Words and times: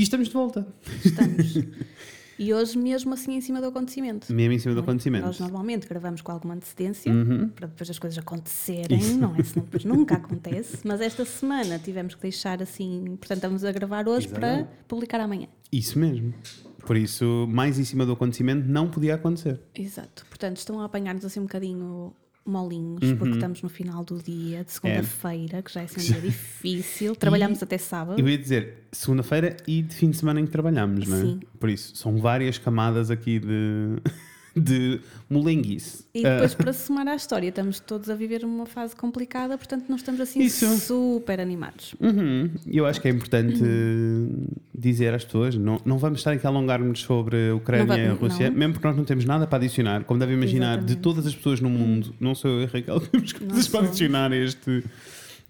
E 0.00 0.02
estamos 0.02 0.28
de 0.28 0.34
volta. 0.34 0.66
Estamos. 1.04 1.54
E 2.42 2.54
hoje 2.54 2.78
mesmo 2.78 3.12
assim 3.12 3.34
em 3.34 3.40
cima 3.42 3.60
do 3.60 3.66
acontecimento. 3.66 4.32
Mesmo 4.32 4.54
em 4.54 4.58
cima 4.58 4.72
do 4.72 4.80
é? 4.80 4.82
acontecimento. 4.82 5.26
Nós 5.26 5.38
normalmente 5.38 5.86
gravamos 5.86 6.22
com 6.22 6.32
alguma 6.32 6.54
antecedência 6.54 7.12
Uhum. 7.12 7.50
para 7.50 7.66
depois 7.66 7.90
as 7.90 7.98
coisas 7.98 8.18
acontecerem, 8.18 8.98
Isso. 8.98 9.18
não 9.18 9.36
é? 9.36 9.42
Senão 9.42 9.66
depois 9.66 9.84
nunca 9.84 10.14
acontece. 10.16 10.78
Mas 10.82 11.02
esta 11.02 11.22
semana 11.26 11.78
tivemos 11.78 12.14
que 12.14 12.22
deixar 12.22 12.62
assim, 12.62 13.04
portanto 13.18 13.36
estamos 13.36 13.62
a 13.62 13.70
gravar 13.72 14.08
hoje 14.08 14.26
Exatamente. 14.28 14.68
para 14.68 14.76
publicar 14.88 15.20
amanhã. 15.20 15.48
Isso 15.70 15.98
mesmo. 15.98 16.32
Por 16.86 16.96
isso, 16.96 17.46
mais 17.46 17.78
em 17.78 17.84
cima 17.84 18.06
do 18.06 18.12
acontecimento 18.12 18.66
não 18.66 18.88
podia 18.88 19.16
acontecer. 19.16 19.60
Exato. 19.74 20.24
Portanto, 20.30 20.56
estão 20.56 20.80
a 20.80 20.86
apanhar-nos 20.86 21.26
assim 21.26 21.40
um 21.40 21.42
bocadinho 21.42 22.14
molinhos, 22.44 23.02
Uhum. 23.02 23.16
porque 23.16 23.34
estamos 23.34 23.62
no 23.62 23.68
final 23.68 24.02
do 24.04 24.18
dia, 24.22 24.60
É. 24.60 24.64
de 24.64 24.72
segunda-feira, 24.72 25.62
que 25.62 25.72
já 25.72 25.82
é 25.82 25.84
um 25.84 26.00
dia 26.02 26.20
difícil. 26.20 27.14
Trabalhamos 27.14 27.62
até 27.62 27.78
sábado. 27.78 28.18
Eu 28.20 28.28
ia 28.28 28.38
dizer 28.38 28.86
segunda-feira 28.92 29.56
e 29.66 29.82
de 29.82 29.94
fim 29.94 30.10
de 30.10 30.16
semana 30.16 30.40
em 30.40 30.46
que 30.46 30.50
trabalhamos, 30.52 31.06
não 31.06 31.16
é? 31.16 31.20
Sim. 31.20 31.40
Por 31.58 31.68
isso, 31.70 31.94
são 31.96 32.18
várias 32.18 32.58
camadas 32.58 33.10
aqui 33.10 33.38
de, 33.38 33.98
de 34.56 35.00
molenguice. 35.28 36.04
E 36.14 36.22
depois, 36.22 36.54
para 36.54 36.72
se 36.72 36.86
somar 36.86 37.06
à 37.06 37.14
história, 37.14 37.48
estamos 37.48 37.78
todos 37.80 38.10
a 38.10 38.14
viver 38.14 38.44
uma 38.44 38.66
fase 38.66 38.96
complicada, 38.96 39.56
portanto, 39.56 39.84
não 39.88 39.96
estamos 39.96 40.20
assim 40.20 40.40
Isso. 40.40 40.66
super 40.78 41.40
animados. 41.40 41.94
Uhum. 42.00 42.50
Eu 42.66 42.86
acho 42.86 43.00
que 43.00 43.08
é 43.08 43.10
importante 43.10 43.62
dizer 44.74 45.14
às 45.14 45.24
pessoas, 45.24 45.54
não, 45.54 45.80
não 45.84 45.98
vamos 45.98 46.20
estar 46.20 46.32
aqui 46.32 46.46
a 46.46 46.50
alongar-nos 46.50 47.00
sobre 47.00 47.50
a 47.50 47.54
Ucrânia 47.54 47.96
e 47.96 48.06
a 48.08 48.12
Rússia, 48.12 48.50
não. 48.50 48.58
mesmo 48.58 48.74
porque 48.74 48.88
nós 48.88 48.96
não 48.96 49.04
temos 49.04 49.24
nada 49.24 49.46
para 49.46 49.58
adicionar. 49.58 50.04
Como 50.04 50.18
devem 50.18 50.36
imaginar, 50.36 50.78
de 50.78 50.84
Exatamente. 50.84 51.02
todas 51.02 51.26
as 51.26 51.34
pessoas 51.34 51.60
no 51.60 51.70
mundo, 51.70 52.14
não 52.18 52.34
sou 52.34 52.50
eu 52.50 52.62
e 52.62 52.66
Raquel, 52.66 53.00
que 53.00 53.08
temos 53.08 53.32
coisas 53.32 53.68
para 53.68 53.86
adicionar 53.86 54.32
a 54.32 54.36
este, 54.36 54.84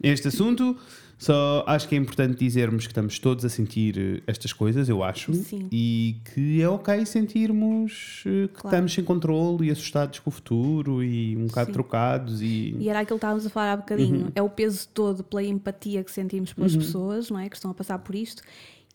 a 0.03 0.09
este 0.09 0.29
assunto. 0.29 0.77
Só 1.21 1.63
acho 1.67 1.87
que 1.87 1.95
é 1.95 1.99
importante 1.99 2.39
dizermos 2.39 2.87
que 2.87 2.93
estamos 2.93 3.19
todos 3.19 3.45
a 3.45 3.49
sentir 3.51 3.99
eh, 3.99 4.23
estas 4.27 4.55
coisas, 4.55 4.89
eu 4.89 5.05
acho, 5.05 5.35
Sim. 5.35 5.69
e 5.71 6.17
que 6.35 6.63
é 6.63 6.69
ok 6.69 7.05
sentirmos 7.05 8.23
eh, 8.27 8.49
que 8.49 8.55
Claro. 8.55 8.75
estamos 8.77 8.95
sem 8.95 9.05
controle 9.05 9.69
e 9.69 9.71
assustados 9.71 10.19
com 10.19 10.31
o 10.31 10.33
futuro 10.33 11.05
e 11.05 11.37
um 11.37 11.47
bocado 11.47 11.67
Sim. 11.67 11.73
trocados 11.75 12.41
e, 12.41 12.75
E 12.79 12.89
era 12.89 13.01
aquilo 13.01 13.19
que 13.19 13.25
estávamos 13.27 13.45
a 13.45 13.51
falar 13.51 13.73
há 13.73 13.77
bocadinho. 13.77 14.21
Uhum. 14.27 14.33
É 14.35 14.41
o 14.43 14.49
peso 14.49 14.89
todo 14.95 15.23
pela 15.23 15.43
empatia 15.43 16.03
que 16.03 16.11
sentimos 16.11 16.55
pelas 16.55 16.75
pessoas, 16.75 17.31
não 17.31 17.39
é? 17.39 17.51
Que 17.51 17.57
estão 17.57 17.71
a 17.71 17.75
passar 17.75 17.99
por 17.99 18.15
isto. 18.15 18.43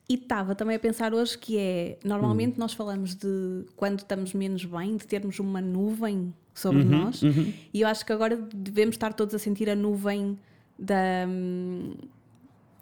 E 0.09 0.15
estava 0.15 0.55
também 0.55 0.75
a 0.75 0.79
pensar 0.79 1.13
hoje 1.13 1.37
que 1.37 1.57
é, 1.59 1.97
Uhum. 2.03 2.09
normalmente 2.09 2.57
nós 2.57 2.73
falamos 2.73 3.13
de 3.15 3.65
quando 3.75 3.99
estamos 3.99 4.33
menos 4.33 4.65
bem, 4.65 4.97
de 4.97 5.05
termos 5.05 5.39
uma 5.39 5.61
nuvem 5.61 6.33
sobre 6.55 6.81
Uhum, 6.81 6.89
nós. 6.89 7.21
E 7.71 7.81
eu 7.81 7.87
acho 7.87 8.03
que 8.05 8.11
agora 8.11 8.35
devemos 8.51 8.95
estar 8.95 9.13
todos 9.13 9.35
a 9.35 9.39
sentir 9.39 9.69
a 9.69 9.75
nuvem 9.75 10.37
da. 10.77 11.25
hum, 11.27 11.93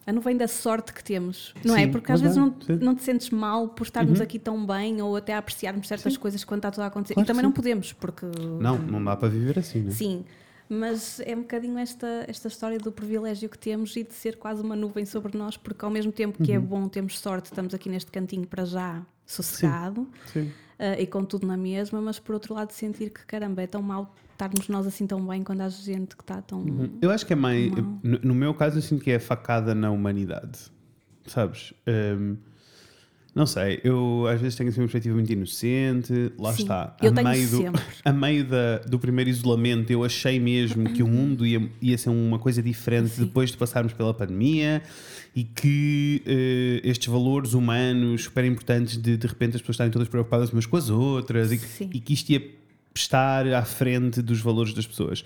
A 0.05 0.11
nuvem 0.11 0.35
da 0.35 0.47
sorte 0.49 0.91
que 0.93 1.01
temos, 1.03 1.53
não 1.63 1.75
é? 1.77 1.85
Sim, 1.85 1.91
Porque 1.91 2.11
às 2.11 2.19
vezes 2.19 2.35
não, 2.35 2.53
sim. 2.61 2.73
Uhum. 2.73 2.79
não 2.81 2.95
te 2.95 3.03
sentes 3.03 3.29
mal 3.29 3.69
por 3.69 3.83
estarmos 3.85 4.19
aqui 4.19 4.37
tão 4.37 4.65
bem 4.65 5.01
ou 5.01 5.15
até 5.15 5.33
apreciarmos 5.33 5.87
certas 5.87 6.17
coisas 6.17 6.43
quando 6.43 6.59
está 6.59 6.71
tudo 6.71 6.81
a 6.83 6.87
acontecer. 6.87 7.13
Claro 7.13 7.25
e 7.25 7.27
também 7.27 7.41
não 7.43 7.51
sim. 7.51 7.55
podemos, 7.55 7.93
porque 7.93 8.25
não, 8.59 8.77
não 8.79 9.01
dá 9.03 9.15
para 9.15 9.29
viver 9.29 9.57
assim, 9.59 9.79
né? 9.81 9.91
Sim, 9.91 10.25
mas 10.67 11.21
é 11.21 11.33
um 11.35 11.41
bocadinho 11.41 11.77
esta, 11.77 12.25
esta 12.27 12.49
história 12.49 12.77
do 12.79 12.91
privilégio 12.91 13.47
que 13.47 13.57
temos 13.57 13.95
e 13.95 14.03
de 14.03 14.13
ser 14.13 14.35
quase 14.37 14.61
uma 14.61 14.75
nuvem 14.75 15.05
sobre 15.05 15.37
nós, 15.37 15.55
porque 15.55 15.85
ao 15.85 15.91
mesmo 15.91 16.11
tempo 16.11 16.43
que 16.43 16.51
é 16.51 16.57
Uhum. 16.59 16.65
bom, 16.65 16.87
temos 16.89 17.17
sorte, 17.19 17.45
estamos 17.45 17.73
aqui 17.73 17.87
neste 17.89 18.11
cantinho 18.11 18.45
para 18.45 18.65
já, 18.65 19.01
sossegado 19.25 20.05
Sim. 20.33 20.51
ah, 20.79 20.99
e 20.99 21.07
com 21.07 21.23
tudo 21.23 21.47
na 21.47 21.55
mesma, 21.55 22.01
mas 22.01 22.19
por 22.19 22.33
outro 22.33 22.53
lado 22.53 22.71
sentir 22.71 23.09
que 23.09 23.25
caramba, 23.25 23.61
é 23.61 23.67
tão 23.67 23.81
mal 23.81 24.13
estarmos 24.45 24.67
nós 24.67 24.87
assim 24.87 25.07
tão 25.07 25.25
bem 25.25 25.43
quando 25.43 25.61
há 25.61 25.69
gente 25.69 26.15
que 26.15 26.23
está 26.23 26.41
tão. 26.41 26.65
Eu 27.01 27.11
acho 27.11 27.25
que 27.25 27.33
é 27.33 27.35
mais. 27.35 27.71
No, 28.03 28.19
no 28.23 28.35
meu 28.35 28.53
caso, 28.53 28.77
eu 28.77 28.81
sinto 28.81 29.03
que 29.03 29.11
é 29.11 29.19
facada 29.19 29.73
na 29.73 29.91
humanidade. 29.91 30.59
Sabes? 31.25 31.73
Hum, 31.87 32.35
não 33.33 33.47
sei, 33.47 33.81
eu 33.83 34.27
às 34.27 34.39
vezes 34.39 34.55
tenho 34.55 34.69
assim 34.69 34.79
uma 34.79 34.85
perspectiva 34.85 35.15
muito 35.15 35.31
inocente. 35.31 36.31
Lá 36.37 36.53
Sim, 36.53 36.63
está. 36.63 36.95
a 36.99 37.23
meio, 37.23 37.49
do, 37.49 37.63
a 38.05 38.13
meio 38.13 38.45
da, 38.45 38.77
do 38.79 38.99
primeiro 38.99 39.29
isolamento, 39.29 39.91
eu 39.91 40.03
achei 40.03 40.39
mesmo 40.39 40.89
que 40.91 41.01
o 41.01 41.07
mundo 41.07 41.45
ia, 41.45 41.67
ia 41.81 41.97
ser 41.97 42.09
uma 42.09 42.37
coisa 42.37 42.61
diferente 42.61 43.09
Sim. 43.09 43.25
depois 43.25 43.51
de 43.51 43.57
passarmos 43.57 43.93
pela 43.93 44.13
pandemia 44.13 44.83
e 45.35 45.43
que 45.43 46.21
eh, 46.27 46.87
estes 46.87 47.07
valores 47.07 47.53
humanos 47.53 48.25
super 48.25 48.45
importantes 48.45 48.97
de 48.97 49.17
de 49.17 49.25
repente 49.25 49.55
as 49.55 49.61
pessoas 49.61 49.75
estarem 49.75 49.91
todas 49.91 50.07
preocupadas 50.07 50.51
umas 50.51 50.67
com 50.67 50.77
as 50.77 50.91
outras 50.91 51.51
e, 51.51 51.59
e 51.91 51.99
que 51.99 52.13
isto 52.13 52.29
ia 52.29 52.62
estar 52.99 53.47
à 53.47 53.63
frente 53.63 54.21
dos 54.21 54.39
valores 54.41 54.73
das 54.73 54.85
pessoas. 54.85 55.23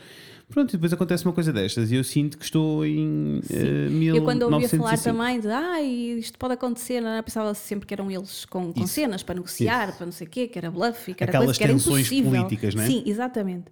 Pronto, 0.50 0.69
e 0.69 0.78
depois 0.78 0.94
acontece 0.94 1.25
uma 1.25 1.33
coisa 1.33 1.51
destas 1.51 1.91
e 1.91 1.95
eu 1.95 2.03
sinto 2.05 2.38
que 2.38 2.45
estou 2.45 2.85
em 2.85 3.41
eh, 3.50 4.16
Eu 4.16 4.23
quando 4.23 4.44
ouvia 4.44 4.69
falar 4.69 4.94
1905. 4.94 5.03
também 5.03 5.39
de 5.41 5.47
ah, 5.50 5.81
isto 5.81 6.38
pode 6.38 6.53
acontecer, 6.53 7.01
não 7.01 7.09
é? 7.09 7.22
pensava 7.22 7.53
sempre 7.53 7.85
que 7.85 7.94
eram 7.94 8.09
eles 8.09 8.45
com, 8.45 8.72
com 8.72 8.79
Isso. 8.83 8.94
cenas 8.94 9.22
para 9.23 9.35
negociar, 9.35 9.97
para 9.97 10.05
não 10.05 10.13
sei 10.13 10.25
o 10.25 10.29
quê, 10.29 10.47
que 10.47 10.57
era 10.57 10.72
bluff 10.72 11.11
e 11.11 11.13
que 11.13 11.22
era 11.22 11.31
Aquelas 11.31 11.47
coisa 11.47 11.57
que 11.57 11.63
era 11.66 11.73
tensões 11.73 12.05
impossível. 12.09 12.31
políticas, 12.31 12.75
não 12.75 12.83
é? 12.83 12.88
Sim, 12.88 13.03
exatamente. 13.05 13.66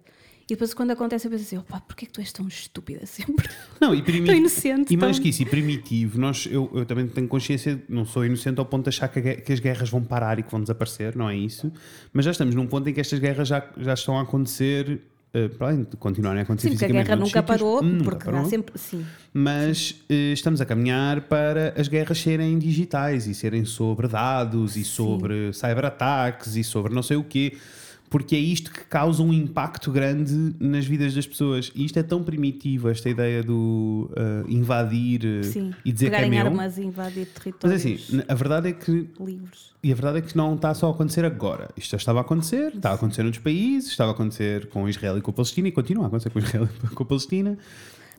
E 0.48 0.54
depois 0.54 0.72
quando 0.74 0.92
acontece 0.92 1.26
eu 1.26 1.30
penso 1.30 1.42
assim, 1.44 1.56
opa, 1.58 1.80
porquê 1.80 2.04
é 2.04 2.06
que 2.06 2.12
tu 2.12 2.20
és 2.20 2.30
tão 2.32 2.46
estúpida 2.46 3.04
sempre? 3.04 3.48
Não, 3.80 3.92
e, 3.92 4.00
primi- 4.00 4.26
Tão 4.26 4.34
inocente, 4.36 4.94
e 4.94 4.96
mais 4.96 5.16
tão- 5.16 5.22
que 5.24 5.30
isso, 5.30 5.42
e 5.42 5.44
primitivo, 5.46 6.20
nós, 6.20 6.46
eu, 6.48 6.70
eu 6.72 6.86
também 6.86 7.08
tenho 7.08 7.26
consciência, 7.26 7.82
não 7.88 8.04
sou 8.04 8.24
inocente 8.24 8.58
ao 8.60 8.64
ponto 8.64 8.84
de 8.84 8.90
achar 8.90 9.08
que, 9.08 9.18
a 9.18 9.34
que 9.40 9.52
as 9.52 9.58
guerras 9.58 9.90
vão 9.90 10.04
parar 10.04 10.38
e 10.38 10.44
que 10.44 10.50
vão 10.50 10.60
desaparecer, 10.60 11.16
não 11.16 11.28
é 11.28 11.36
isso, 11.36 11.72
mas 12.12 12.24
já 12.24 12.30
estamos 12.30 12.54
num 12.54 12.66
ponto 12.66 12.88
em 12.88 12.92
que 12.94 13.00
estas 13.00 13.18
guerras 13.18 13.48
já, 13.48 13.68
já 13.76 13.94
estão 13.94 14.16
a 14.18 14.22
acontecer, 14.22 15.00
eh, 15.34 15.48
para 15.48 15.66
além 15.70 15.82
de 15.82 15.96
continuarem 15.96 16.38
a 16.38 16.42
acontecer 16.44 16.68
Sim, 16.68 16.74
porque 16.76 16.84
a 16.84 16.88
guerra 17.02 17.16
nunca 17.16 17.26
sítios, 17.26 17.44
parou, 17.46 17.82
nunca 17.82 18.04
porque 18.04 18.24
parou. 18.26 18.40
há 18.42 18.44
sempre. 18.44 18.78
Sim, 18.78 19.04
mas 19.34 19.96
eh, 20.08 20.32
estamos 20.32 20.60
a 20.60 20.64
caminhar 20.64 21.22
para 21.22 21.74
as 21.76 21.88
guerras 21.88 22.18
serem 22.20 22.56
digitais 22.56 23.26
e 23.26 23.34
serem 23.34 23.64
sobre 23.64 24.06
dados 24.06 24.76
e 24.76 24.84
sobre 24.84 25.52
cyberataques 25.52 26.54
e 26.54 26.62
sobre 26.62 26.94
não 26.94 27.02
sei 27.02 27.16
o 27.16 27.24
quê, 27.24 27.56
porque 28.08 28.36
é 28.36 28.38
isto 28.38 28.70
que 28.70 28.84
causa 28.84 29.22
um 29.22 29.32
impacto 29.32 29.90
grande 29.90 30.54
nas 30.60 30.86
vidas 30.86 31.14
das 31.14 31.26
pessoas. 31.26 31.70
E 31.74 31.84
isto 31.84 31.98
é 31.98 32.02
tão 32.02 32.22
primitivo, 32.22 32.88
esta 32.88 33.08
ideia 33.08 33.42
do 33.42 34.10
eh, 34.16 34.44
invadir 34.48 35.24
eh, 35.24 35.42
sim. 35.42 35.74
e 35.84 35.92
dizer 35.92 36.10
que 36.10 36.16
é 36.16 36.28
meu. 36.28 36.46
armas 36.46 36.78
e 36.78 36.82
invadir 36.82 37.26
Mas 37.26 37.42
territórios 37.42 37.84
assim, 37.84 38.22
a 38.28 38.34
verdade 38.34 38.68
é 38.68 38.72
que 38.72 39.08
livres. 39.18 39.72
e 39.82 39.92
a 39.92 39.94
verdade 39.94 40.18
é 40.18 40.20
que 40.20 40.36
não 40.36 40.54
está 40.54 40.72
só 40.74 40.88
a 40.88 40.90
acontecer 40.90 41.24
agora. 41.24 41.70
Isto 41.76 41.92
já 41.92 41.96
estava 41.96 42.20
a 42.20 42.22
acontecer, 42.22 42.74
está 42.74 42.90
a 42.90 42.94
acontecer 42.94 43.22
noutros 43.22 43.42
países, 43.42 43.90
estava 43.90 44.12
a 44.12 44.14
acontecer 44.14 44.66
com 44.68 44.88
Israel 44.88 45.18
e 45.18 45.20
com 45.20 45.30
a 45.30 45.34
Palestina 45.34 45.68
e 45.68 45.72
continua 45.72 46.04
a 46.04 46.06
acontecer 46.06 46.30
com 46.30 46.38
Israel 46.38 46.68
e 46.84 46.94
com 46.94 47.02
a 47.02 47.06
Palestina. 47.06 47.58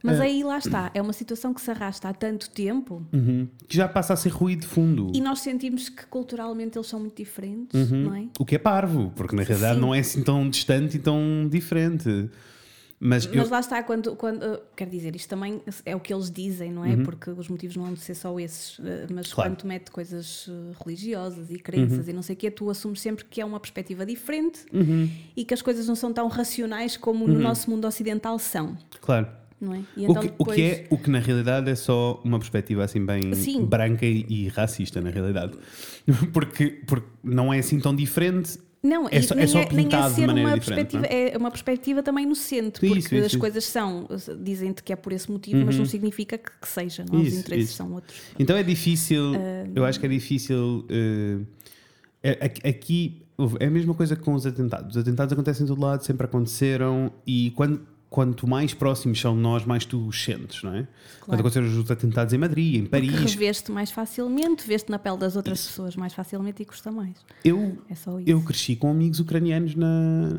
Mas 0.08 0.20
É. 0.20 0.24
aí 0.24 0.44
lá 0.44 0.58
está, 0.58 0.90
é 0.94 1.02
uma 1.02 1.14
situação 1.14 1.54
que 1.54 1.62
se 1.62 1.70
arrasta 1.70 2.10
há 2.10 2.14
tanto 2.14 2.50
tempo 2.50 3.06
Uhum. 3.14 3.48
Que 3.68 3.76
já 3.78 3.88
passa 3.88 4.14
a 4.14 4.16
ser 4.16 4.30
ruído 4.30 4.62
de 4.62 4.68
fundo. 4.68 5.12
e 5.14 5.22
nós 5.22 5.40
sentimos 5.42 5.90
que 5.90 6.06
culturalmente 6.08 6.78
eles 6.78 6.88
são 6.88 7.00
muito 7.00 7.16
diferentes, 7.18 7.92
não 7.92 8.16
é? 8.16 8.26
O 8.40 8.46
que 8.46 8.56
é 8.56 8.60
parvo, 8.60 9.12
porque 9.16 9.36
na 9.36 9.44
realidade 9.44 9.76
Sim. 9.76 9.82
não 9.82 9.94
é 9.94 10.00
assim 10.00 10.24
tão 10.24 10.50
distante 10.50 10.98
e 10.98 11.00
tão 11.00 11.48
diferente. 11.50 12.30
Mas, 13.00 13.26
eu, 13.28 13.36
Mas 13.36 13.50
lá 13.52 13.60
está, 13.60 13.84
quando, 13.84 14.16
quando 14.16 14.42
uh, 14.42 14.60
quer 14.76 14.90
dizer, 14.90 15.16
isto 15.16 15.30
também 15.30 15.62
é 15.86 15.96
o 15.96 16.00
que 16.00 16.12
eles 16.12 16.32
dizem, 16.32 16.72
não 16.72 16.84
é? 16.84 16.98
Porque 16.98 17.30
os 17.30 17.48
motivos 17.48 17.76
não 17.76 17.86
vão 17.86 17.96
ser 17.96 18.16
só 18.16 18.40
esses, 18.40 18.80
uh, 18.80 18.84
mas 19.14 19.28
Uhum. 19.30 19.36
Claro. 19.36 19.50
Uhum. 19.52 19.56
quando 19.58 19.68
mete 19.68 19.92
coisas 19.92 20.48
uh, 20.48 20.76
religiosas 20.84 21.52
e 21.52 21.60
crenças 21.60 22.08
e 22.08 22.14
não 22.14 22.24
sei 22.24 22.34
o 22.34 22.38
quê, 22.40 22.50
tu 22.50 22.72
assumes 22.72 23.00
sempre 23.00 23.24
que 23.26 23.40
é 23.40 23.46
uma 23.46 23.60
perspectiva 23.60 24.04
diferente 24.04 24.62
Uhum. 24.74 25.08
e 25.36 25.46
que 25.46 25.54
as 25.54 25.62
coisas 25.62 25.88
não 25.88 25.94
são 25.96 26.12
tão 26.12 26.28
racionais 26.28 26.98
como 26.98 27.28
no 27.28 27.40
nosso 27.40 27.70
mundo 27.70 27.86
ocidental 27.86 28.40
são, 28.40 28.76
claro. 29.00 29.28
Não 29.60 29.74
é? 29.74 29.82
E 29.96 30.08
o, 30.08 30.14
que, 30.16 30.32
o 30.38 30.46
que 30.46 30.62
é, 30.62 30.88
o 30.90 30.98
que 30.98 31.10
na 31.10 31.20
realidade 31.20 31.70
é 31.70 31.76
só 31.76 32.22
uma 32.24 32.38
perspectiva 32.40 32.84
assim 32.84 33.06
bem 33.06 33.34
Sim. 33.34 33.66
branca 33.66 34.06
e, 34.06 34.26
e 34.30 34.48
racista, 34.50 35.02
na 35.02 35.10
realidade. 35.10 35.54
Porque, 36.34 36.82
porque 36.88 37.08
não 37.24 37.54
é 37.54 37.60
assim 37.60 37.80
tão 37.80 37.96
diferente. 37.96 38.58
Não, 38.84 39.08
É 39.12 39.22
só- 39.22 39.34
é 39.34 39.38
nem, 39.40 39.48
só 39.48 39.60
é, 39.60 39.64
é 39.64 39.66
pintado 39.66 40.10
de 40.10 40.16
ser 40.16 40.28
maneira 40.28 40.50
uma 40.52 40.60
diferente, 40.60 40.92
perspectiva, 40.98 41.06
é 41.34 41.38
uma 41.38 41.50
perspectiva 41.52 42.04
também 42.04 42.24
inocente, 42.26 42.76
Isso, 42.76 42.80
porque 42.80 42.98
isso, 43.16 43.16
as 43.18 43.26
isso. 43.26 43.40
coisas 43.40 43.64
são, 43.66 44.08
dizem-te 44.42 44.84
que 44.84 44.94
é 44.94 44.96
por 44.96 45.12
esse 45.12 45.30
motivo, 45.32 45.66
mas 45.66 45.78
não 45.78 45.84
significa 45.86 46.38
que, 46.38 46.50
que 46.62 46.68
seja, 46.68 47.04
não? 47.10 47.18
é? 47.20 47.22
os 47.24 47.24
Uhum. 47.24 47.28
Isso, 47.34 47.40
interesses 47.40 47.70
isso. 47.70 47.78
são 47.78 47.92
outros. 47.94 48.16
Então 48.40 48.56
é 48.56 48.64
difícil, 48.64 49.34
eu 49.76 49.84
acho 49.84 50.00
que 50.00 50.06
é 50.06 50.10
difícil. 50.10 50.86
é- 52.24 52.46
aqui- 52.70 53.24
é 53.60 53.66
a 53.66 53.70
mesma 53.70 53.94
coisa 53.94 54.16
com 54.16 54.34
os 54.34 54.46
atentados. 54.46 54.96
Os 54.96 55.02
atentados 55.02 55.34
acontecem 55.34 55.64
em 55.66 55.68
todo 55.68 55.82
lado, 55.82 56.04
sempre 56.06 56.26
aconteceram, 56.26 57.12
e 57.26 57.52
quando, 57.56 57.82
quanto 58.10 58.48
mais 58.48 58.74
próximos 58.74 59.20
são 59.20 59.36
de 59.36 59.42
nós, 59.42 59.66
mais 59.66 59.86
tu 59.86 60.08
os 60.08 60.24
sentes, 60.24 60.64
não 60.64 60.74
é? 60.74 60.88
Quando 61.22 61.42
aconteceram 61.42 61.68
os 61.68 61.92
atentados 61.92 62.34
em 62.34 62.38
Madrid, 62.38 62.76
em 62.76 62.86
Porque 62.86 63.12
Paris, 63.12 63.34
reveste 63.34 63.72
mais 63.72 63.92
facilmente, 63.92 64.66
veste 64.66 64.90
na 64.90 64.98
pele 64.98 65.18
das 65.18 65.36
outras 65.36 65.66
pessoas 65.68 65.96
mais 65.96 66.14
facilmente 66.14 66.62
e 66.62 66.66
custa 66.66 66.92
mais. 66.92 67.18
eu 67.44 67.78
É 67.90 67.94
isso. 67.94 68.10
Eu 68.26 68.42
cresci 68.42 68.76
com 68.76 68.90
amigos 68.90 69.20
ucranianos 69.20 69.76
na, 69.76 70.30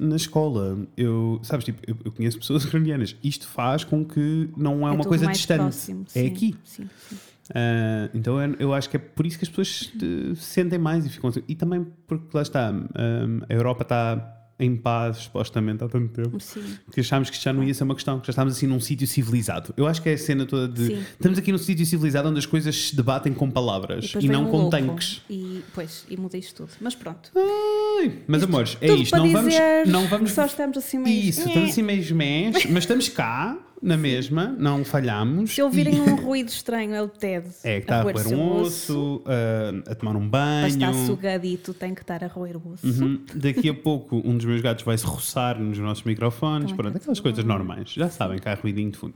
na 0.00 0.16
escola. 0.16 0.76
Eu, 0.96 1.38
sabes, 1.42 1.64
tipo, 1.64 1.80
eu, 1.86 1.96
eu 2.04 2.10
conheço 2.10 2.38
pessoas 2.38 2.64
ucranianas. 2.66 3.16
Isto 3.22 3.46
faz 3.46 3.84
com 3.84 4.04
que 4.04 4.50
não 4.56 4.86
é, 4.86 4.90
uma 4.90 4.98
tudo 4.98 5.08
coisa 5.08 5.26
distante. 5.28 5.60
próximo, 5.60 6.04
é 6.14 6.20
sim, 6.20 6.26
aqui. 6.26 6.56
Sim, 6.64 6.88
sim. 7.08 7.16
Ah, 7.54 8.08
então 8.14 8.40
eu, 8.58 8.72
acho 8.72 8.88
que 8.88 8.96
é 8.96 8.98
por 8.98 9.26
isso 9.26 9.38
que 9.38 9.44
as 9.44 9.48
pessoas 9.48 9.92
se 9.98 10.36
sentem 10.36 10.78
mais 10.78 11.04
e 11.06 11.08
ficam. 11.08 11.30
assim. 11.30 11.42
E 11.46 11.54
também 11.54 11.86
porque 12.06 12.28
lá 12.32 12.42
está, 12.42 12.70
ah, 12.70 13.46
a 13.48 13.52
Europa 13.52 13.82
está 13.82 14.40
em 14.58 14.76
paz, 14.76 15.16
supostamente, 15.18 15.82
há 15.82 15.88
tanto 15.88 16.08
tempo. 16.08 16.38
Sim. 16.38 16.62
Porque 16.84 17.00
achámos 17.00 17.28
que 17.28 17.36
isto 17.36 17.44
já 17.44 17.52
não 17.52 17.64
ia 17.64 17.74
ser 17.74 17.84
uma 17.84 17.94
questão, 17.94 18.20
que 18.20 18.26
já 18.26 18.30
estávamos 18.30 18.56
assim 18.56 18.66
num 18.66 18.80
sítio 18.80 19.06
civilizado. 19.06 19.74
Eu 19.76 19.86
acho 19.86 20.00
que 20.00 20.08
é 20.08 20.12
a 20.12 20.18
cena 20.18 20.46
toda 20.46 20.68
de. 20.68 20.86
Sim. 20.86 21.04
Estamos 21.12 21.38
aqui 21.38 21.50
num 21.50 21.58
sítio 21.58 21.84
civilizado 21.84 22.28
onde 22.28 22.38
as 22.38 22.46
coisas 22.46 22.88
se 22.88 22.96
debatem 22.96 23.34
com 23.34 23.50
palavras 23.50 24.12
e, 24.14 24.18
vem 24.20 24.30
não 24.30 24.44
um 24.44 24.50
com 24.50 24.56
louco 24.58 24.70
tanques. 24.70 25.22
E, 25.28 25.62
pois, 25.74 26.04
e 26.08 26.16
muda 26.16 26.38
isto 26.38 26.62
tudo. 26.62 26.70
Mas 26.80 26.94
pronto. 26.94 27.30
Ai, 27.34 28.18
mas 28.26 28.42
amores, 28.42 28.76
é 28.80 28.92
isto. 28.92 29.16
Não 29.16 29.30
vamos, 29.30 29.54
não 29.86 30.06
vamos. 30.06 30.30
que 30.30 30.36
Só 30.36 30.46
estamos 30.46 30.78
assim 30.78 30.98
meio. 30.98 31.28
Isso, 31.28 31.48
estamos 31.48 31.70
assim 31.70 31.82
meio 31.82 32.14
mês, 32.14 32.66
mas 32.66 32.84
estamos 32.84 33.08
cá, 33.08 33.58
na 33.84 33.98
mesma, 33.98 34.46
não 34.58 34.82
falhamos. 34.82 35.50
Se 35.54 35.60
ouvirem 35.60 36.00
um 36.00 36.16
ruído 36.24 36.48
estranho, 36.48 36.94
é 36.94 37.02
o 37.02 37.08
Ted. 37.08 37.46
É, 37.62 37.76
que 37.76 37.84
está 37.84 38.00
a 38.00 38.02
roer 38.02 38.28
um 38.28 38.60
osso, 38.62 39.22
a, 39.26 39.92
a 39.92 39.94
tomar 39.94 40.16
um 40.16 40.28
Para 40.28 40.62
banho. 40.62 40.66
estar 40.68 40.94
sugadito, 40.94 41.74
tem 41.74 41.94
que 41.94 42.00
estar 42.00 42.24
a 42.24 42.26
roer 42.26 42.56
o 42.56 42.72
osso. 42.72 42.86
Uhum. 42.86 43.20
Daqui 43.34 43.68
a 43.68 43.74
pouco 43.74 44.22
um 44.24 44.36
dos 44.36 44.46
meus 44.46 44.62
gatos 44.62 44.84
vai 44.84 44.96
se 44.96 45.04
roçar 45.04 45.60
nos 45.60 45.78
nossos 45.78 46.02
microfones, 46.04 46.70
Também 46.70 46.76
pronto, 46.76 46.88
está 46.88 46.98
aquelas 46.98 47.20
coisas 47.20 47.44
normais. 47.44 47.90
Já 47.90 48.08
sabem 48.08 48.38
que 48.38 48.48
há 48.48 48.54
ruidinho 48.54 48.90
de 48.90 48.96
fundo. 48.96 49.14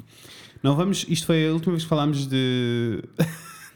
Não 0.62 0.76
vamos, 0.76 1.06
isto 1.08 1.26
foi 1.26 1.48
a 1.48 1.52
última 1.52 1.72
vez 1.72 1.84
que 1.84 1.88
falámos 1.88 2.26
de 2.26 3.02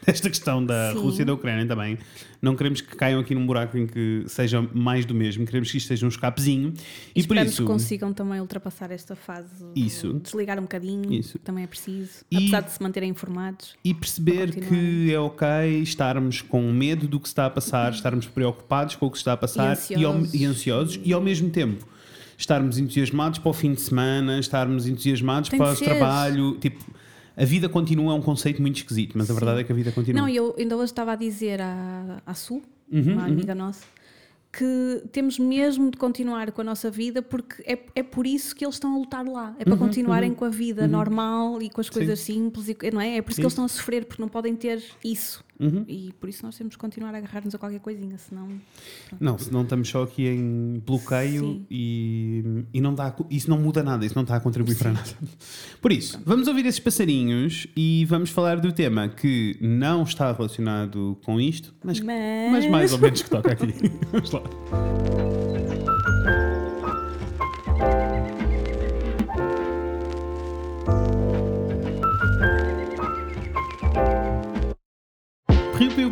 desta 0.07 0.29
questão 0.29 0.65
da 0.65 0.93
Sim. 0.93 0.99
Rússia 1.01 1.23
e 1.23 1.25
da 1.25 1.33
Ucrânia 1.35 1.67
também. 1.67 1.97
Não 2.41 2.57
queremos 2.57 2.81
que 2.81 2.97
caiam 2.97 3.21
aqui 3.21 3.35
num 3.35 3.47
buraco 3.47 3.79
em 3.79 3.87
que 3.87 4.25
seja 4.27 4.61
mais 4.75 5.05
do 5.07 5.15
mesmo, 5.15 5.47
queremos 5.47 5.71
que 5.71 5.77
isto 5.79 5.87
seja 5.87 6.05
um 6.05 6.09
escapezinho. 6.09 6.75
E 7.15 7.21
E 7.21 7.27
por 7.27 7.37
isso, 7.37 7.63
que 7.63 7.67
consigam 7.69 8.13
também 8.13 8.41
ultrapassar 8.41 8.91
esta 8.91 9.15
fase. 9.15 9.49
Isso. 9.77 10.15
Desligar 10.15 10.59
um 10.59 10.63
bocadinho, 10.63 11.13
Isso. 11.13 11.39
também 11.39 11.63
é 11.63 11.67
preciso. 11.69 12.25
E- 12.31 12.37
Apesar 12.37 12.61
de 12.63 12.73
se 12.73 12.83
manterem 12.83 13.11
informados. 13.11 13.75
e 13.85 13.95
perceber 13.95 14.51
que 14.53 15.13
é 15.13 15.19
ok 15.21 15.47
estarmos 15.83 16.43
com 16.43 16.73
medo 16.73 17.07
do 17.07 17.21
que 17.21 17.29
está 17.29 17.47
a 17.47 17.51
passar, 17.51 17.93
estarmos 17.93 18.27
preocupados 18.27 18.97
com 18.97 19.07
o 19.07 19.11
que 19.11 19.19
está 19.19 19.35
a 19.35 19.37
passar 19.37 19.79
e, 19.91 20.05
ao- 20.05 20.13
ansiosos. 20.15 20.35
e 20.35 20.45
ansiosos 20.45 21.01
e 21.05 21.13
ao 21.13 21.21
mesmo 21.21 21.49
tempo 21.51 21.87
estarmos 22.37 22.77
entusiasmados 22.77 23.39
para 23.39 23.51
o 23.51 23.53
fim 23.53 23.73
de 23.73 23.81
semana, 23.81 24.41
estarmos 24.41 24.89
entusiasmados 24.89 25.49
Tem 25.49 25.61
para 25.61 25.73
o 25.73 25.77
trabalho. 25.77 26.57
Tipo, 26.59 26.85
a 27.37 27.45
vida 27.45 27.69
continua 27.69 28.13
é 28.13 28.17
um 28.17 28.23
conceito 28.23 28.61
muito 28.61 28.77
esquisito, 28.77 29.17
mas 29.17 29.31
a 29.31 29.35
verdade 29.35 29.61
é 29.61 29.65
que 29.65 29.73
a 29.73 29.75
vida 29.75 29.93
continua. 29.93 30.23
Não, 30.23 30.29
eu 30.29 30.55
ainda 30.59 30.77
hoje 30.77 30.87
estava 30.87 31.13
a 31.13 31.17
dizer 31.17 31.61
à, 31.61 32.23
à 32.27 32.35
Su, 32.35 32.63
Uhum, 32.93 33.15
uma 33.15 33.25
amiga 33.25 33.55
nossa, 33.55 33.85
que 34.53 35.03
temos 35.11 35.39
mesmo 35.39 35.91
de 35.91 35.97
continuar 35.97 36.53
com 36.53 36.61
a 36.61 36.65
nossa 36.65 36.91
vida 36.91 37.23
porque 37.23 37.63
é, 37.63 37.79
é 37.95 38.03
por 38.03 38.27
isso 38.27 38.55
que 38.55 38.63
eles 38.63 38.75
estão 38.75 38.95
a 38.95 38.99
lutar 38.99 39.27
lá. 39.27 39.57
É 39.59 39.65
para 39.65 39.79
continuarem 39.79 40.35
com 40.35 40.45
a 40.45 40.51
vida 40.51 40.87
normal 40.87 41.63
e 41.63 41.71
com 41.71 41.81
as 41.81 41.89
coisas 41.89 42.21
simples, 42.21 42.69
e, 42.69 42.77
não 42.93 43.01
é? 43.01 43.17
É 43.17 43.23
por 43.23 43.31
isso 43.31 43.37
Sim. 43.37 43.43
que 43.43 43.47
eles 43.47 43.53
estão 43.55 43.65
a 43.65 43.69
sofrer, 43.69 44.05
porque 44.05 44.21
não 44.21 44.29
podem 44.29 44.55
ter 44.55 44.85
isso. 45.03 45.43
Uhum. 45.63 45.85
E 45.87 46.13
por 46.21 46.29
isso 46.29 46.45
nós 46.45 46.57
temos 46.57 46.73
de 46.73 46.79
continuar 46.79 47.15
a 47.15 47.19
agarrar-nos 47.19 47.55
a 47.55 47.59
qualquer 47.59 47.79
coisinha, 47.81 48.19
senão. 48.19 48.49
Não, 49.21 49.39
senão 49.39 49.63
estamos 49.63 49.89
só 49.89 50.03
aqui 50.03 50.27
em 50.27 50.83
bloqueio 50.85 51.41
Sim. 51.43 51.67
e, 51.71 52.65
e 52.75 52.81
não 52.81 52.95
dá, 52.95 53.15
isso 53.31 53.49
não 53.49 53.59
muda 53.59 53.83
nada, 53.83 54.05
isso 54.05 54.15
não 54.17 54.23
está 54.23 54.37
a 54.37 54.41
contribuir 54.41 54.77
para 54.77 54.93
nada. 54.93 55.09
Por 55.81 55.93
isso, 55.93 56.21
vamos 56.27 56.49
ouvir 56.49 56.67
esses 56.67 56.81
passarinhos 56.81 57.67
e 57.77 58.05
vamos 58.07 58.31
falar 58.31 58.59
do 58.61 58.73
tema 58.73 59.09
que 59.09 59.57
não 59.61 60.03
está 60.03 60.33
relacionado 60.33 61.17
com 61.25 61.41
isto, 61.41 61.73
mas, 61.85 62.01
Mas- 62.01 62.51
mas 62.53 62.67
mais 62.71 62.93
ou 62.93 62.99
menos 62.99 63.23
que 63.23 63.31
toca 63.31 63.53
aqui. 63.53 63.73
vamos 64.13 64.31
lá. 64.33 64.43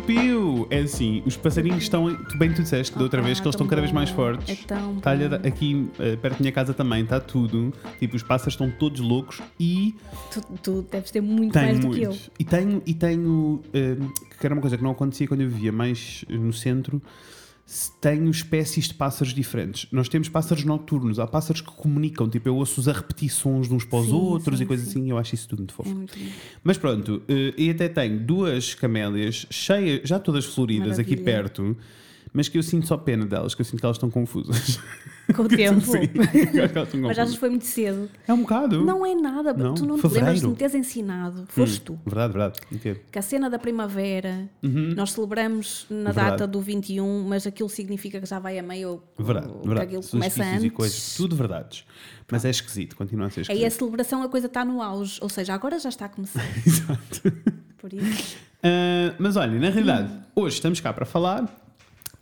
Piu, 0.05 0.15
piu, 0.15 0.21
piu. 0.21 0.67
É 0.69 0.79
assim, 0.79 1.21
os 1.25 1.35
passarinhos 1.37 1.83
estão. 1.83 2.13
Tu 2.15 2.37
bem 2.37 2.53
tu 2.53 2.61
disseste 2.61 2.95
da 2.95 3.03
outra 3.03 3.21
Ah, 3.21 3.23
vez 3.23 3.39
que 3.39 3.45
eles 3.45 3.55
estão 3.55 3.65
tão 3.65 3.69
cada 3.69 3.81
vez 3.81 3.91
mais 3.93 4.09
fortes. 4.09 4.49
É 4.49 4.65
tão 4.67 4.95
dar- 4.99 5.45
aqui 5.45 5.87
eh, 5.99 6.15
perto 6.15 6.35
da 6.37 6.39
minha 6.41 6.51
casa 6.51 6.73
também 6.73 7.03
está 7.03 7.19
tudo. 7.19 7.73
Tipo, 7.99 8.15
os 8.15 8.23
pássaros 8.23 8.53
estão 8.53 8.69
todos 8.71 8.99
loucos 8.99 9.41
e 9.59 9.95
Tu, 10.31 10.41
tu 10.63 10.81
deves 10.91 11.11
ter 11.11 11.21
muito 11.21 11.53
mais 11.55 11.77
tenho 11.79 11.81
do 11.89 11.95
que 11.95 12.01
eu. 12.03 12.09
muitos. 12.09 12.29
E 12.39 12.43
tenho, 12.43 12.81
e 12.85 12.93
tenho 12.93 13.61
eh, 13.73 13.95
que 14.39 14.45
era 14.45 14.53
uma 14.55 14.61
coisa 14.61 14.77
que 14.77 14.83
não 14.83 14.91
acontecia 14.91 15.27
quando 15.27 15.41
eu 15.41 15.49
vivia 15.49 15.71
mais 15.71 16.25
no 16.29 16.51
centro. 16.53 17.01
Tenho 18.01 18.29
espécies 18.29 18.87
de 18.89 18.93
pássaros 18.93 19.33
diferentes. 19.33 19.87
Nós 19.91 20.09
temos 20.09 20.27
pássaros 20.27 20.65
noturnos, 20.65 21.19
há 21.19 21.25
pássaros 21.27 21.61
que 21.61 21.71
comunicam, 21.71 22.27
tipo, 22.29 22.49
eu 22.49 22.55
ouço-os 22.57 22.87
a 22.87 22.91
repetir 22.91 23.29
sons 23.29 23.67
de 23.69 23.73
uns 23.73 23.85
para 23.85 23.99
os 23.99 24.07
Sim, 24.07 24.13
outros 24.13 24.57
sim, 24.57 24.63
e 24.63 24.67
coisas 24.67 24.87
sim. 24.87 24.99
assim, 24.99 25.09
eu 25.09 25.17
acho 25.17 25.35
isso 25.35 25.47
tudo 25.47 25.59
muito 25.59 25.73
fofo. 25.73 25.89
É 25.89 25.93
muito. 25.93 26.17
Mas 26.63 26.77
pronto, 26.77 27.21
eh, 27.29 27.53
e 27.57 27.69
até 27.69 27.87
tenho 27.87 28.19
duas 28.19 28.73
camélias 28.73 29.45
cheias, 29.49 30.01
já 30.03 30.19
todas 30.19 30.43
floridas 30.45 30.99
aqui 30.99 31.11
Maravilha. 31.11 31.23
perto, 31.43 31.77
mas 32.33 32.47
que 32.49 32.57
eu 32.57 32.63
sinto 32.63 32.87
só 32.87 32.97
pena 32.97 33.25
delas, 33.25 33.55
que 33.55 33.61
eu 33.61 33.65
sinto 33.65 33.79
que 33.79 33.85
elas 33.85 33.95
estão 33.97 34.09
confusas. 34.09 34.77
Com 35.35 35.43
o 35.43 35.47
tempo. 35.49 35.81
Sim, 35.81 36.09
Mas 37.01 37.17
achas 37.19 37.33
que 37.33 37.39
foi 37.39 37.49
muito 37.49 37.65
cedo? 37.65 38.09
É 38.27 38.33
um 38.33 38.41
bocado. 38.41 38.83
Não 38.83 39.05
é 39.05 39.13
nada, 39.15 39.53
Não? 39.53 39.73
tu 39.73 39.85
não 39.85 39.97
te 39.99 40.07
lembras 40.07 40.39
de 40.41 40.47
me 40.47 40.55
teres 40.55 40.75
ensinado. 40.75 41.45
Foste 41.49 41.81
tu. 41.81 41.99
Verdade, 42.05 42.33
verdade. 42.33 42.59
O 42.71 42.79
quê? 42.79 42.97
Que 43.11 43.19
a 43.19 43.21
cena 43.21 43.49
da 43.49 43.59
primavera, 43.59 44.49
nós 44.61 45.11
celebramos 45.13 45.85
na 45.89 45.95
Uhum. 45.97 46.03
Verdade. 46.05 46.29
data 46.31 46.47
do 46.47 46.61
21, 46.61 47.23
mas 47.27 47.45
aquilo 47.47 47.69
significa 47.69 48.19
que 48.19 48.25
já 48.27 48.39
vai 48.39 48.57
a 48.59 48.63
meio. 48.63 49.01
Verdade, 49.17 49.47
o- 49.47 49.59
que 49.61 49.67
verdade. 49.67 49.87
aquilo 49.87 50.03
começa 50.09 50.43
antes. 50.43 50.63
e 50.63 50.69
coisas, 50.69 51.15
tudo 51.15 51.35
verdades. 51.35 51.85
Mas 52.31 52.45
é 52.45 52.49
esquisito, 52.49 52.95
continua 52.95 53.27
a 53.27 53.29
ser 53.29 53.39
Aí 53.41 53.43
esquisito. 53.43 53.65
a 53.67 53.69
celebração, 53.71 54.23
a 54.23 54.29
coisa 54.29 54.47
está 54.47 54.63
no 54.63 54.81
auge. 54.81 55.19
Ou 55.21 55.27
seja, 55.29 55.53
agora 55.53 55.77
já 55.79 55.89
está 55.89 56.05
a 56.05 56.09
começar. 56.09 56.41
Exato. 56.65 57.21
Por 57.77 57.91
isso. 57.93 58.37
Ah, 58.63 59.13
mas 59.19 59.35
olha, 59.35 59.59
na 59.59 59.69
realidade, 59.69 60.13
hoje 60.35 60.55
estamos 60.55 60.79
cá 60.79 60.93
para 60.93 61.05
falar 61.05 61.45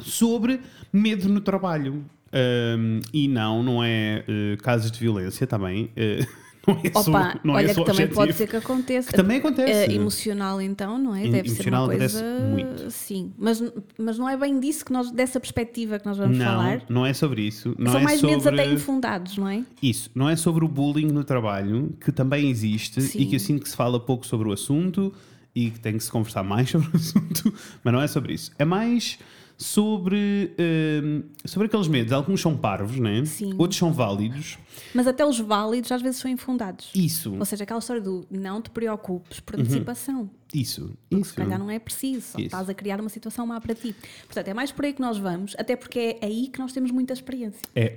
sobre 0.02 0.62
medo 0.92 1.28
no 1.30 1.42
trabalho. 1.42 2.04
Ahm, 2.32 3.00
e 3.14 3.28
não, 3.28 3.64
não 3.64 3.84
é 3.84 4.24
eh, 4.28 4.58
casos 4.62 4.92
de 4.92 5.00
violência 5.00 5.48
também. 5.48 5.92
eh, 5.96 6.26
não 6.68 6.80
é 6.84 6.92
só, 6.92 7.10
Opa, 7.10 7.40
não 7.44 7.54
olha 7.56 7.66
é 7.66 7.68
que 7.70 7.74
só 7.74 7.84
também 7.84 8.08
pode 8.08 8.34
ser 8.34 8.48
que 8.48 8.56
aconteça. 8.56 9.10
Que 9.10 9.16
também 9.16 9.38
acontece. 9.40 9.92
Eh, 9.92 9.96
emocional, 9.96 10.62
então, 10.62 11.00
não 11.00 11.16
é? 11.16 11.28
Deve 11.28 11.50
ser 11.50 11.56
emocional 11.56 11.86
uma 11.86 11.94
acontece 11.94 12.20
coisa. 12.22 12.40
muito. 12.48 12.92
Sim, 12.92 13.34
mas, 13.38 13.64
mas 13.98 14.18
não 14.20 14.30
é 14.30 14.38
bem 14.38 14.60
disso 14.60 14.86
que 14.86 14.92
nós, 14.94 15.10
dessa 15.12 15.40
perspectiva 15.40 15.98
que 15.98 16.06
nós 16.06 16.18
vamos 16.18 16.38
não, 16.38 16.46
falar. 16.46 16.84
não 16.88 17.06
é 17.06 17.14
sobre 17.14 17.42
isso. 17.42 17.76
Não 17.78 17.92
São 17.92 18.02
é 18.02 18.04
mais 18.04 18.20
sobre... 18.20 18.36
medos 18.36 18.48
até 18.48 18.72
infundados, 18.72 19.38
não 19.38 19.48
é? 19.48 19.64
Isso, 19.82 20.12
não 20.14 20.30
é 20.30 20.36
sobre 20.36 20.64
o 20.64 20.68
bullying 20.68 21.08
no 21.08 21.24
trabalho, 21.24 21.96
que 22.00 22.12
também 22.12 22.50
existe 22.50 23.02
Sim. 23.02 23.20
e 23.22 23.26
que 23.26 23.36
eu 23.36 23.40
sinto 23.40 23.64
que 23.64 23.70
se 23.70 23.76
fala 23.76 24.00
pouco 24.00 24.26
sobre 24.28 24.48
o 24.50 24.52
assunto 24.52 25.12
e 25.56 25.72
que 25.72 25.80
tem 25.80 25.98
que 25.98 26.04
se 26.04 26.12
conversar 26.12 26.44
mais 26.44 26.70
sobre 26.70 26.90
o 26.94 26.96
assunto, 26.96 27.54
mas 27.84 27.94
não 27.94 28.02
é 28.02 28.08
sobre 28.08 28.34
isso. 28.34 28.52
É 28.60 28.66
mais 28.66 29.18
sobre, 29.62 30.56
hum, 31.04 31.24
sobre 31.44 31.68
aqueles 31.68 31.88
medos. 31.90 32.14
Alguns 32.14 32.40
são 32.42 32.56
parvos, 32.56 32.98
né? 32.98 33.26
Sim. 33.26 33.54
outros 33.58 33.78
são 33.78 33.92
válidos. 33.92 34.58
Mas 34.94 35.06
até 35.06 35.26
os 35.26 35.38
válidos 35.38 35.92
às 35.92 36.02
vezes 36.02 36.22
são 36.22 36.32
infundados. 36.32 36.90
Isso, 36.96 37.36
Ou 37.38 37.44
seja, 37.44 37.66
aquela 37.66 37.80
história 37.80 38.02
do 38.02 38.26
não 38.32 38.62
te 38.62 38.70
preocupes 38.70 39.40
Uhum. 39.40 39.44
por 39.46 39.60
antecipação. 39.60 40.30
isso, 40.54 40.94
Porque 41.10 41.22
isso. 41.22 41.32
se 41.32 41.36
calhar 41.36 41.60
não 41.60 41.70
é 41.70 41.78
preciso, 41.78 42.22
só 42.22 42.38
Isso. 42.40 42.48
estás 42.48 42.70
a 42.70 42.74
criar 42.74 43.02
uma 43.02 43.10
situação 43.10 43.46
má 43.46 43.60
para 43.60 43.76
ti. 43.76 43.94
Portanto, 44.26 44.48
é 44.48 44.54
mais 44.54 44.72
por 44.72 44.86
aí 44.86 44.94
que 44.94 45.02
nós 45.02 45.18
vamos, 45.18 45.54
até 45.60 45.76
porque 45.76 46.00
é 46.00 46.26
aí 46.26 46.48
que 46.48 46.58
nós 46.58 46.72
temos 46.72 46.90
muita 46.92 47.12
experiência. 47.12 47.60
É, 47.76 47.94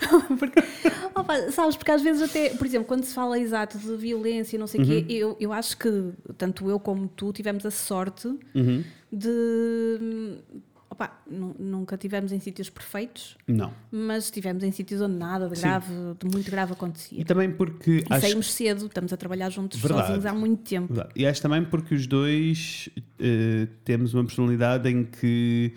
porque, 0.38 0.60
opa, 1.14 1.52
sabes, 1.52 1.76
porque 1.76 1.90
às 1.92 2.00
vezes 2.02 2.22
até, 2.22 2.48
por 2.54 2.66
exemplo, 2.66 2.86
quando 2.88 3.04
se 3.04 3.12
fala 3.14 3.38
exato 3.38 3.76
de 3.78 3.94
violência 3.96 4.56
e 4.56 4.58
não 4.58 4.66
sei 4.66 4.80
o 4.80 4.82
Uhum. 4.84 4.88
quê, 4.88 5.04
eu, 5.12 5.36
eu 5.38 5.52
acho 5.52 5.76
que 5.76 6.12
tanto 6.38 6.68
eu 6.70 6.80
como 6.80 7.06
tu 7.08 7.30
tivemos 7.32 7.66
a 7.66 7.70
sorte 7.70 8.26
Uhum. 8.54 8.82
de. 9.12 10.38
Opa, 10.94 11.20
nu- 11.28 11.56
nunca 11.58 11.96
tivemos 11.96 12.30
em 12.30 12.38
sítios 12.38 12.70
perfeitos, 12.70 13.36
não. 13.48 13.72
mas 13.90 14.24
estivemos 14.24 14.62
em 14.62 14.70
sítios 14.70 15.00
onde 15.00 15.16
nada 15.16 15.48
de 15.48 15.56
Sim. 15.56 15.62
grave, 15.62 15.92
de 16.20 16.28
muito 16.32 16.48
grave 16.50 16.72
acontecia. 16.72 17.20
E 17.20 17.24
também 17.24 17.50
porque 17.50 18.04
E 18.08 18.12
acho 18.12 18.20
saímos 18.20 18.52
cedo, 18.52 18.86
estamos 18.86 19.12
a 19.12 19.16
trabalhar 19.16 19.50
juntos 19.50 19.80
Verdade. 19.80 20.02
sozinhos 20.06 20.24
há 20.26 20.32
muito 20.32 20.62
tempo. 20.62 20.94
Verdade. 20.94 21.12
E 21.16 21.26
acho 21.26 21.42
também 21.42 21.64
porque 21.64 21.94
os 21.96 22.06
dois 22.06 22.88
eh, 23.18 23.66
temos 23.84 24.14
uma 24.14 24.24
personalidade 24.24 24.88
em 24.88 25.04
que 25.04 25.74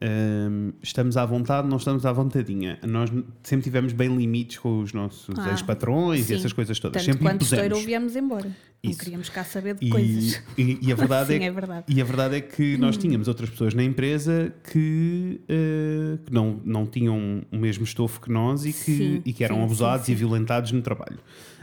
ehm, 0.00 0.70
estamos 0.82 1.16
à 1.16 1.24
vontade, 1.26 1.68
não 1.68 1.76
estamos 1.76 2.04
à 2.06 2.12
vontadinha. 2.12 2.78
Nós 2.86 3.10
sempre 3.42 3.64
tivemos 3.64 3.92
bem 3.92 4.14
limites 4.16 4.58
com 4.58 4.80
os 4.80 4.92
nossos 4.92 5.38
Ah, 5.38 5.50
ex-patrões 5.50 6.28
e 6.30 6.34
essas 6.34 6.52
coisas 6.52 6.78
todas. 6.78 7.04
Tanto 7.04 7.12
sempre 7.18 7.34
impusemos. 7.34 7.64
estourou, 7.64 7.84
viemos 7.86 8.16
embora. 8.16 8.50
Não 8.84 8.90
Isso. 8.90 9.00
queríamos 9.00 9.28
cá 9.28 9.42
saber 9.42 9.74
de 9.74 9.86
E, 9.86 9.90
coisas. 9.90 10.42
e- 10.56 10.78
e 10.82 10.92
a 10.92 10.94
verdade 10.96 11.28
Sim, 11.34 11.42
é, 11.42 11.46
é 11.46 11.50
verdade. 11.50 11.84
E 11.88 12.00
a 12.00 12.04
verdade 12.04 12.36
é 12.36 12.40
que 12.40 12.76
nós 12.76 12.96
tínhamos 12.96 13.26
outras 13.26 13.50
pessoas 13.50 13.74
na 13.74 13.82
empresa 13.82 14.52
que, 14.72 15.40
eh, 15.48 16.18
que 16.24 16.32
não, 16.32 16.60
não 16.64 16.86
tinham 16.86 17.42
o 17.50 17.56
mesmo 17.58 17.84
estofo 17.84 18.20
que 18.20 18.30
nós 18.30 18.64
e 18.64 18.72
que, 18.72 18.78
Sim, 18.96 19.22
e 19.24 19.32
que 19.32 19.42
eram 19.42 19.56
sim, 19.56 19.62
abusados 19.64 20.08
e 20.08 20.14
violentados 20.14 20.70
no 20.72 20.82
trabalho. 20.82 21.18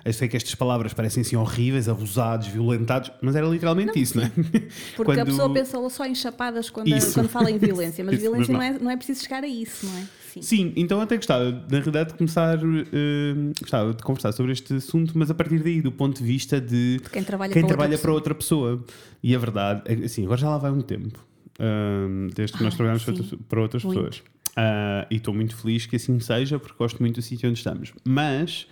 Eu 0.06 0.12
sei 0.12 0.28
que 0.28 0.36
estas 0.36 0.54
palavras 0.56 0.94
parecem 0.94 1.22
assim 1.22 1.36
horríveis, 1.38 1.88
abusados, 1.88 2.48
violentados, 2.48 3.10
mas 3.22 3.36
era 3.38 3.48
literalmente 3.48 3.98
isso, 4.02 4.18
não 4.18 4.24
é? 4.26 4.30
Porque 4.98 5.12
a 5.12 5.16
Quando- 5.16 5.26
pessoa 5.28 5.54
pensa 5.54 5.90
só 5.90 6.06
em 6.06 6.14
chapadas 6.14 6.70
quando, 6.70 6.90
Isso. 6.90 7.14
quando 7.14 7.30
fala 7.30 7.50
em 7.50 7.58
violência, 7.58 8.04
mas 8.04 8.16
Isso, 8.20 8.30
mas 8.32 8.48
violência 8.48 8.52
não. 8.54 8.60
não. 8.60 8.66
é, 8.66 8.80
não 8.80 8.92
é 8.92 8.98
preciso 8.98 9.22
chegar 9.24 9.44
a 9.44 9.48
isso, 9.48 9.86
não 9.86 9.98
é? 9.98 10.08
Sim. 10.34 10.42
Sim, 10.42 10.74
então 10.76 11.00
até 11.00 11.16
gostava, 11.16 11.52
na 11.52 11.78
realidade, 11.78 12.12
de 12.12 12.18
começar, 12.18 12.58
eh, 12.58 13.36
gostava 13.62 13.94
de 13.94 14.02
conversar 14.04 14.32
sobre 14.32 14.52
este 14.52 14.74
assunto, 14.74 15.14
mas 15.18 15.30
a 15.30 15.34
partir 15.36 15.60
daí, 15.64 15.80
do 15.82 15.92
ponto 15.92 16.18
de 16.18 16.24
vista 16.28 16.60
de 16.60 17.00
Quem 17.12 17.24
trabalha 17.24 17.54
quem 17.54 17.62
para 17.62 17.68
outra 17.68 17.78
trabalha 17.78 17.98
para 17.98 17.98
pessoa. 18.00 18.16
outra 18.16 18.36
pessoa. 18.36 18.84
E 19.22 19.36
a 19.36 19.38
verdade, 19.40 19.82
é 19.86 20.06
assim, 20.06 20.26
agora 20.26 20.42
já 20.42 20.50
lá 20.50 20.58
vai 20.58 20.72
um 20.72 20.82
tempo, 20.82 21.20
ahm, 21.60 22.28
desde 22.36 22.58
que 22.58 22.64
nós 22.64 22.74
Ah, 22.74 22.78
trabalhamos 22.78 23.04
para 23.06 23.16
sim. 23.16 23.22
outras- 23.22 23.42
para 23.48 23.62
outras 23.62 23.84
Muito. 23.84 23.98
pessoas. 24.02 24.24
Uh, 24.56 25.06
e 25.10 25.16
estou 25.18 25.34
muito 25.34 25.56
feliz 25.56 25.86
que 25.86 25.96
assim 25.96 26.20
seja, 26.20 26.60
porque 26.60 26.76
gosto 26.78 27.00
muito 27.00 27.16
do 27.16 27.22
sítio 27.22 27.48
onde 27.50 27.58
estamos. 27.60 27.94
Mas 28.04 28.68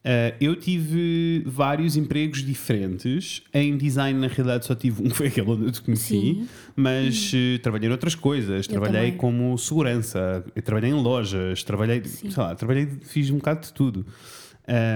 Uh, 0.00 0.32
eu 0.40 0.56
tive 0.56 1.42
vários 1.44 1.94
empregos 1.94 2.42
diferentes. 2.42 3.42
Em 3.52 3.76
design, 3.76 4.18
na 4.18 4.28
realidade, 4.28 4.64
só 4.64 4.74
tive 4.74 5.02
um, 5.02 5.10
foi 5.14 5.26
aquele 5.26 5.50
onde 5.50 5.66
eu 5.66 5.72
te 5.72 5.82
conheci, 5.82 6.08
Sim. 6.08 6.48
mas 6.74 7.32
uh, 7.32 7.58
trabalhei 7.62 7.88
em 7.88 7.92
outras 7.92 8.14
coisas. 8.14 8.66
Eu 8.66 8.70
trabalhei 8.70 9.12
também. 9.12 9.16
como 9.18 9.56
segurança, 9.58 10.44
trabalhei 10.64 10.90
em 10.90 10.94
lojas, 10.94 11.62
trabalhei, 11.62 12.02
Sim. 12.04 12.30
sei 12.30 12.42
lá, 12.42 12.54
trabalhei, 12.54 12.88
fiz 13.02 13.30
um 13.30 13.36
bocado 13.36 13.66
de 13.66 13.72
tudo. 13.74 14.06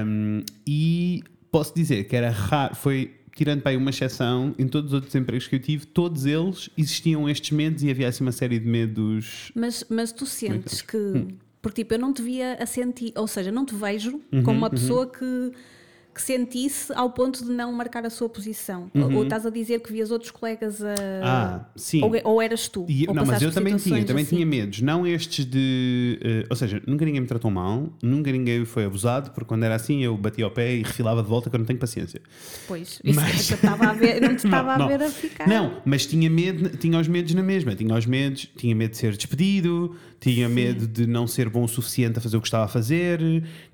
Um, 0.07 0.43
e 0.67 1.23
posso 1.51 1.75
dizer 1.75 2.05
que 2.05 2.17
era 2.17 2.31
raro, 2.31 2.75
foi 2.75 3.13
tirando 3.37 3.61
para 3.61 3.73
aí 3.73 3.77
uma 3.77 3.91
exceção, 3.91 4.55
em 4.59 4.69
todos 4.69 4.91
os 4.91 4.95
outros 4.95 5.15
empregos 5.15 5.49
que 5.49 5.57
eu 5.57 5.61
tive, 5.61 5.87
todos 5.87 6.25
eles 6.25 6.71
existiam 6.79 7.29
estes 7.29 7.51
medos 7.51 7.83
e 7.83 7.91
havia 7.91 8.09
assim 8.09 8.23
uma 8.23 8.33
série 8.33 8.59
de 8.59 8.67
medos. 8.67 9.51
Mas, 9.55 9.85
mas 9.91 10.13
tu 10.13 10.25
sentes 10.25 10.81
que. 10.81 10.97
Hum 10.97 11.29
porque, 11.65 11.83
tipo, 11.83 11.95
eu 11.95 11.99
não 11.99 12.13
te 12.13 12.21
via 12.21 12.59
a 12.61 12.67
sentir, 12.67 13.11
ou 13.17 13.27
seja, 13.27 13.51
não 13.51 13.65
te 13.65 13.75
vejo 13.75 14.21
uhum, 14.31 14.43
como 14.43 14.59
uma 14.59 14.67
uhum. 14.67 14.71
pessoa 14.71 15.07
que 15.07 15.51
que 16.15 16.23
sentisse 16.23 16.93
ao 16.95 17.11
ponto 17.11 17.45
de 17.45 17.51
não 17.51 17.73
marcar 17.73 18.07
a 18.07 18.11
sua 18.11 18.29
posição? 18.29 18.91
Uhum. 18.95 19.17
Ou, 19.17 19.23
estás 19.25 19.45
a 19.45 19.51
dizer 19.51 19.81
que 19.81 19.93
vias 19.93 20.11
outros 20.11 20.31
colegas 20.31 20.81
a. 20.83 20.95
Ah, 21.23 21.65
sim. 21.75 22.03
Ou, 22.03 22.13
ou 22.23 22.41
eras 22.41 22.69
tu? 22.69 22.87
E, 22.89 23.07
ou 23.09 23.15
não, 23.15 23.27
mas 23.27 23.43
eu 23.43 23.51
também 23.51 23.77
tinha, 23.77 24.05
também 24.05 24.23
assim. 24.23 24.37
tinha 24.37 24.47
medos. 24.47 24.81
Não 24.81 25.07
estes 25.07 25.45
de. 25.45 26.19
Uh, 26.23 26.47
ou 26.49 26.57
seja, 26.57 26.81
nunca 26.87 27.05
ninguém 27.05 27.21
me 27.21 27.27
tratou 27.27 27.51
mal, 27.51 27.93
nunca 28.01 28.31
ninguém 28.31 28.65
foi 28.65 28.85
abusado, 28.85 29.33
porque 29.33 29.49
quando 29.49 29.65
era 29.65 29.75
assim 29.75 30.05
eu 30.05 30.17
batia 30.17 30.45
ao 30.45 30.51
pé 30.51 30.77
e 30.77 30.83
refilava 30.83 31.23
de 31.23 31.29
volta 31.29 31.51
que 31.51 31.57
eu 31.57 31.59
não 31.59 31.67
tenho 31.67 31.79
paciência. 31.79 32.21
Pois, 32.69 33.01
isso 33.03 33.21
mas... 33.21 33.51
É 33.51 33.55
estava 33.55 33.87
a 33.87 33.93
ver, 33.93 34.21
não 34.21 34.37
te 34.37 34.45
estava 34.47 34.79
não, 34.79 34.87
a 34.87 34.89
ver 34.89 35.03
a 35.03 35.11
ficar. 35.11 35.49
Não, 35.49 35.83
mas 35.85 36.07
tinha 36.07 36.31
medo, 36.31 36.77
tinha 36.77 36.99
os 36.99 37.09
medos 37.09 37.35
na 37.35 37.43
mesma. 37.43 37.75
Tinha 37.75 37.95
os 37.95 38.07
medos, 38.07 38.49
tinha 38.57 38.75
medo 38.75 38.93
de 38.93 38.99
ser 38.99 39.17
despedido, 39.17 39.97
tinha 40.21 40.49
sim. 40.49 40.55
medo 40.55 40.87
de 40.87 41.07
não 41.07 41.27
ser 41.27 41.49
bom 41.49 41.65
o 41.65 41.69
suficiente 41.69 42.19
a 42.19 42.21
fazer 42.21 42.37
o 42.37 42.41
que 42.41 42.47
estava 42.47 42.65
a 42.65 42.69
fazer, 42.69 43.21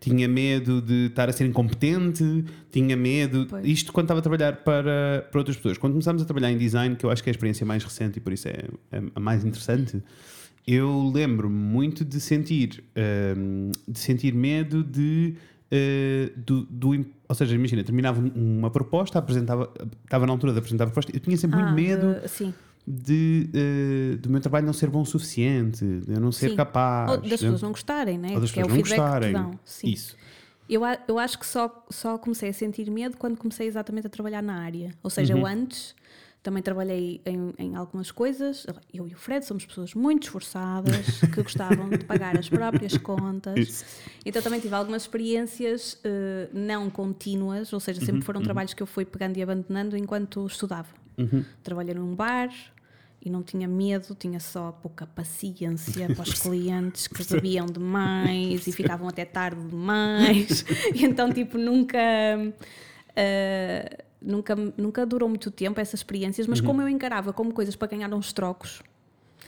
tinha 0.00 0.26
medo 0.26 0.80
de 0.80 1.06
estar 1.06 1.28
a 1.28 1.32
ser 1.32 1.44
incompetente 1.44 2.24
tinha 2.70 2.96
medo. 2.96 3.46
Pois. 3.48 3.66
Isto 3.66 3.92
quando 3.92 4.06
estava 4.06 4.20
a 4.20 4.22
trabalhar 4.22 4.56
para, 4.56 5.26
para 5.30 5.40
outras 5.40 5.56
pessoas. 5.56 5.78
Quando 5.78 5.92
começámos 5.92 6.22
a 6.22 6.24
trabalhar 6.24 6.50
em 6.50 6.58
design, 6.58 6.96
que 6.96 7.04
eu 7.04 7.10
acho 7.10 7.22
que 7.22 7.28
é 7.28 7.32
a 7.32 7.34
experiência 7.34 7.64
mais 7.66 7.84
recente 7.84 8.18
e 8.18 8.20
por 8.20 8.32
isso 8.32 8.48
é, 8.48 8.64
é 8.92 9.02
a 9.14 9.20
mais 9.20 9.44
interessante, 9.44 10.02
eu 10.66 11.10
lembro-me 11.14 11.56
muito 11.56 12.04
de 12.04 12.20
sentir, 12.20 12.82
um, 13.36 13.70
de 13.88 13.98
sentir 13.98 14.34
medo 14.34 14.82
de. 14.82 15.34
Uh, 15.72 16.32
do, 16.36 16.62
do, 16.64 17.06
ou 17.28 17.34
seja, 17.34 17.54
imagina, 17.54 17.84
terminava 17.84 18.20
uma 18.34 18.70
proposta, 18.70 19.20
apresentava, 19.20 19.72
estava 20.04 20.26
na 20.26 20.32
altura 20.32 20.52
de 20.52 20.58
apresentar 20.58 20.84
a 20.84 20.86
proposta, 20.88 21.12
eu 21.14 21.20
tinha 21.20 21.36
sempre 21.36 21.60
ah, 21.60 21.62
muito 21.62 21.76
medo. 21.76 22.16
sim 22.26 22.52
de, 22.86 23.48
uh, 23.54 24.16
do 24.18 24.30
meu 24.30 24.40
trabalho 24.40 24.66
não 24.66 24.72
ser 24.72 24.88
bom 24.88 25.02
o 25.02 25.06
suficiente, 25.06 25.84
de 25.84 26.12
eu 26.12 26.20
não 26.20 26.32
ser 26.32 26.50
Sim. 26.50 26.56
capaz. 26.56 27.10
Ou 27.10 27.16
das 27.18 27.40
pessoas 27.40 27.62
não 27.62 27.70
gostarem, 27.70 28.18
né? 28.18 28.30
Ou 28.34 28.40
das 28.40 28.50
pessoas 28.50 28.66
é 28.66 28.70
não 28.70 28.80
gostarem. 28.80 29.34
Isso. 29.84 30.16
Eu, 30.70 30.82
eu 31.08 31.18
acho 31.18 31.38
que 31.38 31.46
só, 31.46 31.84
só 31.90 32.16
comecei 32.16 32.48
a 32.48 32.52
sentir 32.52 32.88
medo 32.90 33.16
quando 33.16 33.36
comecei 33.36 33.66
exatamente 33.66 34.06
a 34.06 34.10
trabalhar 34.10 34.40
na 34.40 34.62
área. 34.62 34.94
Ou 35.02 35.10
seja, 35.10 35.34
uhum. 35.34 35.40
eu 35.40 35.46
antes 35.46 35.94
também 36.42 36.62
trabalhei 36.62 37.20
em, 37.26 37.52
em, 37.58 37.74
algumas 37.74 38.10
coisas. 38.10 38.66
Eu 38.92 39.06
e 39.06 39.12
o 39.12 39.16
Fred 39.16 39.44
somos 39.44 39.66
pessoas 39.66 39.94
muito 39.94 40.24
esforçadas, 40.24 41.20
que 41.34 41.42
gostavam 41.42 41.90
de 41.90 42.04
pagar 42.04 42.38
as 42.38 42.48
próprias 42.48 42.96
contas. 42.96 43.58
Isso. 43.58 43.84
Então 44.24 44.40
também 44.40 44.60
tive 44.60 44.74
algumas 44.74 45.02
experiências 45.02 45.94
uh, 45.94 46.48
não 46.52 46.88
contínuas, 46.88 47.72
ou 47.72 47.80
seja, 47.80 48.00
sempre 48.00 48.16
uhum, 48.16 48.22
foram 48.22 48.40
uhum. 48.40 48.44
trabalhos 48.44 48.72
que 48.72 48.82
eu 48.82 48.86
fui 48.86 49.04
pegando 49.04 49.36
e 49.36 49.42
abandonando 49.42 49.96
enquanto 49.96 50.46
estudava. 50.46 50.88
Uhum. 51.18 51.44
Trabalhei 51.62 51.94
num 51.94 52.14
bar, 52.14 52.48
e 53.22 53.28
não 53.28 53.42
tinha 53.42 53.68
medo, 53.68 54.14
tinha 54.14 54.40
só 54.40 54.72
pouca 54.72 55.06
paciência 55.06 56.06
para 56.14 56.22
os 56.22 56.40
clientes 56.40 57.06
que 57.06 57.22
bebiam 57.34 57.66
demais 57.66 58.66
e 58.66 58.72
ficavam 58.72 59.08
até 59.08 59.24
tarde 59.24 59.62
demais. 59.62 60.64
e 60.94 61.04
então, 61.04 61.32
tipo, 61.32 61.58
nunca. 61.58 61.98
Uh, 63.10 64.02
nunca, 64.22 64.54
nunca 64.76 65.04
durou 65.04 65.28
muito 65.28 65.50
tempo 65.50 65.80
essas 65.80 66.00
experiências, 66.00 66.46
mas 66.46 66.60
uhum. 66.60 66.66
como 66.66 66.82
eu 66.82 66.88
encarava 66.88 67.32
como 67.32 67.52
coisas 67.52 67.76
para 67.76 67.88
ganhar 67.88 68.12
uns 68.14 68.32
trocos, 68.32 68.82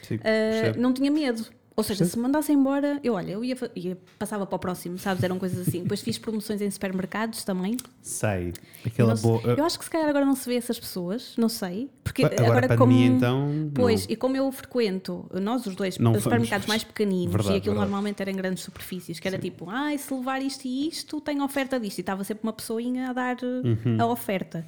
Sim, 0.02 0.16
uh, 0.16 0.80
não 0.80 0.92
tinha 0.92 1.10
medo. 1.10 1.46
Ou 1.74 1.82
seja, 1.82 2.04
se 2.04 2.18
mandasse 2.18 2.52
embora, 2.52 3.00
eu 3.02 3.14
olha, 3.14 3.32
eu 3.32 3.42
ia, 3.42 3.56
ia, 3.74 3.98
passava 4.18 4.44
para 4.44 4.56
o 4.56 4.58
próximo, 4.58 4.98
sabes? 4.98 5.24
Eram 5.24 5.38
coisas 5.38 5.66
assim. 5.66 5.82
Depois 5.82 6.02
fiz 6.02 6.18
promoções 6.18 6.60
em 6.60 6.70
supermercados 6.70 7.44
também. 7.44 7.78
Sei. 8.02 8.52
Aquela 8.84 9.14
não, 9.14 9.22
boa. 9.22 9.40
Eu 9.56 9.64
acho 9.64 9.78
que 9.78 9.84
se 9.84 9.90
calhar 9.90 10.08
agora 10.08 10.24
não 10.24 10.34
se 10.34 10.46
vê 10.46 10.56
essas 10.56 10.78
pessoas, 10.78 11.34
não 11.38 11.48
sei. 11.48 11.90
Porque 12.12 12.24
agora, 12.24 12.66
agora 12.66 12.76
como. 12.76 12.92
então. 12.92 13.70
Pois, 13.74 14.06
não. 14.06 14.12
e 14.12 14.16
como 14.16 14.36
eu 14.36 14.52
frequento, 14.52 15.26
nós 15.40 15.66
os 15.66 15.74
dois, 15.74 15.98
não 15.98 16.18
supermercados 16.20 16.66
mais 16.66 16.84
pequeninos, 16.84 17.32
verdade, 17.32 17.54
e 17.54 17.58
aquilo 17.58 17.74
verdade. 17.74 17.90
normalmente 17.90 18.20
era 18.20 18.30
em 18.30 18.36
grandes 18.36 18.62
superfícies, 18.62 19.18
que 19.18 19.26
era 19.26 19.36
Sim. 19.36 19.42
tipo, 19.42 19.68
ai, 19.70 19.94
ah, 19.94 19.98
se 19.98 20.12
levar 20.12 20.42
isto 20.42 20.66
e 20.66 20.88
isto, 20.88 21.20
tem 21.20 21.40
oferta 21.40 21.80
disto. 21.80 21.98
E 21.98 22.00
estava 22.02 22.22
sempre 22.24 22.42
uma 22.44 22.52
pessoinha 22.52 23.10
a 23.10 23.12
dar 23.12 23.36
uhum. 23.42 23.96
a 23.98 24.06
oferta. 24.06 24.66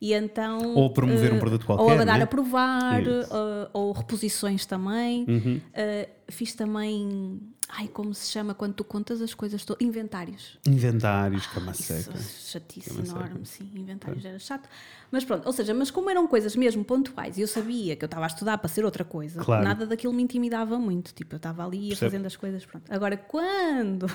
E 0.00 0.12
então, 0.12 0.74
ou 0.74 0.90
promover 0.90 1.32
uh, 1.32 1.36
um 1.36 1.38
produto 1.38 1.64
qualquer. 1.64 1.82
Ou 1.82 1.90
a 1.90 2.04
dar 2.04 2.18
né? 2.18 2.24
a 2.24 2.26
provar, 2.26 3.02
uh, 3.02 3.68
ou 3.72 3.92
reposições 3.92 4.66
também. 4.66 5.24
Uhum. 5.26 5.60
Uh, 5.68 6.08
fiz 6.28 6.54
também. 6.54 7.40
Ai, 7.68 7.88
como 7.88 8.14
se 8.14 8.30
chama 8.30 8.54
quando 8.54 8.74
tu 8.74 8.84
contas 8.84 9.20
as 9.20 9.34
coisas 9.34 9.64
todas? 9.64 9.84
Inventários. 9.84 10.58
Inventários, 10.66 11.46
cama 11.46 11.72
ah, 11.72 11.74
seca. 11.74 12.16
Chatice 12.18 12.90
cama 12.90 13.04
enorme, 13.04 13.44
seca. 13.44 13.70
sim. 13.70 13.70
Inventários 13.74 14.24
era 14.24 14.38
chato. 14.38 14.68
Mas 15.10 15.24
pronto, 15.24 15.46
ou 15.46 15.52
seja, 15.52 15.74
mas 15.74 15.90
como 15.90 16.08
eram 16.08 16.26
coisas 16.26 16.54
mesmo 16.54 16.84
pontuais 16.84 17.36
e 17.38 17.40
eu 17.40 17.48
sabia 17.48 17.96
que 17.96 18.04
eu 18.04 18.06
estava 18.06 18.24
a 18.24 18.28
estudar 18.28 18.58
para 18.58 18.68
ser 18.68 18.84
outra 18.84 19.04
coisa, 19.04 19.42
claro. 19.42 19.64
nada 19.64 19.86
daquilo 19.86 20.12
me 20.12 20.22
intimidava 20.22 20.78
muito. 20.78 21.12
Tipo, 21.12 21.34
eu 21.34 21.38
estava 21.38 21.64
ali 21.64 21.88
Percebe. 21.88 22.10
fazendo 22.10 22.26
as 22.26 22.36
coisas, 22.36 22.64
pronto. 22.64 22.92
Agora, 22.92 23.16
quando 23.16 24.06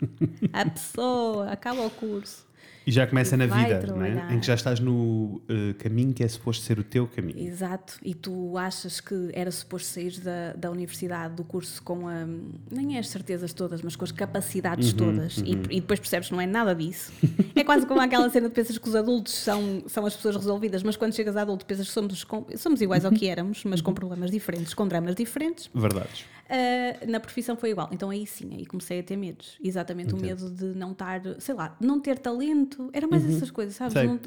a 0.52 0.70
pessoa 0.70 1.50
acaba 1.50 1.84
o 1.84 1.90
curso 1.90 2.46
e 2.86 2.92
já 2.92 3.06
começa 3.06 3.36
na 3.36 3.46
vida, 3.46 3.82
é? 4.28 4.34
em 4.34 4.40
que 4.40 4.46
já 4.46 4.54
estás 4.54 4.80
no 4.80 5.42
uh, 5.48 5.74
caminho 5.78 6.12
que 6.12 6.22
é 6.22 6.28
suposto 6.28 6.64
ser 6.64 6.78
o 6.78 6.84
teu 6.84 7.06
caminho. 7.06 7.46
Exato, 7.46 7.98
e 8.02 8.14
tu 8.14 8.56
achas 8.58 9.00
que 9.00 9.30
era 9.32 9.50
suposto 9.50 9.88
sair 9.88 10.20
da, 10.20 10.52
da 10.52 10.70
universidade, 10.70 11.34
do 11.34 11.44
curso, 11.44 11.82
com 11.82 12.08
a, 12.08 12.26
nem 12.70 12.96
é 12.96 12.98
as 12.98 13.08
certezas 13.08 13.52
todas, 13.52 13.82
mas 13.82 13.96
com 13.96 14.04
as 14.04 14.12
capacidades 14.12 14.90
uhum, 14.90 14.96
todas, 14.96 15.38
uhum. 15.38 15.44
E, 15.46 15.76
e, 15.76 15.80
depois 15.80 15.98
percebes 15.98 16.28
que 16.28 16.34
não 16.34 16.40
é 16.40 16.46
nada 16.46 16.74
disso. 16.74 17.12
é 17.54 17.64
quase 17.64 17.86
como 17.86 18.00
aquela 18.00 18.28
cena 18.28 18.48
de 18.48 18.54
pensas 18.54 18.76
que 18.76 18.88
os 18.88 18.94
adultos 18.94 19.32
são, 19.34 19.84
são 19.86 20.04
as 20.04 20.14
pessoas 20.14 20.36
resolvidas, 20.36 20.82
mas 20.82 20.96
quando 20.96 21.14
chegas 21.14 21.36
a 21.36 21.42
adulto 21.42 21.64
pensas 21.64 21.86
que 21.88 21.92
somos, 21.92 22.26
somos 22.56 22.80
iguais 22.80 23.04
ao 23.04 23.12
que 23.12 23.28
éramos, 23.28 23.64
mas 23.64 23.80
com 23.80 23.94
problemas 23.94 24.30
diferentes, 24.30 24.74
com 24.74 24.86
dramas 24.86 25.14
diferentes. 25.14 25.70
Verdades. 25.74 26.24
Uh, 26.44 27.10
na 27.10 27.18
profissão 27.18 27.56
foi 27.56 27.70
igual. 27.70 27.88
Então 27.90 28.10
aí 28.10 28.26
sim, 28.26 28.54
aí 28.54 28.66
comecei 28.66 29.00
a 29.00 29.02
ter 29.02 29.16
medos. 29.16 29.56
Exatamente 29.62 30.14
Entendo. 30.14 30.20
o 30.20 30.26
medo 30.26 30.50
de 30.50 30.78
não 30.78 30.92
estar, 30.92 31.20
sei 31.38 31.54
lá, 31.54 31.76
não 31.80 31.98
ter 32.00 32.18
talento. 32.18 32.73
Era 32.92 33.06
mais 33.06 33.24
uhum. 33.24 33.36
essas 33.36 33.50
coisas, 33.50 33.74
sabes? 33.74 33.94
Não, 33.94 34.18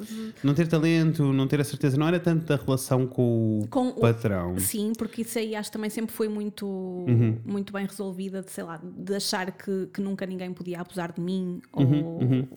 não, 0.43 0.53
ter 0.53 0.67
talento, 0.67 1.33
não 1.33 1.47
ter 1.47 1.59
a 1.59 1.63
certeza. 1.63 1.97
Não 1.97 2.07
era 2.07 2.19
tanto 2.19 2.45
da 2.45 2.55
relação 2.55 3.05
com 3.07 3.61
o 3.63 3.67
com 3.67 3.91
patrão. 3.93 4.53
O, 4.53 4.59
sim, 4.59 4.93
porque 4.97 5.21
isso 5.21 5.37
aí 5.37 5.55
acho 5.55 5.69
que 5.69 5.73
também 5.73 5.89
sempre 5.89 6.13
foi 6.13 6.27
muito, 6.27 6.65
uhum. 6.65 7.37
muito 7.45 7.73
bem 7.73 7.85
resolvida, 7.85 8.41
de, 8.41 8.51
sei 8.51 8.63
lá, 8.63 8.79
de 8.83 9.15
achar 9.15 9.51
que, 9.51 9.87
que 9.93 10.01
nunca 10.01 10.25
ninguém 10.25 10.53
podia 10.53 10.81
abusar 10.81 11.11
de 11.11 11.21
mim 11.21 11.61
uhum. 11.75 12.05
ou 12.05 12.21
uhum 12.21 12.47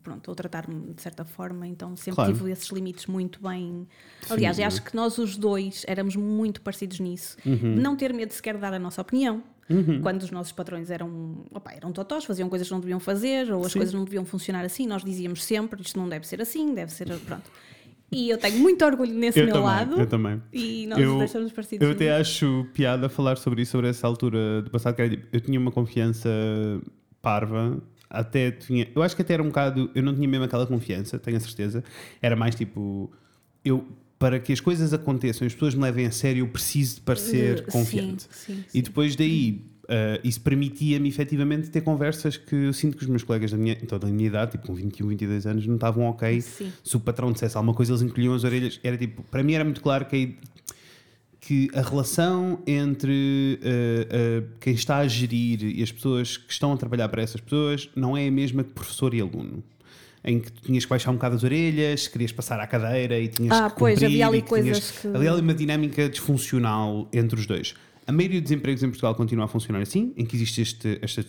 pronto, 0.00 0.28
ou 0.28 0.34
tratar-me 0.34 0.92
de 0.94 1.02
certa 1.02 1.24
forma, 1.24 1.66
então 1.66 1.96
sempre 1.96 2.16
claro. 2.16 2.32
tive 2.32 2.50
esses 2.50 2.68
limites 2.70 3.06
muito 3.06 3.40
bem. 3.40 3.86
Aliás, 4.28 4.56
Sim, 4.56 4.64
acho 4.64 4.82
que 4.82 4.96
nós 4.96 5.18
os 5.18 5.36
dois 5.36 5.84
éramos 5.86 6.16
muito 6.16 6.60
parecidos 6.62 6.98
nisso. 6.98 7.36
Uhum. 7.44 7.76
Não 7.76 7.94
ter 7.94 8.12
medo 8.12 8.32
sequer 8.32 8.54
de 8.54 8.60
dar 8.60 8.72
a 8.72 8.78
nossa 8.78 9.00
opinião. 9.00 9.42
Uhum. 9.70 10.00
Quando 10.02 10.22
os 10.22 10.30
nossos 10.30 10.52
patrões 10.52 10.90
eram, 10.90 11.44
opa, 11.52 11.72
eram 11.72 11.92
totós, 11.92 12.24
faziam 12.24 12.48
coisas 12.48 12.66
que 12.66 12.74
não 12.74 12.80
deviam 12.80 12.98
fazer, 12.98 13.52
ou 13.52 13.64
as 13.64 13.72
Sim. 13.72 13.78
coisas 13.78 13.94
não 13.94 14.04
deviam 14.04 14.24
funcionar 14.24 14.64
assim, 14.64 14.86
nós 14.86 15.04
dizíamos 15.04 15.44
sempre: 15.44 15.80
isto 15.80 15.98
não 15.98 16.08
deve 16.08 16.26
ser 16.26 16.40
assim, 16.40 16.74
deve 16.74 16.92
ser. 16.92 17.08
Pronto. 17.20 17.50
E 18.12 18.28
eu 18.28 18.38
tenho 18.38 18.58
muito 18.58 18.84
orgulho 18.84 19.14
nesse 19.14 19.38
eu 19.38 19.44
meu 19.44 19.54
também, 19.54 19.68
lado. 19.68 20.00
Eu 20.00 20.06
também. 20.06 20.42
E 20.52 20.86
nós 20.88 20.98
eu, 20.98 21.18
deixamos 21.18 21.52
parecidos. 21.52 21.86
Eu 21.86 21.94
até 21.94 22.10
acho 22.16 22.66
piada 22.74 23.08
falar 23.08 23.38
sobre 23.38 23.62
isso, 23.62 23.70
sobre 23.70 23.88
essa 23.88 24.06
altura 24.06 24.62
do 24.62 24.70
passado, 24.70 24.96
que 24.96 25.20
eu 25.32 25.40
tinha 25.40 25.60
uma 25.60 25.70
confiança 25.70 26.28
parva 27.22 27.80
até 28.10 28.50
tinha. 28.50 28.88
Eu 28.94 29.02
acho 29.02 29.14
que 29.14 29.22
até 29.22 29.34
era 29.34 29.42
um 29.42 29.46
bocado. 29.46 29.88
Eu 29.94 30.02
não 30.02 30.12
tinha 30.12 30.26
mesmo 30.26 30.44
aquela 30.44 30.66
confiança, 30.66 31.18
tenho 31.18 31.36
a 31.36 31.40
certeza. 31.40 31.84
Era 32.20 32.34
mais 32.34 32.56
tipo. 32.56 33.10
Eu, 33.64 33.86
para 34.20 34.38
que 34.38 34.52
as 34.52 34.60
coisas 34.60 34.92
aconteçam 34.92 35.46
e 35.46 35.48
as 35.48 35.54
pessoas 35.54 35.74
me 35.74 35.80
levem 35.80 36.04
a 36.04 36.10
sério, 36.10 36.40
eu 36.40 36.48
preciso 36.48 36.96
de 36.96 37.00
parecer 37.00 37.60
uh, 37.60 37.72
confiante. 37.72 38.24
Sim, 38.30 38.56
sim, 38.56 38.64
e 38.74 38.82
depois 38.82 39.16
daí, 39.16 39.62
uh, 39.84 40.20
isso 40.22 40.42
permitia-me 40.42 41.08
efetivamente 41.08 41.70
ter 41.70 41.80
conversas 41.80 42.36
que 42.36 42.54
eu 42.54 42.72
sinto 42.74 42.98
que 42.98 43.02
os 43.02 43.08
meus 43.08 43.24
colegas 43.24 43.50
da 43.50 43.56
minha, 43.56 43.78
então, 43.82 43.98
da 43.98 44.06
minha 44.08 44.26
idade, 44.26 44.52
tipo 44.52 44.66
com 44.66 44.74
21, 44.74 45.08
22 45.08 45.46
anos, 45.46 45.66
não 45.66 45.76
estavam 45.76 46.04
ok. 46.04 46.38
Sim. 46.42 46.70
Se 46.84 46.98
o 46.98 47.00
patrão 47.00 47.32
dissesse 47.32 47.56
alguma 47.56 47.72
coisa, 47.72 47.92
eles 47.92 48.02
encolhiam 48.02 48.34
as 48.34 48.44
orelhas. 48.44 48.78
Era 48.84 48.98
tipo, 48.98 49.22
para 49.22 49.42
mim 49.42 49.54
era 49.54 49.64
muito 49.64 49.80
claro 49.80 50.04
que 50.04 50.36
que 51.40 51.70
a 51.74 51.80
relação 51.80 52.62
entre 52.66 53.58
uh, 53.62 54.44
uh, 54.44 54.48
quem 54.60 54.74
está 54.74 54.98
a 54.98 55.08
gerir 55.08 55.62
e 55.64 55.82
as 55.82 55.90
pessoas 55.90 56.36
que 56.36 56.52
estão 56.52 56.70
a 56.74 56.76
trabalhar 56.76 57.08
para 57.08 57.22
essas 57.22 57.40
pessoas 57.40 57.88
não 57.96 58.14
é 58.14 58.28
a 58.28 58.30
mesma 58.30 58.62
que 58.62 58.74
professor 58.74 59.14
e 59.14 59.20
aluno. 59.22 59.64
Em 60.22 60.38
que 60.38 60.52
tu 60.52 60.62
tinhas 60.62 60.84
que 60.84 60.90
baixar 60.90 61.10
um 61.10 61.14
bocado 61.14 61.36
as 61.36 61.42
orelhas, 61.44 62.06
querias 62.06 62.30
passar 62.30 62.60
à 62.60 62.66
cadeira 62.66 63.18
e 63.18 63.28
tinhas 63.28 63.58
ah, 63.58 63.70
que 63.70 63.78
pois, 63.78 63.94
cumprir, 63.94 64.06
havia 64.06 64.26
ali 64.26 64.42
coisas 64.42 64.78
tinhas, 64.78 64.90
que... 65.00 65.08
Havia 65.08 65.32
ali 65.32 65.40
uma 65.40 65.54
dinâmica 65.54 66.08
disfuncional 66.10 67.08
entre 67.12 67.40
os 67.40 67.46
dois. 67.46 67.74
A 68.06 68.12
maioria 68.12 68.40
dos 68.42 68.50
empregos 68.50 68.82
em 68.82 68.88
Portugal 68.88 69.14
continua 69.14 69.44
a 69.44 69.48
funcionar 69.48 69.80
assim, 69.80 70.12
em 70.16 70.26
que 70.26 70.34
existe 70.34 70.60
este. 70.60 70.98
Esta, 71.00 71.20
uh, 71.20 71.24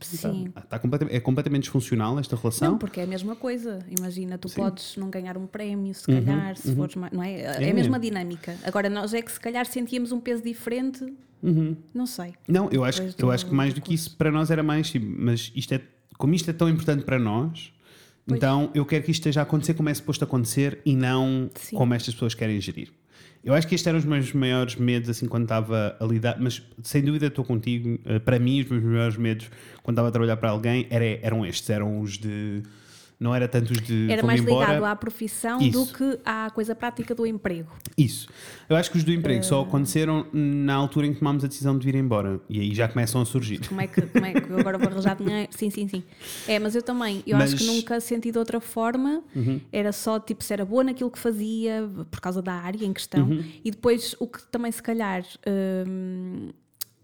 Sim. 0.00 0.44
Está, 0.46 0.60
está 0.60 0.78
completamente, 0.78 1.16
é 1.16 1.20
completamente 1.20 1.62
disfuncional 1.64 2.18
esta 2.20 2.36
relação. 2.36 2.70
Não, 2.72 2.78
porque 2.78 3.00
é 3.00 3.02
a 3.02 3.06
mesma 3.06 3.34
coisa. 3.34 3.80
Imagina, 3.98 4.38
tu 4.38 4.48
podes 4.48 4.96
não 4.96 5.10
ganhar 5.10 5.36
um 5.36 5.46
prémio, 5.46 5.92
se 5.92 6.06
calhar, 6.06 6.56
se 6.56 6.72
fores 6.74 6.94
mais. 6.94 7.12
Não 7.12 7.22
é? 7.22 7.32
É 7.32 7.64
É. 7.64 7.70
a 7.70 7.74
mesma 7.74 7.98
dinâmica. 7.98 8.56
Agora, 8.62 8.88
nós 8.88 9.12
é 9.12 9.20
que 9.20 9.32
se 9.32 9.40
calhar 9.40 9.66
sentíamos 9.66 10.12
um 10.12 10.20
peso 10.20 10.42
diferente. 10.42 11.04
Não 11.92 12.06
sei. 12.06 12.34
Não, 12.46 12.68
eu 12.70 12.84
acho, 12.84 12.98
Depois 12.98 13.18
eu 13.18 13.26
do- 13.26 13.32
acho 13.32 13.46
que 13.46 13.54
mais 13.54 13.74
do 13.74 13.80
que 13.80 13.92
isso 13.94 14.16
para 14.16 14.30
nós 14.30 14.50
era 14.50 14.62
mais, 14.62 14.88
tipo, 14.90 15.06
mas 15.18 15.50
isto 15.56 15.72
é, 15.74 15.80
como 16.16 16.32
isto 16.34 16.48
é 16.48 16.52
tão 16.52 16.68
importante 16.68 17.02
para 17.04 17.18
nós, 17.18 17.72
então 18.28 18.70
eu 18.74 18.84
quero 18.84 19.04
que 19.04 19.10
isto 19.10 19.20
esteja 19.20 19.40
a 19.40 19.42
acontecer 19.42 19.74
como 19.74 19.88
é 19.88 19.94
suposto 19.94 20.24
acontecer 20.24 20.80
e 20.84 20.94
não 20.94 21.50
Sim. 21.54 21.76
como 21.76 21.94
estas 21.94 22.14
pessoas 22.14 22.34
querem 22.34 22.60
gerir. 22.60 22.90
Eu 23.42 23.54
acho 23.54 23.66
que 23.66 23.74
estes 23.74 23.86
eram 23.86 23.98
os 23.98 24.04
meus 24.04 24.32
maiores 24.34 24.76
medos 24.76 25.08
assim 25.08 25.26
quando 25.26 25.44
estava 25.44 25.96
a 25.98 26.04
lidar, 26.04 26.38
mas 26.38 26.62
sem 26.82 27.02
dúvida 27.02 27.26
estou 27.28 27.42
contigo. 27.44 27.98
eh, 28.04 28.18
Para 28.18 28.38
mim, 28.38 28.60
os 28.60 28.68
meus 28.68 28.82
maiores 28.84 29.16
medos 29.16 29.50
quando 29.82 29.94
estava 29.94 30.08
a 30.08 30.10
trabalhar 30.10 30.36
para 30.36 30.50
alguém 30.50 30.86
era, 30.90 31.04
eram 31.22 31.46
estes, 31.46 31.68
eram 31.70 32.00
os 32.00 32.18
de. 32.18 32.62
Não 33.20 33.34
era 33.34 33.46
tanto 33.46 33.70
os 33.72 33.82
de. 33.82 34.10
Era 34.10 34.22
mais 34.22 34.40
embora. 34.40 34.66
ligado 34.68 34.84
à 34.86 34.96
profissão 34.96 35.60
Isso. 35.60 35.84
do 35.84 35.92
que 35.92 36.18
à 36.24 36.48
coisa 36.50 36.74
prática 36.74 37.14
do 37.14 37.26
emprego. 37.26 37.70
Isso. 37.94 38.26
Eu 38.66 38.76
acho 38.76 38.90
que 38.90 38.96
os 38.96 39.04
do 39.04 39.12
emprego 39.12 39.40
Eh. 39.40 39.42
só 39.42 39.60
aconteceram 39.60 40.26
na 40.32 40.74
altura 40.74 41.06
em 41.06 41.12
que 41.12 41.18
tomámos 41.18 41.44
a 41.44 41.46
decisão 41.46 41.76
de 41.78 41.84
vir 41.84 41.96
embora. 41.96 42.40
E 42.48 42.58
aí 42.58 42.74
já 42.74 42.88
começam 42.88 43.20
a 43.20 43.26
surgir. 43.26 43.60
Como 43.68 43.78
é 43.78 43.86
que, 43.86 44.00
como 44.00 44.24
é 44.24 44.40
que 44.40 44.48
eu 44.50 44.58
agora 44.58 44.78
vou 44.78 44.88
arranjar 44.88 45.16
dinheiro? 45.16 45.48
Sim, 45.54 45.68
sim, 45.68 45.86
sim. 45.86 46.02
É, 46.48 46.58
mas 46.58 46.74
eu 46.74 46.82
também, 46.82 47.22
eu 47.26 47.36
acho 47.36 47.56
que 47.56 47.62
Mas- 47.62 47.68
Uhum. 47.68 47.74
nunca 47.76 48.00
senti 48.00 48.32
de 48.32 48.38
outra 48.38 48.58
forma. 48.58 49.22
Era 49.70 49.92
só 49.92 50.18
tipo 50.18 50.42
se 50.42 50.54
era 50.54 50.64
boa 50.64 50.82
naquilo 50.82 51.10
que 51.10 51.18
fazia, 51.18 51.86
por 52.10 52.20
causa 52.22 52.40
da 52.40 52.54
área 52.54 52.82
em 52.86 52.92
questão. 52.94 53.28
Uhum. 53.28 53.44
E 53.62 53.70
depois 53.70 54.16
o 54.18 54.26
que 54.26 54.42
também 54.50 54.72
se 54.72 54.82
calhar. 54.82 55.22
hum, 55.86 56.50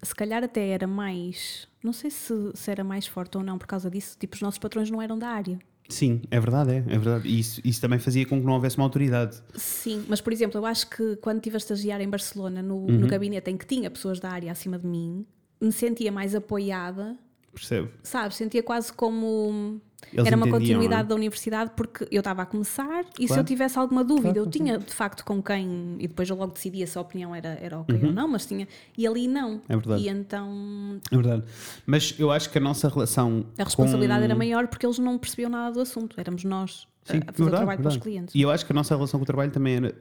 se 0.03 0.15
calhar 0.15 0.43
até 0.45 0.69
era 0.69 0.87
mais. 0.87 1.67
Não 1.83 1.93
sei 1.93 2.11
se, 2.11 2.33
se 2.55 2.71
era 2.71 2.83
mais 2.85 3.07
forte 3.07 3.37
ou 3.37 3.43
não 3.45 3.59
por 3.59 3.67
causa 3.67 3.91
disso. 3.91 4.17
Tipo, 4.19 4.35
os 4.37 4.41
nossos 4.41 4.59
patrões 4.59 4.91
não 4.91 5.03
eram 5.03 5.19
da 5.19 5.29
área. 5.29 5.59
Sim, 5.89 6.23
é 6.31 6.41
verdade, 6.41 6.73
é, 6.73 6.77
é 6.79 6.99
verdade. 6.99 7.29
E 7.29 7.39
isso, 7.39 7.61
isso 7.65 7.81
também 7.81 7.99
fazia 7.99 8.27
com 8.27 8.39
que 8.41 8.47
não 8.47 8.55
houvesse 8.55 8.77
uma 8.77 8.85
autoridade. 8.85 9.41
Sim, 9.55 10.05
mas 10.09 10.21
por 10.21 10.33
exemplo, 10.33 10.59
eu 10.61 10.67
acho 10.67 10.89
que 10.91 11.17
quando 11.17 11.37
estive 11.39 11.57
a 11.57 11.59
estagiar 11.59 12.01
em 12.01 12.09
Barcelona, 12.09 12.63
no, 12.63 12.77
Uhum. 12.77 12.99
no 13.01 13.07
gabinete 13.07 13.51
em 13.51 13.57
que 13.57 13.67
tinha 13.67 13.91
pessoas 13.91 14.19
da 14.21 14.31
área 14.31 14.51
acima 14.51 14.79
de 14.79 14.87
mim, 14.87 15.25
me 15.61 15.73
sentia 15.73 16.11
mais 16.13 16.35
apoiada 16.35 17.17
Percebe? 17.55 17.89
Sabe, 18.03 18.35
sentia 18.35 18.63
quase 18.63 18.93
como. 18.93 19.81
Eles 20.13 20.27
era 20.27 20.37
uma 20.37 20.47
entendiam, 20.47 20.61
continuidade 20.79 21.03
não 21.03 21.07
é? 21.07 21.09
da 21.09 21.15
universidade 21.15 21.71
porque 21.77 22.07
eu 22.11 22.21
estava 22.21 22.43
a 22.43 22.47
começar 22.47 23.05
e 23.19 23.23
se 23.23 23.27
Claro. 23.29 23.41
eu 23.43 23.45
tivesse 23.45 23.79
alguma 23.79 24.05
dúvida, 24.05 24.35
Claro, 24.35 24.47
eu 24.47 24.51
tinha 24.51 24.79
de 24.79 24.93
facto 24.93 25.25
com 25.25 25.43
quem, 25.43 25.97
e 25.99 26.07
depois 26.07 26.29
eu 26.31 26.37
logo 26.37 26.53
decidia 26.53 26.87
se 26.87 26.97
a 26.97 27.01
opinião 27.01 27.35
era, 27.35 27.59
era 27.61 27.79
ok 27.79 28.01
ou 28.05 28.13
não, 28.13 28.29
mas 28.29 28.47
tinha, 28.47 28.69
e 28.97 29.07
ali 29.07 29.27
não. 29.27 29.53
Uhum. 29.55 29.61
É 29.69 29.77
verdade. 29.77 30.03
E 30.03 30.09
então 30.09 31.01
É 31.11 31.17
verdade. 31.17 31.45
Mas 31.85 32.15
eu 32.19 32.31
acho 32.31 32.51
que 32.51 32.59
a 32.59 32.61
nossa 32.61 32.89
relação. 32.89 33.45
a 33.59 33.65
responsabilidade 33.65 34.21
com... 34.21 34.25
era 34.27 34.35
maior 34.35 34.69
porque 34.69 34.87
eles 34.87 34.99
não 34.99 35.19
percebiam 35.19 35.51
nada 35.51 35.73
do 35.73 35.81
assunto, 35.81 36.19
éramos 36.21 36.45
nós 36.45 36.87
Sim, 37.07 37.19
a 37.27 37.33
fazer 37.33 37.37
verdade, 37.45 37.57
trabalho 37.57 37.79
para 37.79 37.89
os 37.89 37.95
verdade. 37.95 38.01
clientes. 38.01 38.35
E 38.35 38.43
eu 38.43 38.51
acho 38.51 38.67
que 38.67 38.73
a 38.73 38.75
nossa 38.75 38.95
relação 38.95 39.19
com 39.21 39.25
o 39.25 39.27
trabalho 39.27 39.51
também 39.51 39.77
era, 39.77 39.95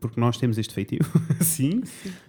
porque 0.00 0.20
nós 0.20 0.36
temos 0.36 0.58
este 0.58 0.74
feitio, 0.74 0.98
sim, 1.40 1.82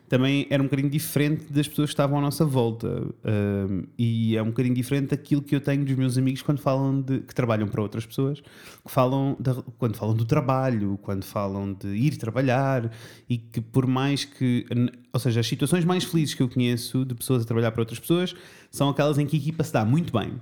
também 0.08 0.46
era 0.50 0.62
um 0.62 0.68
bocadinho 0.68 0.90
diferente 0.90 1.52
das 1.52 1.68
pessoas 1.68 1.90
que 1.90 1.94
estavam 1.94 2.18
à 2.20 2.22
nossa 2.22 2.46
volta. 2.46 2.88
Um, 3.26 3.84
e 3.98 4.38
é 4.38 4.42
um 4.44 4.48
bocadinho 4.48 4.76
diferente 4.76 5.10
daquilo 5.10 5.42
que 5.42 5.56
eu 5.56 5.60
tenho 5.62 5.84
dos 5.84 5.96
meus 5.96 6.18
amigos 6.18 6.42
quando 6.42 6.60
falam 6.60 7.02
de. 7.02 7.20
que 7.22 7.34
trabalham 7.34 7.68
para 7.68 7.82
outras 7.82 8.06
pessoas, 8.06 8.40
que 8.42 8.92
falam 8.92 9.36
da- 9.40 9.64
quando 9.80 9.96
falam 9.98 10.16
do 10.16 10.26
trabalho, 10.26 11.00
quando 11.02 11.24
falam 11.24 11.74
de 11.74 11.88
ir 11.88 12.18
trabalhar 12.18 12.92
e 13.28 13.38
que 13.38 13.60
por 13.60 13.88
mais 13.88 14.24
que. 14.26 14.66
Ou 15.12 15.20
seja, 15.20 15.40
as 15.40 15.48
situações 15.48 15.84
mais 15.84 16.04
felizes 16.04 16.36
que 16.36 16.44
eu 16.44 16.50
conheço 16.50 17.04
de 17.06 17.16
pessoas 17.16 17.42
a 17.42 17.46
trabalhar 17.46 17.72
para 17.72 17.82
outras 17.82 18.00
pessoas 18.00 18.36
são 18.70 18.90
aquelas 18.90 19.18
em 19.18 19.26
que 19.26 19.36
a 19.36 19.40
equipa 19.40 19.64
se 19.64 19.74
dá 19.74 19.84
muito 19.84 20.14
bem. 20.18 20.34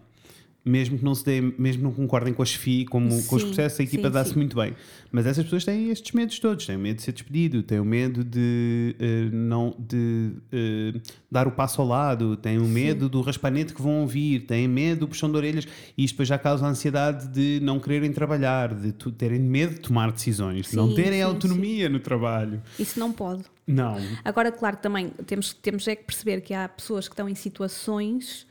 Mesmo 0.65 0.97
que 0.97 1.03
não 1.03 1.13
se 1.13 1.25
dê, 1.25 1.41
mesmo 1.41 1.83
não 1.83 1.91
concordem 1.91 2.33
com 2.33 2.41
as 2.41 2.53
FI, 2.53 2.85
como, 2.85 3.09
com 3.25 3.35
os 3.35 3.41
Sim, 3.41 3.47
processos, 3.47 3.79
a 3.81 3.83
equipa 3.83 4.07
sim, 4.07 4.13
dá-se 4.13 4.29
sim. 4.31 4.37
muito 4.37 4.55
bem. 4.55 4.73
Mas 5.11 5.25
essas 5.25 5.43
pessoas 5.43 5.65
têm 5.65 5.89
estes 5.89 6.13
medos 6.13 6.39
todos: 6.39 6.65
têm 6.65 6.77
medo 6.77 6.97
de 6.97 7.03
ser 7.03 7.11
despedido, 7.11 7.61
têm 7.63 7.79
o 7.79 7.85
medo 7.85 8.23
de 8.23 8.95
eh, 8.97 9.29
não 9.31 9.75
de 9.77 10.31
eh, 10.51 11.01
dar 11.29 11.47
o 11.47 11.51
passo 11.51 11.81
ao 11.81 11.87
lado, 11.87 12.37
têm 12.37 12.59
o 12.59 12.65
medo 12.65 13.09
do 13.09 13.21
raspanete 13.21 13.73
que 13.73 13.81
vão 13.81 14.01
ouvir, 14.01 14.41
têm 14.41 14.67
medo 14.67 15.01
do 15.01 15.07
puxão 15.09 15.29
de 15.29 15.35
orelhas, 15.35 15.67
e 15.97 16.05
isto 16.05 16.13
depois 16.13 16.29
já 16.29 16.37
causa 16.37 16.65
a 16.65 16.69
ansiedade 16.69 17.27
de 17.27 17.59
não 17.61 17.79
quererem 17.79 18.13
trabalhar, 18.13 18.73
de 18.73 18.93
terem 18.93 19.39
medo 19.39 19.75
de 19.75 19.81
tomar 19.81 20.11
decisões, 20.11 20.69
de 20.69 20.75
não 20.77 20.89
Sim, 20.89 20.95
terem 20.95 21.19
sim, 21.19 21.21
autonomia 21.21 21.89
no 21.89 21.99
trabalho. 21.99 22.61
Isso 22.79 22.99
não 22.99 23.11
pode. 23.11 23.43
Não. 23.67 23.97
Agora, 24.23 24.51
claro, 24.51 24.77
também 24.77 25.09
temos, 25.25 25.53
temos 25.53 25.87
é 25.87 25.95
que 25.95 26.03
perceber 26.03 26.41
que 26.41 26.53
há 26.53 26.67
pessoas 26.67 27.07
que 27.07 27.13
estão 27.13 27.29
em 27.29 27.35
situações 27.35 28.45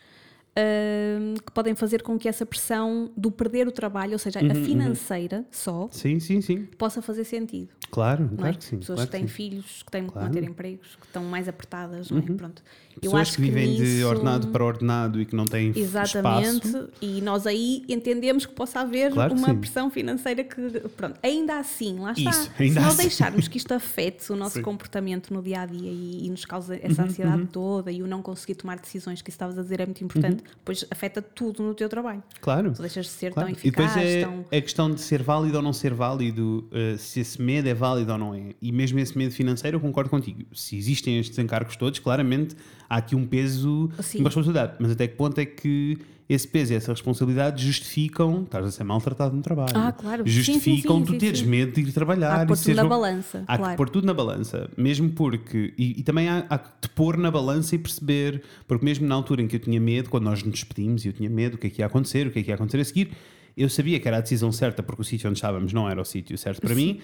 que 1.44 1.52
podem 1.52 1.74
fazer 1.74 2.02
com 2.02 2.18
que 2.18 2.28
essa 2.28 2.44
pressão 2.44 3.10
do 3.16 3.30
perder 3.30 3.66
o 3.66 3.72
trabalho, 3.72 4.12
ou 4.12 4.18
seja, 4.18 4.40
Uhum, 4.42 4.50
a 4.50 4.54
financeira 4.54 5.44
só, 5.50 5.88
Sim, 5.90 6.20
sim, 6.20 6.40
sim. 6.40 6.66
possa 6.78 7.00
fazer 7.00 7.24
sentido. 7.24 7.68
Claro, 7.90 8.24
Não 8.30 8.36
claro 8.38 8.54
é? 8.54 8.56
que 8.58 8.64
sim. 8.64 8.78
pessoas 8.78 8.96
claro 8.98 9.10
que 9.10 9.16
têm 9.18 9.26
sim. 9.28 9.34
filhos, 9.34 9.82
que 9.82 9.90
têm 9.90 10.06
que 10.06 10.12
Claro. 10.12 10.26
manter 10.28 10.44
empregos, 10.44 10.96
que 10.96 11.06
estão 11.06 11.24
mais 11.24 11.48
apertadas, 11.48 12.10
não 12.10 12.18
é? 12.18 12.22
Pronto. 12.22 12.62
Eu 12.96 13.00
Pessoas 13.10 13.22
acho 13.28 13.36
que 13.36 13.42
vivem 13.42 13.74
de 13.74 13.80
nisso- 13.82 14.06
ordenado 14.06 14.48
para 14.48 14.64
ordenado 14.64 15.20
e 15.20 15.24
que 15.26 15.34
não 15.34 15.46
têm 15.46 15.72
Exatamente, 15.74 16.66
espaço. 16.66 16.88
e 17.00 17.20
nós 17.20 17.46
aí 17.46 17.82
entendemos 17.88 18.44
que 18.46 18.52
possa 18.52 18.80
haver 18.80 19.12
Claro 19.12 19.34
que 19.34 19.38
uma 19.40 19.48
sim. 19.48 19.56
pressão 19.58 19.90
financeira 19.90 20.44
que, 20.44 20.60
pronto, 20.96 21.18
ainda 21.22 21.58
assim, 21.58 21.98
lá 21.98 22.12
está. 22.12 22.30
Isso, 22.30 22.50
Se 22.56 22.70
nós 22.70 22.86
assim. 22.88 23.02
deixarmos 23.02 23.48
que 23.48 23.56
isto 23.58 23.72
afete 23.72 24.30
o 24.32 24.36
nosso 24.36 24.54
Sim. 24.54 24.58
Uhum, 24.60 24.64
comportamento 24.64 25.32
no 25.32 25.42
dia 25.42 25.60
a 25.62 25.66
dia 25.66 25.90
e, 25.90 26.26
e 26.26 26.30
nos 26.30 26.44
cause 26.44 26.78
essa 26.82 27.02
ansiedade 27.04 27.46
toda 27.46 27.90
e 27.90 28.02
o 28.02 28.06
não 28.06 28.22
conseguir 28.22 28.54
tomar 28.56 28.78
decisões, 28.78 29.22
que 29.22 29.30
isso 29.30 29.36
estavas 29.36 29.58
a 29.58 29.62
dizer 29.62 29.80
é 29.80 29.86
muito 29.86 30.02
importante, 30.04 30.42
pois 30.64 30.84
afeta 30.90 31.20
tudo 31.22 31.62
no 31.62 31.74
teu 31.74 31.88
trabalho. 31.88 32.22
Claro. 32.40 32.72
Tu 32.72 32.80
deixas 32.82 33.06
de 33.06 33.12
ser 33.12 33.32
Claro. 33.32 33.48
tão 33.48 33.58
E 33.58 33.70
depois 33.70 33.88
eficaz, 33.96 34.06
é 34.10 34.20
tão. 34.24 34.44
a 34.52 34.60
questão 34.60 34.90
de 34.90 35.00
ser 35.00 35.22
válido 35.22 35.56
ou 35.56 35.62
não 35.62 35.72
ser 35.72 35.94
válido, 35.94 36.68
uh, 36.70 36.96
se 36.98 37.20
esse 37.20 37.40
medo 37.40 37.68
é 37.68 37.74
válido 37.74 38.12
ou 38.12 38.18
não 38.18 38.34
é. 38.34 38.50
E 38.60 38.70
mesmo 38.70 38.98
esse 38.98 39.16
medo 39.16 39.32
financeiro, 39.32 39.76
eu 39.76 39.80
concordo 39.80 40.10
contigo. 40.10 40.42
Se 40.54 40.76
existem 40.76 41.18
estes 41.18 41.38
encargos 41.38 41.76
todos, 41.76 41.98
claramente 41.98 42.54
há 42.88 42.96
aqui 42.96 43.16
um 43.16 43.26
peso 43.26 43.90
Sim. 44.00 44.18
uma 44.18 44.28
responsabilidade. 44.28 44.74
Mas 44.78 44.92
até 44.92 45.06
que 45.06 45.16
ponto 45.16 45.38
é 45.38 45.44
que 45.46 45.98
esse 46.28 46.48
peso 46.48 46.72
e 46.72 46.76
essa 46.76 46.92
responsabilidade 46.92 47.64
justificam 47.64 48.42
estás 48.44 48.64
a 48.64 48.70
ser 48.70 48.84
maltratado 48.84 49.36
no 49.36 49.42
trabalho? 49.42 49.72
Ah, 49.74 49.92
claro. 49.92 50.24
Sim, 50.24 50.30
sim, 50.30 50.36
Justificam 50.36 50.98
sim, 50.98 51.04
tu 51.04 51.12
sim, 51.12 51.18
teres 51.18 51.40
sim. 51.40 51.46
medo 51.46 51.72
de 51.72 51.80
ir 51.80 51.92
trabalhar. 51.92 52.34
Há 52.34 52.40
que 52.40 52.46
pôr 52.46 52.56
tudo 52.58 52.74
na 52.74 52.84
balança, 52.84 53.44
Há 53.46 53.58
claro. 53.58 53.72
que 53.72 53.76
pôr 53.76 53.90
tudo 53.90 54.06
na 54.06 54.14
balança, 54.14 54.70
mesmo 54.76 55.10
porque. 55.10 55.74
E, 55.76 56.00
e 56.00 56.02
também 56.02 56.28
há, 56.28 56.46
há 56.48 56.58
que 56.58 56.68
te 56.80 56.88
pôr 56.90 57.16
na 57.16 57.30
balança 57.30 57.74
e 57.74 57.78
perceber, 57.78 58.42
porque 58.66 58.84
mesmo 58.84 59.06
na 59.06 59.14
altura 59.14 59.42
em 59.42 59.48
que 59.48 59.56
eu 59.56 59.60
tinha 59.60 59.80
medo, 59.80 60.08
quando 60.08 60.24
nós 60.24 60.42
nos 60.42 60.52
despedimos 60.52 61.04
e 61.04 61.08
eu 61.08 61.12
tinha 61.12 61.28
medo, 61.28 61.54
o 61.54 61.58
que 61.58 61.66
é 61.66 61.70
que 61.70 61.82
ia 61.82 61.86
acontecer, 61.86 62.26
o 62.26 62.30
que 62.30 62.38
é 62.38 62.42
que 62.42 62.50
ia 62.50 62.54
acontecer 62.54 62.80
a 62.80 62.84
seguir, 62.84 63.10
eu 63.56 63.68
sabia 63.68 64.00
que 64.00 64.08
era 64.08 64.18
a 64.18 64.20
decisão 64.20 64.50
certa, 64.50 64.82
porque 64.82 65.02
o 65.02 65.04
sítio 65.04 65.28
onde 65.28 65.38
estávamos 65.38 65.72
não 65.72 65.88
era 65.88 66.00
o 66.00 66.04
sítio 66.04 66.38
certo 66.38 66.60
para 66.60 66.74
mim. 66.74 67.00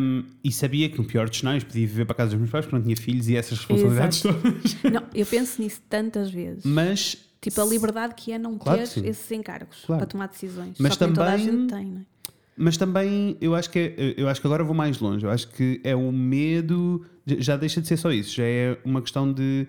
Um, 0.00 0.22
e 0.44 0.52
sabia 0.52 0.88
que 0.88 0.96
no 0.98 1.04
pior 1.04 1.28
dos 1.28 1.38
cenários 1.38 1.64
podia 1.64 1.86
viver 1.86 2.04
para 2.04 2.12
a 2.14 2.16
casa 2.16 2.30
dos 2.30 2.38
meus 2.38 2.50
pais 2.50 2.64
porque 2.64 2.76
não 2.76 2.82
tinha 2.84 2.96
filhos 2.96 3.28
e 3.28 3.36
essas 3.36 3.58
responsabilidades 3.58 4.24
Exato. 4.24 4.40
todas. 4.42 4.76
Não, 4.92 5.02
eu 5.14 5.26
penso 5.26 5.60
nisso 5.60 5.80
tantas 5.88 6.30
vezes. 6.30 6.64
Mas 6.64 7.16
Tipo, 7.40 7.60
a 7.60 7.64
liberdade 7.64 8.14
que 8.16 8.32
é 8.32 8.38
não 8.38 8.56
Claro 8.58 8.78
ter 8.88 9.04
esses 9.06 9.30
encargos 9.30 9.78
Claro. 9.86 10.00
para 10.00 10.06
tomar 10.06 10.26
decisões. 10.28 10.76
Mas 10.78 10.94
Só 10.94 11.06
que 11.06 11.12
também- 11.14 11.38
gente 11.38 11.72
tem, 11.72 11.84
não 11.86 12.00
é? 12.00 12.04
Mas 12.56 12.76
também 12.76 13.36
eu 13.40 13.54
acho 13.54 13.68
que 13.70 13.78
é- 13.78 14.14
eu 14.16 14.28
acho 14.28 14.40
que 14.40 14.46
agora 14.46 14.64
vou 14.64 14.74
mais 14.74 14.98
longe. 14.98 15.24
Eu 15.24 15.30
acho 15.30 15.48
que 15.48 15.80
é 15.84 15.94
o 15.94 16.10
medo, 16.10 17.04
já 17.26 17.56
deixa 17.56 17.80
de 17.82 17.86
ser 17.88 17.96
só 17.98 18.10
isso, 18.10 18.34
já 18.36 18.44
é 18.44 18.78
uma 18.84 19.02
questão 19.02 19.30
de 19.32 19.66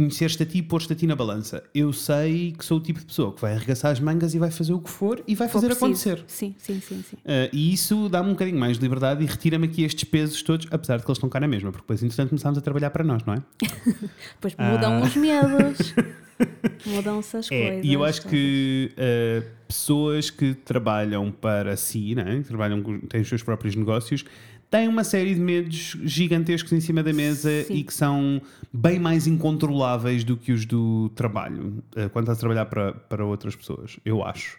conhecer-te 0.00 0.42
a 0.42 0.46
ti 0.46 0.58
e 0.58 0.62
pôr-te 0.62 0.92
a 0.92 0.96
ti 0.96 1.06
na 1.06 1.14
balança. 1.14 1.62
Eu 1.74 1.92
sei 1.92 2.52
que 2.52 2.64
sou 2.64 2.78
o 2.78 2.80
tipo 2.80 2.98
de 3.00 3.06
pessoa 3.06 3.32
que 3.32 3.40
vai 3.40 3.54
arregaçar 3.54 3.90
as 3.92 4.00
mangas 4.00 4.34
e 4.34 4.38
vai 4.38 4.50
fazer 4.50 4.72
o 4.72 4.80
que 4.80 4.90
for 4.90 5.22
e 5.26 5.34
vai 5.34 5.48
fazer 5.48 5.66
preciso. 5.66 5.84
acontecer. 5.86 6.24
Sim, 6.26 6.54
sim, 6.58 6.80
sim, 6.80 7.02
sim. 7.08 7.16
Uh, 7.16 7.48
e 7.52 7.72
isso 7.72 8.08
dá-me 8.08 8.28
um 8.28 8.32
bocadinho 8.32 8.58
mais 8.58 8.76
de 8.78 8.82
liberdade 8.82 9.22
e 9.22 9.26
retira-me 9.26 9.66
aqui 9.66 9.82
estes 9.84 10.04
pesos 10.04 10.42
todos, 10.42 10.66
apesar 10.70 10.96
de 10.98 11.04
que 11.04 11.10
eles 11.10 11.16
estão 11.18 11.28
cá 11.28 11.38
na 11.40 11.48
mesma, 11.48 11.70
porque 11.70 11.82
depois, 11.82 12.02
entretanto, 12.02 12.30
começámos 12.30 12.58
a 12.58 12.60
trabalhar 12.60 12.90
para 12.90 13.04
nós, 13.04 13.22
não 13.24 13.34
é? 13.34 13.42
Depois 14.34 14.54
mudam 14.58 14.94
Ah. 14.94 15.00
os 15.06 15.16
medos, 15.16 15.94
mudam-se 16.86 17.36
as 17.36 17.50
É, 17.50 17.66
coisas. 17.68 17.84
e 17.84 17.92
eu 17.92 18.04
acho 18.04 18.22
que 18.26 18.92
uh, 18.96 19.44
pessoas 19.68 20.30
que 20.30 20.54
trabalham 20.54 21.30
para 21.30 21.76
si, 21.76 22.14
né, 22.14 22.38
que 22.42 22.48
trabalham, 22.48 22.82
têm 23.08 23.20
os 23.20 23.28
seus 23.28 23.42
próprios 23.42 23.74
negócios, 23.76 24.24
têm 24.70 24.86
uma 24.88 25.02
série 25.04 25.34
de 25.34 25.40
medos 25.40 25.96
gigantescos 26.04 26.72
em 26.72 26.80
cima 26.80 27.02
da 27.02 27.12
mesa 27.12 27.64
Sim. 27.64 27.74
e 27.74 27.82
que 27.82 27.92
são 27.92 28.40
bem 28.72 28.98
mais 28.98 29.26
incontroláveis 29.26 30.22
do 30.24 30.36
que 30.36 30.52
os 30.52 30.64
do 30.64 31.10
trabalho, 31.14 31.82
uh, 31.96 32.08
quando 32.10 32.24
estás 32.24 32.38
a 32.38 32.40
trabalhar 32.40 32.66
para, 32.66 32.92
para 32.92 33.24
outras 33.24 33.56
pessoas, 33.56 33.98
eu 34.04 34.24
acho. 34.24 34.58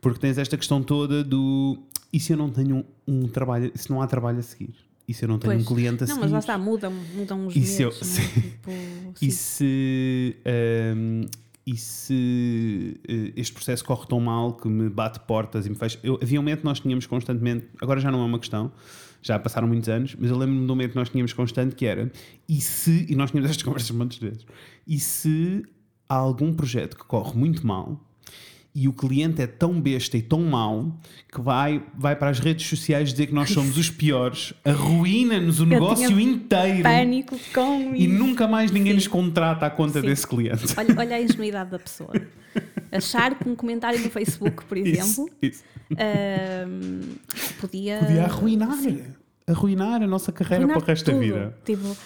Porque 0.00 0.20
tens 0.20 0.38
esta 0.38 0.56
questão 0.56 0.82
toda 0.82 1.24
do 1.24 1.76
e 2.12 2.20
se 2.20 2.32
eu 2.32 2.36
não 2.36 2.48
tenho 2.50 2.84
um, 3.06 3.24
um 3.24 3.28
trabalho, 3.28 3.72
se 3.74 3.90
não 3.90 4.00
há 4.00 4.06
trabalho 4.06 4.38
a 4.38 4.42
seguir? 4.42 4.74
E 5.08 5.12
se 5.14 5.24
eu 5.24 5.28
não 5.28 5.38
tenho 5.38 5.54
Pois. 5.54 5.64
um 5.66 5.74
cliente 5.74 6.04
a 6.04 6.06
Não, 6.06 6.14
seguir? 6.14 6.20
mas 6.20 6.32
lá 6.32 6.38
está, 6.38 6.56
mudam, 6.58 6.92
mudam 7.16 7.46
os 7.46 7.56
E 7.56 7.62
se 7.64 7.82
eu- 7.82 7.90
medos. 7.90 8.06
não 8.16 8.22
é? 8.24 8.26
sim. 8.28 8.40
Tipo, 8.40 8.70
E 9.22 9.30
se, 9.30 10.36
ehm, 10.44 11.22
e 11.66 11.76
se 11.76 13.00
eh, 13.08 13.32
este 13.36 13.52
processo 13.54 13.84
corre 13.84 14.06
tão 14.06 14.20
mal 14.20 14.52
que 14.54 14.68
me 14.68 14.88
bate 14.88 15.20
portas 15.20 15.66
e 15.66 15.70
me 15.70 15.74
faz. 15.74 15.98
Eu, 16.02 16.18
havia 16.22 16.38
um 16.38 16.42
momento 16.42 16.60
que 16.60 16.64
nós 16.64 16.80
tínhamos 16.80 17.06
constantemente, 17.06 17.66
agora 17.80 18.00
já 18.00 18.10
não 18.10 18.20
é 18.20 18.24
uma 18.24 18.38
questão, 18.38 18.70
já 19.22 19.38
passaram 19.38 19.68
muitos 19.68 19.88
anos, 19.88 20.16
mas 20.18 20.30
eu 20.30 20.36
lembro-me 20.36 20.60
de 20.60 20.64
um 20.64 20.68
momento 20.68 20.90
que 20.90 20.96
nós 20.96 21.08
tínhamos 21.08 21.32
constante 21.32 21.74
que 21.74 21.86
era 21.86 22.10
e 22.48 22.60
se, 22.60 23.06
e 23.08 23.14
nós 23.14 23.30
tínhamos 23.30 23.50
estas 23.50 23.62
conversas 23.64 23.96
de 23.96 24.20
vezes, 24.20 24.46
e 24.86 24.98
se 24.98 25.64
há 26.08 26.14
algum 26.14 26.52
projeto 26.52 26.96
que 26.96 27.04
corre 27.04 27.36
muito 27.36 27.66
mal 27.66 28.07
e 28.80 28.86
o 28.86 28.92
cliente 28.92 29.42
é 29.42 29.46
tão 29.46 29.80
besta 29.80 30.16
e 30.16 30.22
tão 30.22 30.40
mau 30.42 30.96
que 31.32 31.40
vai, 31.40 31.82
vai 31.96 32.14
para 32.14 32.30
as 32.30 32.38
redes 32.38 32.64
sociais 32.68 33.10
dizer 33.10 33.26
que 33.26 33.34
nós 33.34 33.50
somos 33.50 33.76
os 33.76 33.90
piores, 33.90 34.54
arruína-nos 34.64 35.58
o 35.58 35.66
negócio 35.66 36.20
inteiro 36.20 36.84
Pânico 36.84 37.36
com 37.52 37.94
e 37.94 38.04
isso. 38.06 38.14
nunca 38.14 38.46
mais 38.46 38.70
ninguém 38.70 38.92
Sim. 38.92 38.96
nos 38.96 39.06
contrata 39.08 39.66
à 39.66 39.70
conta 39.70 40.00
Sim. 40.00 40.06
desse 40.06 40.26
cliente. 40.26 40.74
Olha, 40.76 40.94
olha 40.96 41.16
a 41.16 41.20
ingenuidade 41.20 41.70
da 41.70 41.78
pessoa. 41.78 42.12
Achar 42.92 43.34
que 43.36 43.48
um 43.48 43.56
comentário 43.56 43.98
no 44.00 44.10
Facebook, 44.10 44.64
por 44.64 44.76
Isso, 44.78 44.88
exemplo, 45.02 45.30
isso. 45.42 45.64
ahm, 45.90 47.00
podia. 47.60 47.98
Podia 47.98 48.24
arruinar, 48.24 48.72
Sim. 48.76 49.02
arruinar 49.46 50.02
a 50.02 50.06
nossa 50.06 50.30
carreira 50.32 50.64
arruinar 50.64 50.78
para 50.78 50.84
o 50.84 50.86
resto 50.88 51.06
da 51.06 51.12
tudo. 51.12 51.20
vida. 51.24 51.58
Tipo, 51.64 51.96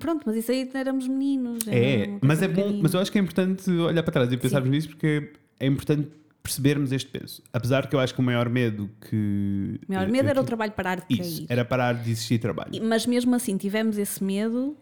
pronto, 0.00 0.22
mas 0.26 0.36
isso 0.36 0.50
aí 0.50 0.70
éramos 0.74 1.06
meninos. 1.06 1.66
É, 1.68 2.08
mas 2.22 2.42
é 2.42 2.48
bom, 2.48 2.80
mas 2.82 2.94
eu 2.94 3.00
acho 3.00 3.12
que 3.12 3.18
é 3.18 3.20
importante 3.20 3.70
olhar 3.70 4.02
para 4.02 4.12
trás 4.12 4.32
e 4.32 4.36
pensarmos 4.36 4.70
nisso 4.70 4.88
porque 4.88 5.30
é 5.58 5.66
importante 5.66 6.08
percebermos 6.42 6.92
este 6.92 7.10
peso. 7.10 7.42
Apesar 7.52 7.86
que 7.88 7.96
eu 7.96 8.00
acho 8.00 8.12
que 8.14 8.20
o 8.20 8.22
maior 8.22 8.48
medo 8.48 8.90
que. 9.08 9.80
O 9.88 9.92
maior 9.92 10.08
medo 10.08 10.28
era 10.28 10.40
o 10.40 10.44
trabalho 10.44 10.72
parar 10.72 11.00
de 11.00 11.06
Isso, 11.20 11.36
cair. 11.38 11.46
era 11.48 11.64
parar 11.64 11.94
de 11.94 12.10
existir 12.10 12.38
trabalho. 12.38 12.72
Mas 12.84 13.06
mesmo 13.06 13.34
assim 13.34 13.56
tivemos 13.56 13.96
esse 13.98 14.22
medo. 14.22 14.76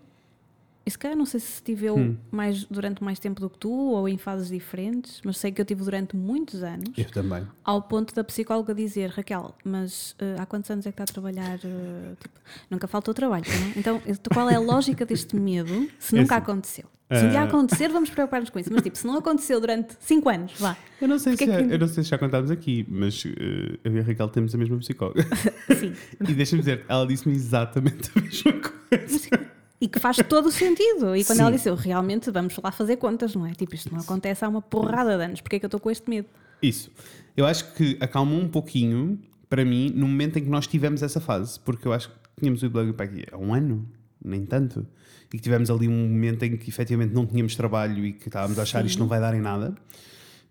E 0.84 0.90
se 0.90 0.98
calhar 0.98 1.16
não 1.16 1.24
sei 1.24 1.38
se 1.38 1.62
tive 1.62 1.86
eu 1.86 1.96
Hum. 1.96 2.16
mais, 2.32 2.64
durante 2.64 3.04
mais 3.04 3.20
tempo 3.20 3.40
do 3.40 3.48
que 3.48 3.56
tu 3.56 3.70
ou 3.70 4.08
em 4.08 4.18
fases 4.18 4.48
diferentes, 4.48 5.20
mas 5.24 5.36
sei 5.38 5.52
que 5.52 5.60
eu 5.60 5.64
tive 5.64 5.84
durante 5.84 6.16
muitos 6.16 6.64
anos, 6.64 6.90
Eu 6.98 7.04
também. 7.04 7.46
ao 7.64 7.80
ponto 7.82 8.12
da 8.12 8.24
psicóloga 8.24 8.74
dizer: 8.74 9.10
Raquel, 9.10 9.54
mas 9.64 10.16
eh, 10.18 10.34
há 10.40 10.44
quantos 10.44 10.68
anos 10.72 10.84
é 10.84 10.90
que 10.90 10.94
está 11.00 11.04
a 11.04 11.06
trabalhar? 11.06 11.60
eh, 11.62 12.14
tipo, 12.20 12.40
nunca 12.68 12.88
faltou 12.88 13.14
trabalho, 13.14 13.44
não 13.46 13.68
é? 13.68 13.72
Então, 13.76 14.02
qual 14.34 14.50
é 14.50 14.56
a 14.56 14.58
lógica 14.58 15.06
deste 15.06 15.36
medo 15.36 15.88
se 16.00 16.16
É 16.16 16.20
nunca 16.20 16.34
assim, 16.34 16.42
aconteceu? 16.42 16.84
Se 17.18 17.24
um 17.26 17.28
dia 17.30 17.40
eh, 17.40 17.42
acontecer, 17.44 17.88
vamos 17.88 18.10
preocupar-nos 18.10 18.50
com 18.50 18.58
isso. 18.58 18.70
Mas, 18.72 18.82
tipo, 18.82 18.96
se 18.98 19.06
não 19.06 19.16
aconteceu 19.16 19.60
durante 19.60 19.94
5 20.00 20.28
anos, 20.28 20.52
vá. 20.58 20.76
Eu 21.00 21.08
não 21.08 21.18
sei, 21.18 21.32
se 21.32 21.38
Porque 21.38 21.50
é 21.50 21.60
já, 21.60 21.66
que- 21.68 21.74
eu 21.74 21.78
não 21.78 21.88
sei 21.88 22.04
se 22.04 22.10
já 22.10 22.18
contámos 22.18 22.50
aqui, 22.50 22.86
mas 22.88 23.24
eh, 23.26 23.78
eu 23.84 23.96
e 23.96 24.00
a 24.00 24.02
Raquel 24.02 24.28
temos 24.28 24.54
a 24.54 24.58
mesma 24.58 24.78
psicóloga. 24.78 25.24
Sim. 25.78 25.92
e 26.28 26.32
deixa-me 26.34 26.60
dizer, 26.62 26.84
ela 26.88 27.06
disse-me 27.06 27.34
exatamente 27.34 28.10
a 28.16 28.20
mesma 28.20 28.52
coisa. 28.52 29.40
E 29.80 29.88
que 29.88 29.98
faz 29.98 30.16
todo 30.28 30.46
o 30.46 30.52
sentido. 30.52 31.16
E 31.16 31.24
quando 31.24 31.36
Sim. 31.38 31.42
ela 31.42 31.50
disse, 31.52 31.68
eu 31.68 31.74
realmente 31.74 32.30
vamos 32.30 32.56
lá 32.62 32.70
fazer 32.70 32.96
contas, 32.98 33.34
não 33.34 33.44
é? 33.46 33.52
Tipo, 33.52 33.74
isto 33.74 33.92
não 33.92 34.00
acontece 34.00 34.44
há 34.44 34.48
uma 34.48 34.62
porrada 34.62 35.16
de 35.18 35.24
anos, 35.24 35.40
porque 35.40 35.56
é 35.56 35.58
que 35.58 35.64
eu 35.64 35.68
estou 35.68 35.80
com 35.80 35.90
este 35.90 36.08
medo? 36.08 36.28
Isso. 36.62 36.90
Eu 37.36 37.44
acho 37.46 37.72
que 37.74 37.96
acalmou 38.00 38.38
um 38.38 38.46
pouquinho, 38.48 39.18
para 39.48 39.64
mim, 39.64 39.90
no 39.94 40.06
momento 40.06 40.38
em 40.38 40.44
que 40.44 40.48
nós 40.48 40.66
tivemos 40.68 41.02
essa 41.02 41.20
fase, 41.20 41.58
porque 41.60 41.88
eu 41.88 41.92
acho 41.92 42.08
que 42.10 42.14
tínhamos 42.38 42.62
o 42.62 42.70
blog 42.70 42.92
para 42.92 43.06
aqui 43.06 43.24
há 43.32 43.36
um 43.36 43.52
ano, 43.52 43.88
nem 44.24 44.44
tanto, 44.46 44.86
e 45.32 45.36
que 45.36 45.42
tivemos 45.42 45.70
ali 45.70 45.88
um 45.88 46.08
momento 46.08 46.42
em 46.44 46.56
que 46.56 46.68
efetivamente 46.68 47.12
não 47.14 47.26
tínhamos 47.26 47.56
trabalho 47.56 48.04
e 48.04 48.12
que 48.12 48.28
estávamos 48.28 48.58
a 48.58 48.62
achar 48.62 48.84
isto 48.84 48.98
não 48.98 49.08
vai 49.08 49.18
dar 49.20 49.34
em 49.34 49.40
nada. 49.40 49.74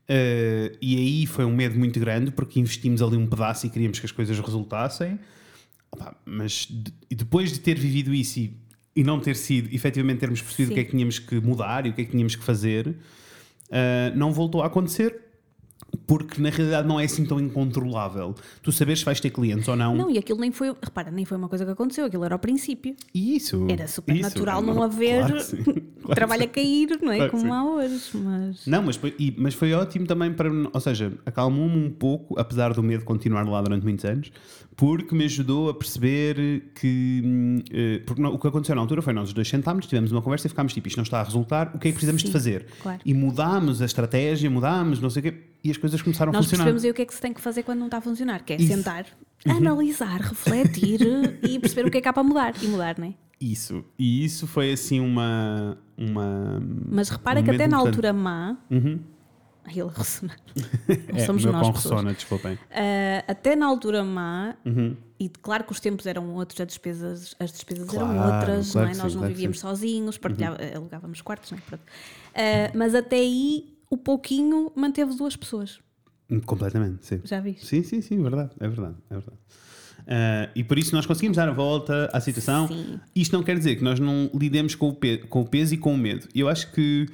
Eh, 0.07 0.75
e 0.81 0.95
aí 0.97 1.25
foi 1.27 1.45
um 1.45 1.55
medo 1.55 1.77
muito 1.77 1.99
grande 1.99 2.31
porque 2.31 2.59
investimos 2.59 3.01
ali 3.01 3.15
um 3.15 3.27
pedaço 3.27 3.65
e 3.67 3.69
queríamos 3.69 3.99
que 3.99 4.05
as 4.05 4.11
coisas 4.11 4.37
resultassem. 4.39 5.19
Opa, 5.91 6.15
mas 6.25 6.67
de- 6.69 7.15
depois 7.15 7.51
de 7.51 7.59
ter 7.59 7.77
vivido 7.77 8.13
isso 8.13 8.39
e, 8.39 8.57
e 8.95 9.03
não 9.03 9.19
ter 9.19 9.35
sido, 9.35 9.73
efetivamente 9.73 10.19
termos 10.19 10.41
percebido 10.41 10.67
Sim. 10.69 10.73
o 10.73 10.75
que 10.75 10.81
é 10.81 10.83
que 10.85 10.91
tínhamos 10.91 11.19
que 11.19 11.35
mudar 11.39 11.85
e 11.85 11.89
o 11.89 11.93
que 11.93 12.01
é 12.01 12.05
que 12.05 12.11
tínhamos 12.11 12.35
que 12.35 12.43
fazer, 12.43 12.95
eh, 13.69 14.11
não 14.15 14.33
voltou 14.33 14.63
a 14.63 14.67
acontecer 14.67 15.20
porque 16.07 16.41
na 16.41 16.49
realidade 16.49 16.87
não 16.87 16.99
é 16.99 17.05
assim 17.05 17.25
tão 17.25 17.39
incontrolável. 17.39 18.35
Tu 18.61 18.71
saberes 18.71 18.99
se 18.99 19.05
vais 19.05 19.19
ter 19.19 19.29
clientes 19.29 19.67
ou 19.67 19.75
não. 19.75 19.95
Não, 19.95 20.09
e 20.11 20.17
aquilo 20.17 20.39
nem 20.39 20.51
foi, 20.51 20.75
repara, 20.81 21.09
nem 21.11 21.25
foi 21.25 21.37
uma 21.37 21.47
coisa 21.49 21.63
que 21.65 21.71
aconteceu, 21.71 22.05
aquilo 22.05 22.23
era 22.25 22.35
ao 22.35 22.39
princípio. 22.39 22.95
Isso. 23.13 23.65
Era 23.69 23.87
super 23.87 24.13
isso, 24.15 24.23
natural 24.23 24.61
é 24.61 24.65
não 24.65 24.73
uma- 24.73 24.85
haver 24.85 25.19
claro 25.27 25.83
trabalho 26.15 26.43
a 26.43 26.47
cair, 26.47 26.89
não 27.01 27.11
é? 27.11 27.15
Claro 27.17 27.31
Como 27.31 27.43
sim. 27.43 27.49
há 27.51 27.63
hoje. 27.65 28.01
Mas 28.15 28.65
Não, 28.67 28.83
mas 28.83 28.95
foi, 28.95 29.15
e- 29.17 29.33
mas 29.37 29.53
foi 29.53 29.73
ótimo 29.73 30.05
também 30.05 30.31
para. 30.33 30.49
Ou 30.73 30.79
seja, 30.79 31.11
acalmou-me 31.25 31.77
um 31.85 31.89
pouco, 31.91 32.39
apesar 32.39 32.73
do 32.73 32.83
medo 32.83 32.99
de 32.99 33.05
continuar 33.05 33.43
lá 33.47 33.61
durante 33.61 33.83
muitos 33.83 34.05
anos, 34.05 34.31
porque 34.75 35.13
me 35.15 35.25
ajudou 35.25 35.69
a 35.69 35.73
perceber 35.73 36.71
que. 36.79 37.21
hum, 37.23 37.59
eh, 37.71 38.01
Porque 38.05 38.21
não- 38.21 38.33
o 38.33 38.39
que 38.39 38.47
aconteceu 38.47 38.75
na 38.75 38.81
altura 38.81 39.01
foi 39.01 39.13
nós 39.13 39.29
os 39.29 39.33
dois 39.33 39.47
sentámos, 39.47 39.85
tivemos 39.85 40.11
uma 40.11 40.21
conversa 40.21 40.47
e 40.47 40.49
ficámos 40.49 40.73
tipo, 40.73 40.87
isto 40.87 40.97
não 40.97 41.03
está 41.03 41.19
a 41.21 41.23
resultar, 41.23 41.71
o 41.75 41.79
que 41.79 41.87
é 41.87 41.91
que 41.91 41.95
precisamos 41.95 42.21
de 42.21 42.27
Sim, 42.27 42.33
fazer? 42.33 42.65
claro. 42.81 42.99
E 43.05 43.13
mudámos 43.13 43.81
a 43.81 43.85
estratégia, 43.85 44.49
mudámos, 44.49 44.99
não 44.99 45.09
sei 45.09 45.19
o 45.19 45.23
quê, 45.23 45.33
e 45.63 45.69
as 45.71 45.77
coisas 45.77 46.01
começaram 46.01 46.31
a 46.31 46.33
nós 46.33 46.45
funcionar. 46.45 46.63
percebemos 46.65 46.83
aí 46.85 46.91
o 46.91 46.93
que 46.93 47.01
é 47.01 47.05
que 47.05 47.13
se 47.13 47.21
tem 47.21 47.33
que 47.33 47.41
fazer 47.41 47.63
quando 47.63 47.79
não 47.79 47.85
está 47.87 47.97
a 47.97 48.01
funcionar, 48.01 48.43
que 48.43 48.53
é 48.53 48.55
Isso. 48.57 48.67
sentar, 48.73 49.05
analisar, 49.47 50.21
refletir 50.21 50.99
e 51.43 51.59
perceber 51.59 51.87
o 51.87 51.91
que 51.91 51.97
é 51.97 52.01
que 52.01 52.07
há 52.07 52.13
para 52.13 52.23
mudar. 52.23 52.53
E 52.61 52.67
mudar, 52.67 52.97
não 52.97 53.07
é? 53.07 53.13
Isso. 53.41 53.83
E 53.97 54.23
isso 54.23 54.45
foi 54.45 54.71
assim 54.71 54.99
uma. 54.99 55.77
uma 55.97 56.61
Mas 56.89 57.09
repara 57.09 57.39
um 57.39 57.43
que 57.43 57.49
até 57.49 57.67
na 57.67 57.77
importante. 57.77 57.87
altura 57.87 58.13
má. 58.13 58.57
Uhum. 58.69 58.99
Ai, 59.63 59.79
ele 59.79 59.89
ressona. 59.93 60.35
Não 61.11 61.17
É, 61.19 61.25
somos 61.25 61.43
meu 61.43 61.51
nós. 61.53 61.67
ressona, 61.75 62.13
desculpem. 62.13 62.57
Ah, 62.71 63.23
até 63.27 63.55
na 63.55 63.65
altura 63.65 64.03
má, 64.03 64.55
Uhum. 64.65 64.95
e 65.19 65.27
claro 65.29 65.63
que 65.63 65.71
os 65.71 65.79
tempos 65.79 66.05
eram 66.05 66.33
outros, 66.35 66.59
as 66.61 66.67
despesas, 66.67 67.35
as 67.39 67.51
despesas 67.51 67.87
Claro, 67.87 68.11
eram 68.11 68.25
outras, 68.25 68.71
claro 68.71 68.87
não 68.87 68.91
é? 68.91 68.95
que 68.95 69.01
nós 69.01 69.11
sim, 69.11 69.15
não 69.17 69.21
claro 69.21 69.33
vivíamos 69.33 69.57
sim. 69.59 69.61
sozinhos, 69.67 70.17
partilhava, 70.17 70.57
alugávamos 70.75 71.21
quartos, 71.21 71.51
não 71.51 71.57
é? 71.57 71.79
Ah, 72.35 72.71
mas 72.75 72.95
até 72.95 73.17
aí 73.17 73.75
o 73.89 73.97
pouquinho 73.97 74.71
manteve 74.75 75.15
duas 75.15 75.35
pessoas, 75.35 75.79
Completamente, 76.45 77.05
sim. 77.05 77.19
já 77.23 77.39
viste? 77.41 77.65
Sim, 77.67 77.83
sim, 77.83 78.01
sim, 78.01 78.21
verdade, 78.21 78.51
é 78.59 78.67
verdade, 78.67 78.95
é 79.09 79.13
verdade. 79.15 79.37
Ah, 80.07 80.49
e 80.55 80.63
por 80.63 80.77
isso 80.77 80.95
nós 80.95 81.05
conseguimos 81.05 81.37
dar 81.37 81.47
a 81.47 81.53
volta 81.53 82.09
à 82.13 82.19
situação. 82.19 82.67
Sim. 82.67 82.99
Isto 83.15 83.33
não 83.33 83.43
quer 83.43 83.57
dizer 83.57 83.75
que 83.75 83.83
nós 83.83 83.99
não 83.99 84.29
lidemos 84.33 84.75
com 84.75 84.89
o, 84.89 84.93
pe- 84.93 85.19
com 85.29 85.41
o 85.41 85.45
peso 85.47 85.73
e 85.73 85.77
com 85.77 85.93
o 85.93 85.97
medo. 85.97 86.27
Eu 86.35 86.49
acho 86.49 86.71
que 86.71 87.07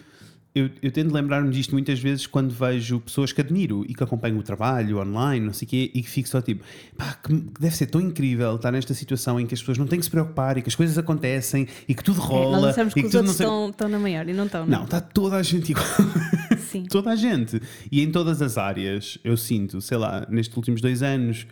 eu, 0.55 0.71
eu 0.81 0.91
tento 0.91 1.13
lembrar-me 1.13 1.51
disto 1.51 1.71
muitas 1.73 1.99
vezes 1.99 2.25
quando 2.25 2.49
vejo 2.51 2.99
pessoas 3.01 3.31
que 3.31 3.39
admiro 3.41 3.85
e 3.87 3.93
que 3.93 4.03
acompanham 4.03 4.39
o 4.39 4.41
trabalho 4.43 4.97
online, 4.99 5.45
não 5.45 5.53
sei 5.53 5.67
o 5.67 5.69
quê, 5.69 5.91
e 5.93 6.01
que 6.01 6.09
fico 6.09 6.27
só 6.27 6.41
tipo, 6.41 6.63
pá, 6.97 7.13
que 7.23 7.31
deve 7.59 7.75
ser 7.77 7.85
tão 7.85 8.01
incrível 8.01 8.55
estar 8.55 8.71
nesta 8.71 8.95
situação 8.95 9.39
em 9.39 9.45
que 9.45 9.53
as 9.53 9.59
pessoas 9.59 9.77
não 9.77 9.85
têm 9.85 9.99
que 9.99 10.05
se 10.05 10.09
preocupar 10.09 10.57
e 10.57 10.63
que 10.63 10.69
as 10.69 10.73
coisas 10.73 10.97
acontecem 10.97 11.67
e 11.87 11.93
que 11.93 12.03
tudo 12.03 12.19
É, 12.21 12.23
rola. 12.25 12.59
nós 12.59 12.65
achamos 12.71 12.91
e 12.93 12.95
que 12.95 13.01
que 13.01 13.07
os 13.07 13.13
outros 13.13 13.33
estão, 13.39 13.69
estão 13.69 13.87
na 13.87 13.99
maior 13.99 14.27
e 14.27 14.33
não 14.33 14.45
estão. 14.47 14.65
Não, 14.65 14.85
está 14.85 14.99
toda 14.99 15.35
a 15.35 15.43
gente 15.43 15.71
igual. 15.73 15.85
Sim. 16.71 16.85
Toda 16.89 17.11
a 17.11 17.15
gente. 17.15 17.61
E 17.91 18.01
em 18.01 18.11
todas 18.11 18.41
as 18.41 18.57
áreas, 18.57 19.17
eu 19.23 19.37
sinto, 19.37 19.79
sei 19.79 19.97
lá, 19.97 20.25
nestes 20.29 20.57
últimos 20.57 20.81
dois 20.81 21.01
anos, 21.03 21.45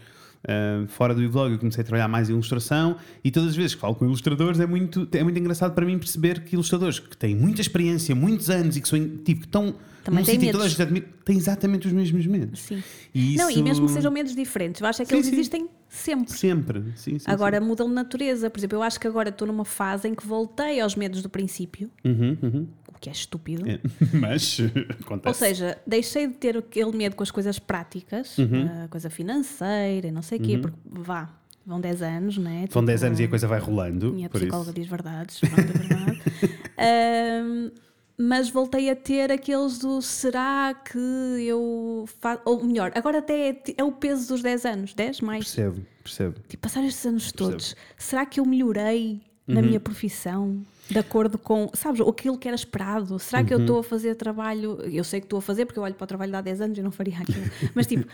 ah, 0.47 0.85
fora 0.87 1.13
do 1.13 1.29
vlog, 1.29 1.51
eu 1.53 1.59
comecei 1.59 1.81
a 1.81 1.85
trabalhar 1.85 2.07
mais 2.07 2.29
em 2.29 2.33
ilustração 2.33 2.95
e 3.23 3.31
todas 3.31 3.49
as 3.49 3.55
vezes 3.55 3.75
que 3.75 3.81
falo 3.81 3.95
com 3.95 4.05
ilustradores 4.05 4.59
é 4.59 4.65
muito, 4.65 5.07
é 5.11 5.23
muito 5.23 5.39
engraçado 5.39 5.73
para 5.73 5.85
mim 5.85 5.97
perceber 5.97 6.41
que 6.43 6.55
ilustradores 6.55 6.99
que 6.99 7.17
têm 7.17 7.35
muita 7.35 7.61
experiência, 7.61 8.13
muitos 8.15 8.49
anos 8.49 8.77
e 8.77 8.81
que, 8.81 8.87
são, 8.87 8.99
tipo, 8.99 9.41
que 9.41 9.45
estão 9.47 9.75
Também 10.03 10.19
num 10.21 10.25
têm 10.25 10.35
sítio 10.35 10.43
em 10.43 10.47
que 10.47 10.51
toda 10.51 10.63
a 10.63 10.67
medos. 10.67 10.71
gente 10.77 10.81
admira, 10.81 11.05
têm 11.25 11.37
exatamente 11.37 11.87
os 11.87 11.93
mesmos 11.93 12.25
medos. 12.27 12.59
Sim. 12.61 12.83
E 13.13 13.35
Não, 13.35 13.49
e 13.49 13.53
isso- 13.53 13.63
mesmo 13.63 13.85
que 13.87 13.91
sejam 13.93 14.11
medos 14.11 14.35
diferentes, 14.35 14.81
eu 14.81 14.87
acho 14.87 15.01
é 15.01 15.05
que 15.05 15.09
Sim, 15.11 15.15
eles 15.17 15.27
sim. 15.27 15.33
existem 15.33 15.69
sempre. 15.89 16.33
Sempre. 16.33 16.83
Sim, 16.95 17.17
sim, 17.19 17.25
Agora 17.25 17.59
mudam 17.61 17.87
de 17.87 17.93
natureza. 17.93 18.49
Por 18.49 18.59
exemplo, 18.59 18.77
eu 18.77 18.83
acho 18.83 18.99
que 18.99 19.07
agora 19.07 19.29
estou 19.29 19.47
numa 19.47 19.65
fase 19.65 20.07
em 20.07 20.13
que 20.13 20.25
voltei 20.27 20.79
aos 20.81 20.95
medos 20.95 21.21
do 21.21 21.29
princípio. 21.29 21.89
Uhum, 22.03 22.37
uhum. 22.43 22.67
Que 23.05 23.09
é 23.09 23.13
estúpido. 23.13 23.63
É. 23.69 23.79
Mas 24.13 24.57
acontece. 25.01 25.27
Ou 25.27 25.33
seja, 25.33 25.77
deixei 25.85 26.27
de 26.27 26.33
ter 26.33 26.57
aquele 26.57 26.91
medo 26.97 27.15
com 27.15 27.21
as 27.23 27.29
coisas 27.31 27.59
práticas, 27.59 28.37
Uhum. 28.37 28.83
a 28.83 28.87
coisa 28.87 29.09
financeira 29.09 30.07
e 30.07 30.11
não 30.11 30.21
sei 30.23 30.39
o 30.39 30.41
quê, 30.41 30.57
porque 30.57 30.77
vá, 30.85 31.29
vão 31.65 31.79
10 31.79 32.01
anos, 32.01 32.37
não 32.37 32.49
é? 32.49 32.65
Vão 32.69 32.83
10 32.83 32.99
Tipo, 32.99 33.07
anos 33.07 33.19
e 33.19 33.23
a 33.23 33.27
coisa 33.27 33.47
vai 33.47 33.59
rolando. 33.59 34.11
Minha 34.13 34.29
por 34.29 34.39
psicóloga 34.41 34.73
diz 34.73 34.87
verdades, 34.87 35.39
pronto, 35.39 35.59
é 35.59 35.63
verdade. 35.65 36.21
Ahm, 36.77 37.71
mas 38.17 38.49
voltei 38.49 38.89
a 38.89 38.95
ter 38.95 39.31
aqueles 39.31 39.77
do 39.79 40.01
será 40.01 40.73
que 40.73 40.97
eu 40.97 42.05
faço. 42.19 42.41
Ou 42.45 42.63
melhor, 42.63 42.91
agora 42.95 43.19
até 43.19 43.49
é, 43.49 43.61
é 43.77 43.83
o 43.83 43.91
peso 43.91 44.29
dos 44.29 44.41
10 44.41 44.65
anos, 44.65 44.93
10 44.93 45.21
mais. 45.21 45.43
Percebo, 45.45 45.85
percebo. 46.03 46.35
Tipo, 46.47 46.61
passar 46.63 46.83
estes 46.85 47.05
anos 47.05 47.31
todos, 47.31 47.75
será 47.97 48.25
que 48.25 48.39
eu 48.39 48.45
melhorei 48.45 49.21
na 49.47 49.59
Uhum. 49.61 49.67
minha 49.67 49.79
profissão? 49.79 50.61
De 50.89 50.99
acordo 50.99 51.37
com, 51.39 51.69
sabes, 51.73 51.99
aquilo 52.01 52.37
que 52.37 52.47
era 52.47 52.55
esperado? 52.55 53.17
Será 53.17 53.43
que 53.43 53.51
eu 53.51 53.57
Uhum. 53.57 53.63
estou 53.63 53.79
a 53.79 53.83
fazer 53.83 54.13
trabalho? 54.15 54.79
Eu 54.83 55.03
sei 55.03 55.19
que 55.19 55.25
estou 55.25 55.39
a 55.39 55.41
fazer 55.41 55.65
porque 55.65 55.79
eu 55.79 55.83
olho 55.83 55.95
para 55.95 56.03
o 56.03 56.07
trabalho 56.07 56.31
de 56.31 56.37
há 56.37 56.41
10 56.41 56.61
anos 56.61 56.77
e 56.77 56.81
não 56.83 56.91
faria 56.91 57.17
aquilo. 57.19 57.43
Mas 57.73 57.87
tipo, 57.87 58.05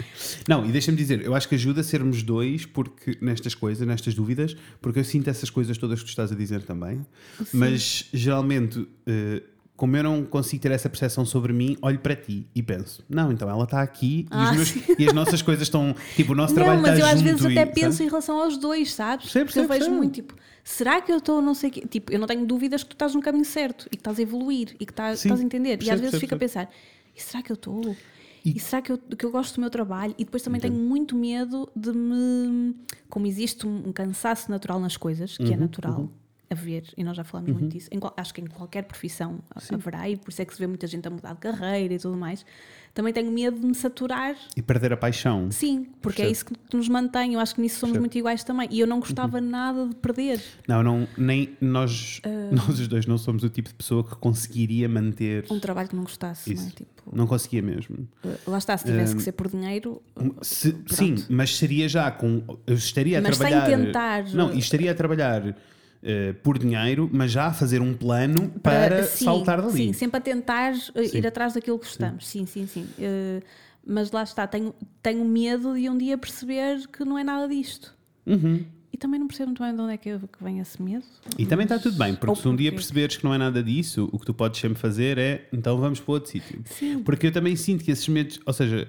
Não, 0.47 0.65
e 0.65 0.71
deixa-me 0.71 0.97
dizer, 0.97 1.21
eu 1.25 1.35
acho 1.35 1.49
que 1.49 1.55
ajuda 1.55 1.81
a 1.81 1.83
sermos 1.83 2.23
dois 2.23 2.65
porque 2.65 3.17
nestas 3.21 3.53
coisas, 3.53 3.85
nestas 3.85 4.13
dúvidas, 4.15 4.55
porque 4.81 4.99
eu 4.99 5.03
sinto 5.03 5.29
essas 5.29 5.49
coisas 5.49 5.77
todas 5.77 5.99
que 5.99 6.05
tu 6.05 6.09
estás 6.09 6.31
a 6.31 6.35
dizer 6.35 6.63
também, 6.63 7.05
mas 7.53 8.07
geralmente, 8.13 8.87
eh, 9.05 9.43
como 9.81 9.97
eu 9.97 10.03
não 10.03 10.23
consigo 10.23 10.61
ter 10.61 10.71
essa 10.71 10.87
percepção 10.87 11.25
sobre 11.25 11.51
mim, 11.51 11.75
olho 11.81 11.97
para 11.97 12.15
ti 12.15 12.45
e 12.53 12.61
penso, 12.61 13.03
não, 13.09 13.31
então 13.31 13.49
ela 13.49 13.63
está 13.63 13.81
aqui 13.81 14.27
e, 14.31 14.35
Ah, 14.35 14.51
meus- 14.53 14.69
sim. 14.69 14.83
e 14.99 15.07
as 15.07 15.11
nossas 15.11 15.41
coisas 15.41 15.63
estão, 15.63 15.95
tipo, 16.15 16.33
o 16.33 16.35
nosso 16.35 16.53
não, 16.53 16.61
trabalho 16.61 16.83
mas 16.83 16.99
está 16.99 17.01
eu 17.07 17.11
às 17.11 17.19
junto 17.19 17.23
vezes 17.23 17.45
até 17.47 17.61
e, 17.63 17.73
penso 17.73 17.91
sabe? 17.93 18.03
em 18.03 18.07
relação 18.09 18.39
aos 18.43 18.57
dois, 18.57 18.93
sabes? 18.93 19.23
Percebo, 19.25 19.45
Porque 19.47 19.59
eu 19.59 19.63
percebo, 19.63 19.67
vejo 19.73 19.79
percebo. 19.79 19.97
muito 19.97 20.13
tipo, 20.13 20.35
será 20.63 21.01
que 21.01 21.11
eu 21.11 21.17
estou 21.17 21.41
não 21.41 21.55
sei 21.55 21.71
quê? 21.71 21.81
Tipo, 21.89 22.11
eu 22.13 22.19
não 22.19 22.27
tenho 22.27 22.45
dúvidas 22.45 22.83
que 22.83 22.89
tu 22.89 22.93
estás 22.93 23.15
no 23.15 23.23
caminho 23.23 23.43
certo 23.43 23.87
e 23.87 23.89
que 23.89 23.95
estás 24.01 24.19
a 24.19 24.21
evoluir 24.21 24.75
e 24.79 24.85
que 24.85 24.91
estás, 24.91 25.17
Sim, 25.21 25.29
estás 25.29 25.41
a 25.41 25.43
entender. 25.43 25.79
e 25.81 25.89
às 25.89 25.99
vezes 25.99 26.01
percebo, 26.01 26.19
fico 26.19 26.35
a 26.35 26.37
pensar, 26.37 26.69
e 27.17 27.19
será 27.19 27.41
que 27.41 27.51
eu 27.51 27.55
estou? 27.55 27.97
E, 28.45 28.59
será 28.59 28.83
que 28.83 28.91
eu, 28.91 28.99
que 28.99 29.25
eu 29.25 29.31
gosto 29.31 29.55
do 29.55 29.61
meu 29.61 29.69
trabalho? 29.71 30.13
E 30.15 30.23
depois 30.25 30.43
também 30.43 30.61
tenho 30.61 30.75
muito 30.75 31.15
medo 31.15 31.67
de 31.75 31.91
me. 31.91 32.75
Como 33.09 33.25
existe 33.25 33.65
um, 33.65 33.87
um 33.89 33.91
cansaço 33.91 34.49
natural 34.51 34.79
nas 34.79 34.95
coisas, 34.95 35.37
que 35.37 35.43
é 35.45 35.55
Uhum, 35.55 35.57
natural 35.57 36.09
a 36.11 36.20
ver, 36.55 36.83
e 36.97 37.03
nós 37.03 37.15
já 37.17 37.23
falamos 37.23 37.51
muito 37.51 37.67
disso, 37.73 37.89
qual- 37.99 38.13
acho 38.17 38.33
que 38.33 38.41
em 38.41 38.45
qualquer 38.47 38.83
profissão 38.83 39.39
haverá, 39.71 40.09
e 40.09 40.17
por 40.17 40.29
isso 40.31 40.41
é 40.41 40.45
que 40.45 40.53
se 40.53 40.59
vê 40.59 40.67
muita 40.67 40.87
gente 40.87 41.07
a 41.07 41.11
mudar 41.11 41.33
de 41.33 41.39
carreira 41.39 41.93
e 41.93 41.99
tudo 41.99 42.15
mais. 42.17 42.45
Também 42.93 43.13
tenho 43.13 43.31
medo 43.31 43.57
de 43.57 43.65
me 43.65 43.73
saturar 43.73 44.35
E 44.53 44.61
perder 44.61 44.91
a 44.91 44.97
paixão. 44.97 45.49
Sim, 45.49 45.87
porque 46.01 46.21
é 46.21 46.29
isso 46.29 46.43
que 46.45 46.53
nos 46.75 46.89
mantém. 46.89 47.35
Eu 47.35 47.39
acho 47.39 47.55
que 47.55 47.61
nisso 47.61 47.79
somos 47.79 47.97
muito 47.97 48.17
iguais 48.17 48.43
também. 48.43 48.67
E 48.69 48.81
eu 48.81 48.85
não 48.87 48.99
gostava 48.99 49.39
nada 49.39 49.87
de 49.87 49.95
perder. 49.95 50.41
Não, 50.67 50.83
não, 50.83 51.07
nem 51.17 51.55
nós, 51.61 52.19
Ah. 52.25 52.29
nós 52.53 52.77
os 52.81 52.89
dois 52.89 53.05
não 53.05 53.17
somos 53.17 53.43
o 53.43 53.49
tipo 53.49 53.69
de 53.69 53.75
pessoa 53.75 54.03
que 54.03 54.13
conseguiria 54.17 54.89
manter. 54.89 55.45
Um 55.49 55.57
trabalho 55.57 55.87
que 55.87 55.95
não 55.95 56.03
gostasse, 56.03 56.53
não 56.53 56.63
é? 56.67 56.69
Tipo, 56.69 57.15
Não 57.15 57.25
conseguia 57.27 57.61
mesmo. 57.61 58.09
uh, 58.25 58.37
lá 58.51 58.57
está, 58.57 58.77
se 58.77 58.83
tivesse 58.83 59.15
que 59.15 59.21
ser 59.23 59.31
por 59.31 59.47
dinheiro. 59.49 60.01
Se- 60.41 60.73
Pronto. 60.73 60.93
sim, 60.93 61.15
mas 61.29 61.55
seria 61.55 61.87
já 61.87 62.11
com. 62.11 62.43
Eu 62.67 62.75
estaria 62.75 63.19
a 63.19 63.21
Mas 63.21 63.37
sem 63.37 63.47
trabalhar. 63.47 63.77
tentar- 63.85 64.23
Não, 64.33 64.53
e 64.53 64.59
estaria 64.59 64.91
a 64.91 64.95
trabalhar 64.95 65.55
eh, 66.03 66.33
por 66.41 66.57
dinheiro, 66.57 67.09
mas 67.11 67.31
já 67.31 67.47
a 67.47 67.53
fazer 67.53 67.81
um 67.81 67.93
plano 67.93 68.49
para, 68.63 69.03
sim, 69.03 69.25
saltar 69.25 69.61
dali. 69.61 69.73
Sim, 69.73 69.93
sempre 69.93 70.17
a 70.17 70.21
tentar 70.21 70.73
uh, 70.73 71.07
Sim. 71.07 71.17
ir 71.17 71.27
atrás 71.27 71.53
daquilo 71.53 71.77
que 71.77 71.85
gostamos. 71.85 72.27
Sim, 72.27 72.45
sim, 72.45 72.65
sim. 72.65 72.87
Uh, 72.97 73.43
mas 73.85 74.11
lá 74.11 74.23
está, 74.23 74.47
tenho, 74.47 74.73
tenho 75.01 75.23
medo 75.25 75.75
de 75.75 75.89
um 75.89 75.97
dia 75.97 76.17
perceber 76.17 76.87
que 76.87 77.03
não 77.05 77.17
é 77.17 77.23
nada 77.23 77.47
disto. 77.47 77.95
Uhum. 78.25 78.65
E 78.93 78.97
também 78.97 79.19
não 79.19 79.27
percebo 79.27 79.47
muito 79.47 79.63
bem 79.63 79.73
de 79.73 79.81
onde 79.81 79.93
é 79.93 79.97
que, 79.97 80.19
que 80.19 80.43
vem 80.43 80.59
esse 80.59 80.81
medo. 80.81 81.05
E 81.37 81.45
também 81.45 81.63
está 81.63 81.79
tudo 81.79 81.97
bem, 81.97 82.13
porque 82.13 82.29
Ou 82.29 82.35
se 82.35 82.47
um 82.47 82.55
dia 82.55 82.71
porquê? 82.71 82.75
perceberes 82.75 83.17
que 83.17 83.23
não 83.23 83.33
é 83.33 83.37
nada 83.37 83.63
disso, 83.63 84.09
o 84.11 84.19
que 84.19 84.25
tu 84.25 84.33
podes 84.33 84.59
sempre 84.59 84.77
fazer 84.79 85.17
é 85.17 85.47
então 85.53 85.77
vamos 85.77 85.99
para 85.99 86.13
outro 86.13 86.29
sítio. 86.29 86.61
Sim. 86.65 87.01
Porque 87.03 87.27
eu 87.27 87.31
também 87.31 87.55
sinto 87.55 87.83
que 87.83 87.91
esses 87.91 88.07
medos, 88.07 88.39
ou 88.45 88.51
seja, 88.51 88.81
eh, 88.81 88.87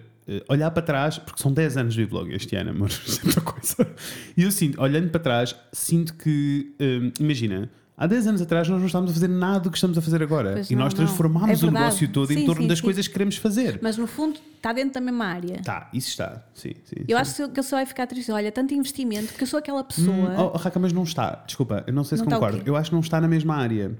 olhar 0.49 0.71
para 0.71 0.83
trás, 0.83 1.19
porque 1.19 1.43
são 1.43 1.53
10 1.53 1.77
anos 1.77 1.95
de 1.95 2.05
vlog 2.05 2.33
este 2.35 2.55
ano, 2.57 2.71
amor, 2.71 2.89
isto 3.07 3.21
é 3.21 3.25
muita 3.25 3.41
coisa. 3.41 3.95
E 4.37 4.43
eu 4.43 4.51
sinto, 4.51 4.81
olhando 4.81 5.11
para 5.11 5.21
trás, 5.21 5.55
sinto 5.73 6.15
que, 6.15 6.75
hum, 6.81 7.11
imagina, 7.19 7.69
há 7.97 8.07
10 8.07 8.27
anos 8.29 8.41
atrás 8.43 8.69
nós 8.69 8.79
não 8.79 8.87
estávamos 8.87 9.11
a 9.11 9.15
fazer 9.15 9.29
nada 9.29 9.61
do 9.61 9.71
que 9.71 9.77
estamos 9.77 9.99
a 9.99 10.03
fazer 10.03 10.23
agora. 10.23 10.53
Pois 10.55 10.71
e 10.71 10.75
não, 10.77 10.85
nós 10.85 10.95
transformámos 10.95 11.63
É 11.63 11.67
o 11.67 11.71
negócio 11.71 12.09
todo 12.09 12.33
em 12.33 12.37
Sim, 12.39 12.47
torno 12.47 12.63
sim, 12.63 12.69
das 12.69 12.79
sim. 12.79 12.85
coisas 12.85 13.07
que 13.07 13.13
queremos 13.13 13.37
fazer. 13.37 13.79
Mas 13.83 13.97
no 13.97 14.07
fundo 14.07 14.39
está 14.57 14.73
dentro 14.73 14.95
da 14.95 15.01
mesma 15.01 15.25
área. 15.27 15.61
Tá, 15.63 15.89
isso 15.93 16.09
está. 16.11 16.45
Sim, 16.55 16.73
sim. 16.85 17.05
Eu 17.09 17.19
acho 17.19 17.49
que 17.49 17.59
eu- 17.61 17.65
só 17.65 17.77
vai 17.77 17.87
ficar 17.87 18.07
triste. 18.07 18.31
Olha, 18.31 18.51
tanto 18.53 18.73
investimento, 18.75 19.29
porque 19.29 19.43
eu 19.43 19.49
sou 19.49 19.59
aquela 19.59 19.83
pessoa. 19.83 20.15
Hum, 20.17 20.51
oh, 20.55 20.57
Raca, 20.57 20.79
mas 20.79 20.93
não 20.93 21.03
está. 21.03 21.43
Desculpa, 21.47 21.83
eu 21.87 21.93
não 21.93 22.05
sei 22.05 22.17
se 22.19 22.25
Não 22.25 22.29
está 22.29 22.39
o 22.39 22.41
concordo. 22.41 22.63
Eu 22.69 22.77
acho 22.77 22.91
que 22.91 22.95
não 22.95 23.01
está 23.01 23.21
na 23.21 23.29
mesma 23.29 23.57
área. 23.57 23.93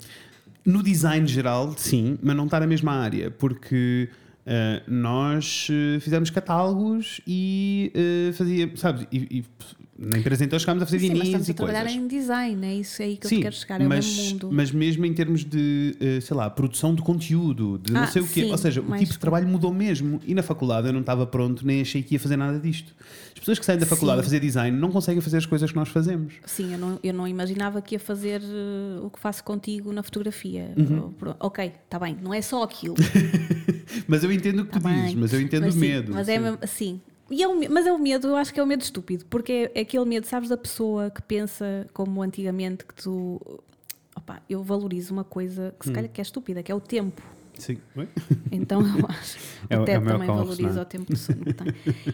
No 0.65 0.83
design 0.85 1.27
geral, 1.27 1.75
sim, 1.77 2.17
mas 2.23 2.37
não 2.37 2.45
está 2.45 2.61
na 2.61 2.67
mesma 2.69 2.93
área, 2.93 3.31
porque 3.33 4.09
eh, 4.45 4.83
nós 4.89 5.69
eh, 5.71 6.01
fizemos 6.01 6.31
catálogos 6.31 7.21
e 7.27 7.93
uh, 7.95 8.33
fazia, 8.33 8.71
sabes, 8.77 9.07
e, 9.13 9.39
e 9.39 9.45
na 10.05 10.19
empresa 10.19 10.45
então 10.45 10.59
chegámos 10.59 10.83
a 10.83 10.87
fazer 10.87 10.99
Sim, 10.99 11.15
mas 11.15 11.23
estamos 11.29 11.49
e 11.49 11.51
a 11.51 11.55
trabalhar 11.55 11.81
coisas. 11.85 11.99
em 11.99 12.07
design, 12.07 12.67
é 12.67 12.75
isso 12.75 13.03
aí 13.03 13.17
que 13.17 13.27
eu 13.27 13.29
Sim, 13.29 13.41
quero 13.41 13.55
chegar, 13.55 13.81
é 13.81 13.87
mas, 13.87 14.05
o 14.05 14.09
mesmo 14.09 14.31
mundo. 14.33 14.49
mas 14.53 14.71
mesmo 14.73 15.07
em 15.07 15.15
termos 15.15 15.45
de, 15.45 15.97
eh, 16.01 16.21
sei 16.21 16.37
lá, 16.37 16.51
produção 16.51 16.95
de 16.95 17.03
conteúdo, 17.03 17.79
de 17.83 17.93
não 17.93 18.03
Ah, 18.03 18.07
sei 18.09 18.23
o 18.23 18.27
quê. 18.27 18.43
sim, 18.45 18.51
Ou 18.51 18.59
seja, 18.59 18.81
o 18.81 18.97
tipo 18.99 19.13
de 19.13 19.19
trabalho 19.19 19.47
mudou 19.49 19.73
mesmo. 19.73 20.21
E 20.27 20.35
na 20.35 20.43
faculdade 20.43 20.87
eu 20.89 20.93
não 20.93 21.01
estava 21.01 21.27
pronto, 21.27 21.67
nem 21.67 21.81
achei 21.81 22.03
que 22.03 22.15
ia 22.15 22.21
fazer 22.21 22.37
nada 22.37 22.59
disto. 22.59 22.93
As 23.33 23.39
pessoas 23.39 23.59
que 23.59 23.65
saem 23.65 23.79
da 23.79 23.87
faculdade 23.87 24.19
Sim. 24.19 24.21
a 24.21 24.25
fazer 24.25 24.41
design 24.41 24.77
não 24.79 24.91
conseguem 24.91 25.21
fazer 25.21 25.39
as 25.39 25.47
coisas 25.47 25.71
que 25.71 25.77
nós 25.77 25.89
fazemos. 25.89 26.35
Sim, 26.47 26.73
eu 26.75 26.79
não, 26.79 26.99
eu 27.03 27.13
não 27.15 27.27
imaginava 27.27 27.81
que 27.83 27.95
ia 27.95 28.01
fazer 28.01 28.41
eh, 28.43 29.01
o 29.03 29.11
que 29.11 29.19
faço 29.19 29.43
contigo 29.45 29.93
na 29.93 30.03
fotografia. 30.03 30.73
Uhum. 30.77 31.13
Ok, 31.41 31.73
está 31.85 31.99
bem, 31.99 32.17
não 32.23 32.33
é 32.33 32.41
só 32.43 32.63
aquilo. 32.63 32.95
Mas 34.09 34.25
eu 34.25 34.33
entendo 34.33 34.61
o 34.61 34.65
que 34.65 34.73
tu 34.73 34.81
tá 34.81 34.89
dizes, 34.91 35.07
bem. 35.13 35.17
mas 35.17 35.33
eu 35.33 35.41
entendo 35.41 35.63
Mas 35.65 35.75
o 35.75 35.79
medo. 35.79 36.13
Mas 36.15 36.29
é 36.29 36.39
assim. 36.63 37.01
E 37.33 37.43
é 37.43 37.49
me- 37.49 37.69
mas 37.69 37.87
é 37.87 37.93
o 37.93 37.99
medo, 37.99 38.29
eu 38.29 38.37
acho 38.37 38.53
que 38.53 38.61
é 38.61 38.63
o 38.63 38.67
medo 38.67 38.83
estúpido, 38.83 39.25
porque 39.31 39.71
é, 39.75 39.79
é 39.79 39.81
aquele 39.81 40.05
medo, 40.05 40.27
sabes, 40.27 40.49
da 40.51 40.57
pessoa 40.57 41.11
que 41.11 41.23
pensa 41.23 41.87
como 41.95 42.23
antigamente 42.23 42.85
que 42.85 42.95
tu. 42.95 43.41
Opá, 44.15 44.43
eu 44.49 44.63
valorizo 44.63 45.13
uma 45.15 45.25
coisa 45.25 45.75
que 45.79 45.87
se 45.87 45.91
Hum. 45.91 45.95
calhar 45.95 46.11
que 46.13 46.21
é 46.21 46.23
estúpida, 46.23 46.63
que 46.63 46.71
é 46.71 46.75
o 46.75 46.81
tempo. 46.81 47.23
Sim. 47.59 47.79
Então 48.51 48.81
eu 48.81 49.07
acho. 49.09 49.39
É 49.71 49.79
o 49.79 49.83
é 49.83 49.87
também 49.99 50.27
valoriza 50.27 50.63
ressonar. 50.63 50.83
o 50.83 50.85
tempo 50.85 51.13
de 51.13 51.19
sono 51.19 51.45
que 51.45 51.53
tem. 51.55 51.67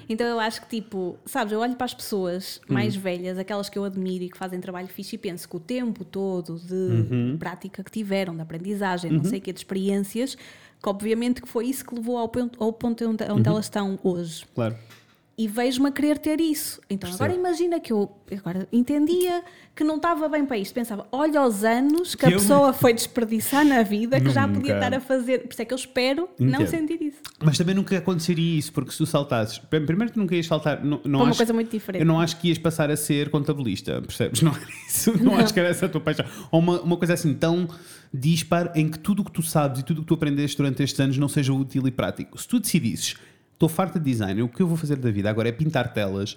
Então 0.09 0.27
eu 0.27 0.39
acho 0.39 0.61
que, 0.63 0.69
tipo, 0.69 1.17
sabes, 1.27 1.53
eu 1.53 1.59
olho 1.61 1.75
para 1.75 1.87
as 1.87 1.95
pessoas 1.95 2.61
mais 2.69 2.97
Hum. 2.97 3.01
velhas, 3.01 3.39
aquelas 3.39 3.69
que 3.69 3.77
eu 3.79 3.85
admiro 3.85 4.25
e 4.25 4.29
que 4.29 4.39
fazem 4.39 4.61
trabalho 4.61 4.87
fixe, 4.89 5.17
e 5.17 5.19
penso 5.19 5.49
que 5.49 5.57
o 5.57 5.61
tempo 5.61 6.05
todo 6.05 6.57
de 6.61 6.75
Uhum. 6.75 7.37
prática 7.39 7.83
que 7.83 7.91
tiveram, 7.91 8.35
de 8.37 8.41
aprendizagem, 8.43 9.11
não 9.11 9.25
sei 9.25 9.39
o 9.41 9.43
quê, 9.43 9.53
de 9.53 9.59
experiências, 9.61 10.37
que 10.81 10.89
obviamente 10.89 11.43
que 11.43 11.49
foi 11.49 11.67
isso 11.67 11.85
que 11.85 11.95
levou 11.95 12.17
ao 12.19 12.29
ponto, 12.29 12.63
ao 12.63 12.73
ponto 12.73 13.05
onde, 13.05 13.25
Uhum. 13.25 13.37
onde 13.37 13.49
elas 13.49 13.65
estão 13.67 13.99
hoje. 14.05 14.45
Claro. 14.55 14.77
E 15.39 15.47
vejo-me 15.47 15.89
a 15.89 15.93
querer 15.93 16.19
ter 16.19 16.41
isso. 16.41 16.81
Então 16.91 17.09
Percebo. 17.09 17.23
agora 17.25 17.39
imagina 17.39 17.79
que 17.79 17.93
eu 17.93 18.11
agora 18.37 18.67
entendia 18.73 19.45
que 19.77 19.85
não 19.85 19.95
estava 19.95 20.29
bem 20.29 20.45
para 20.45 20.59
isto. 20.59 20.75
Pensava, 20.75 21.07
olha 21.13 21.41
os 21.47 21.63
anos 21.63 22.17
que, 22.17 22.23
Que 22.23 22.27
a 22.27 22.31
eu- 22.31 22.39
pessoa 22.41 22.73
foi 22.73 22.93
desperdiçar 22.93 23.65
na 23.65 23.85
vida, 23.85 24.21
que 24.21 24.31
já 24.31 24.49
podia 24.49 24.75
Nunca. 24.75 24.87
estar 24.87 24.95
a 24.97 25.01
fazer. 25.01 25.43
Por 25.43 25.53
isso 25.53 25.63
é 25.63 25.65
que 25.65 25.73
eu 25.73 25.77
espero 25.77 26.29
não 26.41 26.63
Entendo. 26.63 26.67
sentir 26.67 27.01
isso. 27.01 27.19
Mas 27.41 27.57
também 27.57 27.73
nunca 27.77 27.97
aconteceria 27.97 28.59
isso, 28.59 28.73
porque 28.73 28.91
se 28.91 28.99
tu 28.99 29.07
saltasses. 29.07 29.59
Primeiro, 29.59 30.11
tu 30.13 30.19
nunca 30.19 30.35
ias 30.35 30.47
saltar. 30.47 30.85
Não, 30.85 30.91
não 30.91 31.01
Foi 31.03 31.11
uma 31.13 31.29
acho- 31.29 31.37
coisa 31.37 31.53
muito 31.53 31.71
diferente. 31.71 32.03
Eu 32.03 32.07
não 32.07 32.19
acho 32.21 32.37
que 32.41 32.49
ias 32.49 32.59
passar 32.59 32.91
a 32.91 32.97
ser 32.97 33.31
contabilista, 33.31 34.03
percebes? 34.03 34.43
Não 34.43 34.51
era 34.53 34.67
isso. 34.89 35.17
Não, 35.19 35.25
Não. 35.33 35.39
acho 35.39 35.55
que 35.55 35.61
era 35.61 35.69
essa 35.69 35.87
a 35.87 35.89
tua 35.89 36.01
paixão. 36.01 36.27
Ou 36.51 36.59
uma, 36.59 36.81
uma 36.81 36.97
coisa 36.97 37.15
assim 37.15 37.33
tão 37.33 37.69
dispar 38.13 38.73
em 38.75 38.89
que 38.89 38.99
tudo 38.99 39.23
o 39.23 39.25
que 39.25 39.31
tu 39.33 39.43
sabes 39.43 39.81
e 39.81 39.85
tudo 39.85 39.99
o 39.99 40.01
que 40.03 40.09
tu 40.09 40.15
aprendeste 40.15 40.57
durante 40.57 40.83
estes 40.83 40.99
anos 40.99 41.17
não 41.19 41.29
seja 41.29 41.53
útil 41.53 41.87
e 41.87 41.91
prático. 41.93 42.41
Se 42.41 42.49
tu 42.49 42.59
decidisses, 42.59 43.15
estou 43.59 43.69
farta 43.69 43.99
de 43.99 44.05
design, 44.11 44.41
o 44.43 44.49
que 44.49 44.63
eu 44.63 44.69
vou 44.69 44.77
fazer 44.77 44.97
da 44.97 45.11
vida 45.11 45.29
agora 45.29 45.49
é 45.49 45.53
pintar 45.53 45.93
telas. 45.93 46.37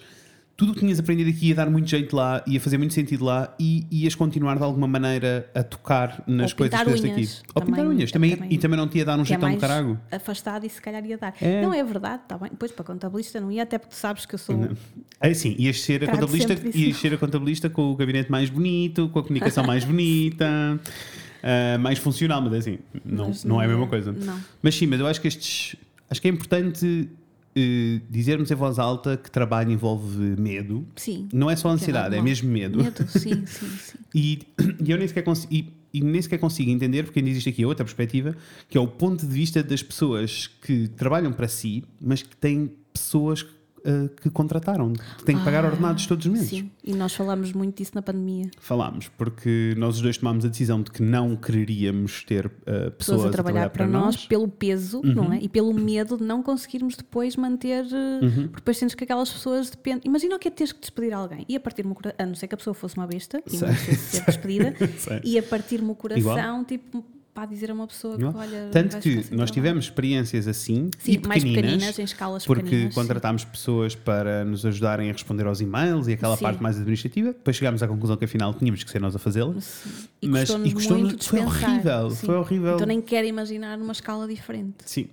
Tudo 0.57 0.71
o 0.71 0.75
que 0.75 0.81
tinhas 0.81 0.99
aprendido 0.99 1.29
aqui 1.29 1.47
ia 1.47 1.55
dar 1.55 1.69
muito 1.71 1.89
jeito 1.89 2.15
lá, 2.15 2.43
ia 2.45 2.59
fazer 2.59 2.77
muito 2.77 2.93
sentido 2.93 3.23
lá 3.25 3.55
e 3.59 3.85
ias 3.89 4.13
continuar 4.13 4.57
de 4.57 4.63
alguma 4.63 4.85
maneira 4.87 5.49
a 5.55 5.63
tocar 5.63 6.23
nas 6.27 6.51
Ou 6.51 6.57
coisas 6.57 6.79
que 6.79 6.85
fizeste 6.91 7.09
aqui. 7.41 7.51
Ou 7.55 7.61
pintar 7.63 7.85
unhas. 7.87 8.11
Também, 8.11 8.35
também- 8.35 8.53
e 8.53 8.57
também 8.59 8.77
não 8.77 8.87
te 8.87 8.97
ia 8.99 9.05
dar 9.05 9.17
um 9.17 9.21
é 9.21 9.25
jeitão 9.25 9.49
de 9.49 9.55
mais 9.57 9.61
carago. 9.61 9.97
afastado 10.11 10.65
e 10.65 10.69
se 10.69 10.79
calhar 10.79 11.03
ia 11.03 11.17
dar. 11.17 11.33
É. 11.41 11.61
Não 11.63 11.73
é 11.73 11.83
verdade, 11.83 12.21
está 12.23 12.37
bem. 12.37 12.49
Depois 12.51 12.71
para 12.71 12.85
contabilista 12.85 13.39
não 13.41 13.51
ia, 13.51 13.63
até 13.63 13.79
porque 13.79 13.95
tu 13.95 13.97
sabes 13.97 14.25
que 14.25 14.35
eu 14.35 14.39
sou. 14.39 14.69
É 15.19 15.33
sim, 15.33 15.55
ias 15.57 15.81
ser 15.81 16.03
a 16.03 16.11
contabilista, 16.11 16.55
ias 16.75 16.97
ser 16.97 17.13
a 17.13 17.17
contabilista 17.17 17.67
com 17.69 17.89
o 17.91 17.95
gabinete 17.95 18.29
mais 18.29 18.49
bonito, 18.49 19.09
com 19.09 19.17
a 19.19 19.23
comunicação 19.23 19.63
mais 19.63 19.83
bonita, 19.85 20.79
ah, 21.41 21.77
mais 21.79 21.97
funcional, 21.97 22.39
mas 22.41 22.53
é 22.53 22.57
assim, 22.57 22.79
não, 23.03 23.29
Mas 23.29 23.43
não 23.43 23.59
é 23.61 23.65
a 23.65 23.67
mesma 23.67 23.85
é- 23.85 23.87
coisa. 23.87 24.11
não. 24.11 24.39
Mas 24.61 24.75
sim, 24.75 24.85
mas 24.85 24.99
eu 24.99 25.07
acho 25.07 25.19
que 25.21 25.27
estes. 25.27 25.75
Acho 26.11 26.21
que 26.21 26.27
é 26.27 26.31
importante 26.31 27.09
eh, 27.55 28.01
dizermos 28.09 28.51
em 28.51 28.55
voz 28.55 28.77
alta 28.77 29.17
que 29.17 29.31
trabalho 29.31 29.71
envolve 29.71 30.17
medo. 30.39 30.85
Sim. 30.95 31.27
Não 31.33 31.49
é 31.49 31.55
só 31.55 31.69
ansiedade, 31.69 32.07
é 32.07 32.17
normal. 32.17 32.23
mesmo 32.25 32.51
medo. 32.51 32.83
Medo, 32.83 33.07
sim, 33.07 33.45
sim, 33.45 33.69
sim. 33.77 33.97
E, 34.13 34.39
e 34.85 34.91
eu 34.91 34.97
nem 34.97 35.07
sequer, 35.07 35.23
consigo, 35.23 35.53
e, 35.53 35.71
e 35.93 36.01
nem 36.01 36.21
sequer 36.21 36.37
consigo 36.37 36.69
entender, 36.69 37.03
porque 37.03 37.19
ainda 37.19 37.31
existe 37.31 37.49
aqui 37.49 37.65
outra 37.65 37.85
perspectiva, 37.85 38.35
que 38.69 38.77
é 38.77 38.81
o 38.81 38.87
ponto 38.87 39.25
de 39.25 39.33
vista 39.33 39.63
das 39.63 39.81
pessoas 39.81 40.47
que 40.47 40.89
trabalham 40.89 41.31
para 41.31 41.47
si, 41.47 41.83
mas 41.99 42.21
que 42.21 42.35
têm 42.35 42.71
pessoas 42.93 43.45
ah, 43.85 44.09
que 44.21 44.29
contrataram, 44.29 44.93
que 44.93 45.23
têm 45.25 45.37
que 45.37 45.43
pagar 45.43 45.63
Ah, 45.65 45.69
ordenados 45.69 46.05
todos 46.05 46.25
os 46.25 46.31
meses. 46.31 46.49
Sim, 46.49 46.71
e 46.83 46.93
nós 46.93 47.13
falámos 47.13 47.51
muito 47.53 47.77
disso 47.77 47.91
na 47.95 48.01
pandemia. 48.01 48.49
Falámos, 48.59 49.07
porque 49.17 49.73
nós 49.77 49.95
os 49.95 50.01
dois 50.01 50.17
tomámos 50.17 50.45
a 50.45 50.47
decisão 50.47 50.81
de 50.81 50.91
que 50.91 51.01
não 51.01 51.35
quereríamos 51.35 52.23
ter 52.23 52.45
ah, 52.47 52.91
pessoas, 52.91 52.95
Pessoas 52.97 53.25
a 53.25 53.29
trabalhar, 53.29 53.69
para 53.69 53.87
nós, 53.87 54.25
pelo 54.27 54.47
peso, 54.47 55.01
Uhum. 55.03 55.13
não 55.13 55.33
é? 55.33 55.39
E 55.41 55.49
pelo 55.49 55.73
medo 55.73 56.17
de 56.17 56.23
não 56.23 56.41
conseguirmos 56.43 56.95
depois 56.95 57.35
manter. 57.35 57.85
eh, 57.91 58.25
Uhum. 58.25 58.31
Porque 58.47 58.55
depois 58.57 58.77
sentes 58.77 58.95
que 58.95 59.03
aquelas 59.03 59.31
pessoas 59.31 59.69
dependem. 59.69 60.01
Imagina 60.05 60.35
o 60.35 60.39
que 60.39 60.47
é 60.47 60.51
teres 60.51 60.71
que 60.71 60.79
despedir 60.79 61.13
alguém. 61.13 61.45
Ia 61.49 61.59
partir-me 61.59 61.91
o 61.91 61.95
coração. 61.95 62.15
A 62.19 62.25
não 62.25 62.35
ser 62.35 62.47
que 62.47 62.55
a 62.55 62.57
pessoa 62.57 62.73
fosse 62.73 62.95
uma 62.97 63.07
besta 63.07 63.41
e 63.51 63.57
não 63.57 63.73
ser 63.75 64.25
despedida. 64.25 64.73
Sei. 64.97 65.21
ia 65.23 65.41
partir-me 65.43 65.89
o 65.91 65.95
coração, 65.95 66.63
tipo, 66.63 67.03
para 67.33 67.45
dizer 67.45 67.71
a 67.71 67.73
uma 67.73 67.87
pessoa 67.87 68.15
que, 68.17 68.21
Igual. 68.23 68.35
olha. 68.37 68.69
Tanto 68.71 68.97
que 68.99 69.15
nós 69.15 69.25
trabalho. 69.27 69.51
tivemos 69.51 69.85
experiências 69.85 70.47
assim 70.47 70.89
Sim, 70.99 71.11
e 71.13 71.27
mais 71.27 71.43
pequeninas, 71.43 71.71
pequeninas, 71.71 71.99
em 71.99 72.03
escalas 72.03 72.45
porque 72.45 72.63
pequeninas. 72.63 72.93
sim. 72.93 72.99
contratámos 72.99 73.45
pessoas 73.45 73.95
para 73.95 74.43
nos 74.43 74.65
ajudarem 74.65 75.09
a 75.09 75.13
responder 75.13 75.45
aos 75.47 75.61
e-mails 75.61 76.07
e 76.07 76.13
aquela 76.13 76.35
Sim. 76.35 76.43
parte 76.43 76.61
mais 76.61 76.77
administrativa. 76.77 77.29
Depois 77.33 77.55
chegámos 77.55 77.81
à 77.81 77.87
conclusão 77.87 78.17
que 78.17 78.25
afinal 78.25 78.53
tínhamos 78.53 78.83
que 78.83 78.91
ser 78.91 78.99
nós 78.99 79.15
a 79.15 79.19
fazê-la. 79.19 79.59
Sim. 79.61 79.89
E 80.21 80.27
Mas- 80.27 80.49
e 80.49 80.71
custou-nos- 80.73 81.07
muito 81.07 81.23
foi 81.27 81.39
horrível, 81.39 82.09
sim. 82.11 82.25
foi 82.25 82.35
horrível. 82.35 82.75
Então 82.75 82.85
nem 82.87 83.01
quero 83.01 83.25
imaginar 83.27 83.77
numa 83.77 83.91
escala 83.93 84.27
diferente. 84.27 84.75
Sim. 84.85 85.07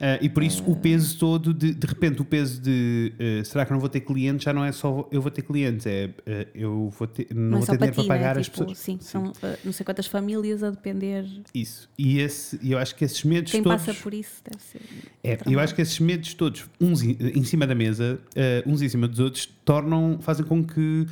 Ah, 0.00 0.16
e 0.22 0.28
por 0.28 0.42
isso 0.44 0.62
o 0.64 0.76
peso 0.76 1.18
todo, 1.18 1.52
de, 1.52 1.74
de 1.74 1.86
repente, 1.86 2.22
o 2.22 2.24
peso 2.24 2.60
de 2.60 3.12
ah, 3.18 3.44
será 3.44 3.66
que 3.66 3.72
não 3.72 3.80
vou 3.80 3.88
ter 3.88 4.00
clientes 4.00 4.44
já 4.44 4.52
não 4.52 4.64
é 4.64 4.70
só 4.72 5.08
eu 5.10 5.20
vou 5.20 5.30
ter 5.30 5.42
clientes, 5.42 5.86
é 5.86 6.10
ah, 6.26 6.46
eu 6.54 6.88
vou 6.96 7.06
ter, 7.08 7.26
não, 7.34 7.42
Não, 7.50 7.58
é 7.58 7.60
vou 7.60 7.66
ter 7.66 7.76
dinheiro 7.76 7.94
para 7.94 8.02
ti, 8.04 8.08
pagar 8.08 8.38
as 8.38 8.46
tipo, 8.46 8.58
pessoas. 8.58 8.78
Sim, 8.78 8.98
são 9.00 9.32
eh, 9.42 9.58
não 9.64 9.72
sei 9.72 9.84
quantas 9.84 10.06
famílias 10.06 10.62
a 10.62 10.70
depender. 10.70 11.24
Isso. 11.54 11.67
E 11.96 12.20
esse, 12.20 12.58
eu 12.62 12.78
acho 12.78 12.94
que 12.94 13.04
esses 13.04 13.22
medos 13.24 13.50
Quem 13.50 13.62
todos. 13.62 13.84
passa 13.84 14.00
por 14.00 14.14
isso 14.14 14.42
deve 14.44 14.62
ser. 14.62 14.80
É, 15.22 15.38
eu 15.46 15.58
acho 15.58 15.74
que 15.74 15.82
esses 15.82 15.98
medos 15.98 16.34
todos, 16.34 16.64
uns 16.80 17.02
em 17.02 17.42
cima 17.44 17.66
da 17.66 17.74
mesa, 17.74 18.20
eh, 18.36 18.62
uns 18.66 18.82
em 18.82 18.88
cima 18.88 19.08
dos 19.08 19.18
outros, 19.18 19.46
tornam, 19.64 20.18
fazem 20.20 20.46
com 20.46 20.64
que 20.64 21.06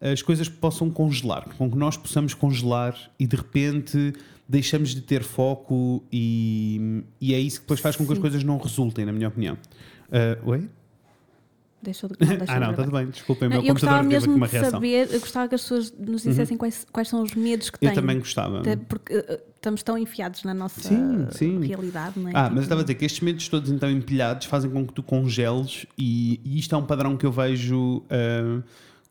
as 0.00 0.22
coisas 0.22 0.48
possam 0.48 0.90
congelar, 0.90 1.48
com 1.56 1.70
que 1.70 1.76
nós 1.76 1.96
possamos 1.96 2.32
congelar 2.32 2.96
e 3.18 3.26
de 3.26 3.36
repente 3.36 4.14
deixamos 4.48 4.94
de 4.94 5.02
ter 5.02 5.22
foco 5.22 6.02
e, 6.10 7.02
e 7.20 7.34
é 7.34 7.38
isso 7.40 7.58
que 7.58 7.64
depois 7.64 7.80
faz 7.80 7.96
com 7.96 8.06
que 8.06 8.12
as 8.12 8.16
Sim. 8.16 8.22
coisas 8.22 8.44
não 8.44 8.56
resultem, 8.56 9.04
na 9.04 9.12
minha 9.12 9.28
opinião. 9.28 9.58
Uh, 10.08 10.50
oi? 10.50 10.68
Deixa 11.82 12.06
eu, 12.06 12.10
não, 12.18 12.26
deixa 12.26 12.52
ah, 12.52 12.56
eu 12.56 12.60
não, 12.60 12.66
gravar. 12.68 12.82
tudo 12.84 12.96
bem, 12.96 13.06
desculpem, 13.06 13.48
Não, 13.48 13.56
meu 13.58 13.66
eu 13.66 13.74
gostava 13.74 13.98
computador 13.98 14.18
aqui 14.18 14.26
mesmo 14.28 14.36
uma 14.36 14.46
de 14.46 14.52
reação. 14.52 14.68
Uhum. 14.68 14.76
saber, 14.76 15.14
eu 15.14 15.20
gostava 15.20 15.48
que 15.48 15.54
as 15.54 15.62
pessoas 15.62 15.92
nos 15.92 16.22
dissessem 16.22 16.56
quais, 16.56 16.86
quais 16.90 17.08
são 17.08 17.22
os 17.22 17.34
medos 17.34 17.70
que 17.70 17.78
têm. 17.78 17.88
Eu 17.90 17.94
também 17.94 18.18
gostava. 18.18 18.62
Porque 18.88 19.16
uh, 19.16 19.40
estamos 19.56 19.82
tão 19.82 19.96
enfiados 19.96 20.44
na 20.44 20.54
nossa 20.54 20.80
Sim, 20.80 21.26
sim. 21.30 21.60
realidade, 21.64 22.18
não 22.18 22.28
é? 22.28 22.32
Ah, 22.34 22.44
Tipo, 22.44 22.54
mas 22.54 22.56
eu 22.56 22.62
estava 22.62 22.80
a 22.80 22.84
dizer 22.84 22.94
que 22.94 23.04
estes 23.04 23.20
medos 23.20 23.48
todos 23.48 23.70
então 23.70 23.90
empilhados 23.90 24.46
fazem 24.46 24.70
com 24.70 24.86
que 24.86 24.92
tu 24.92 25.02
congeles 25.02 25.86
e, 25.96 26.40
e 26.44 26.58
isto 26.58 26.74
é 26.74 26.78
um 26.78 26.84
padrão 26.84 27.16
que 27.16 27.26
eu 27.26 27.32
vejo 27.32 28.02
ah, 28.10 28.62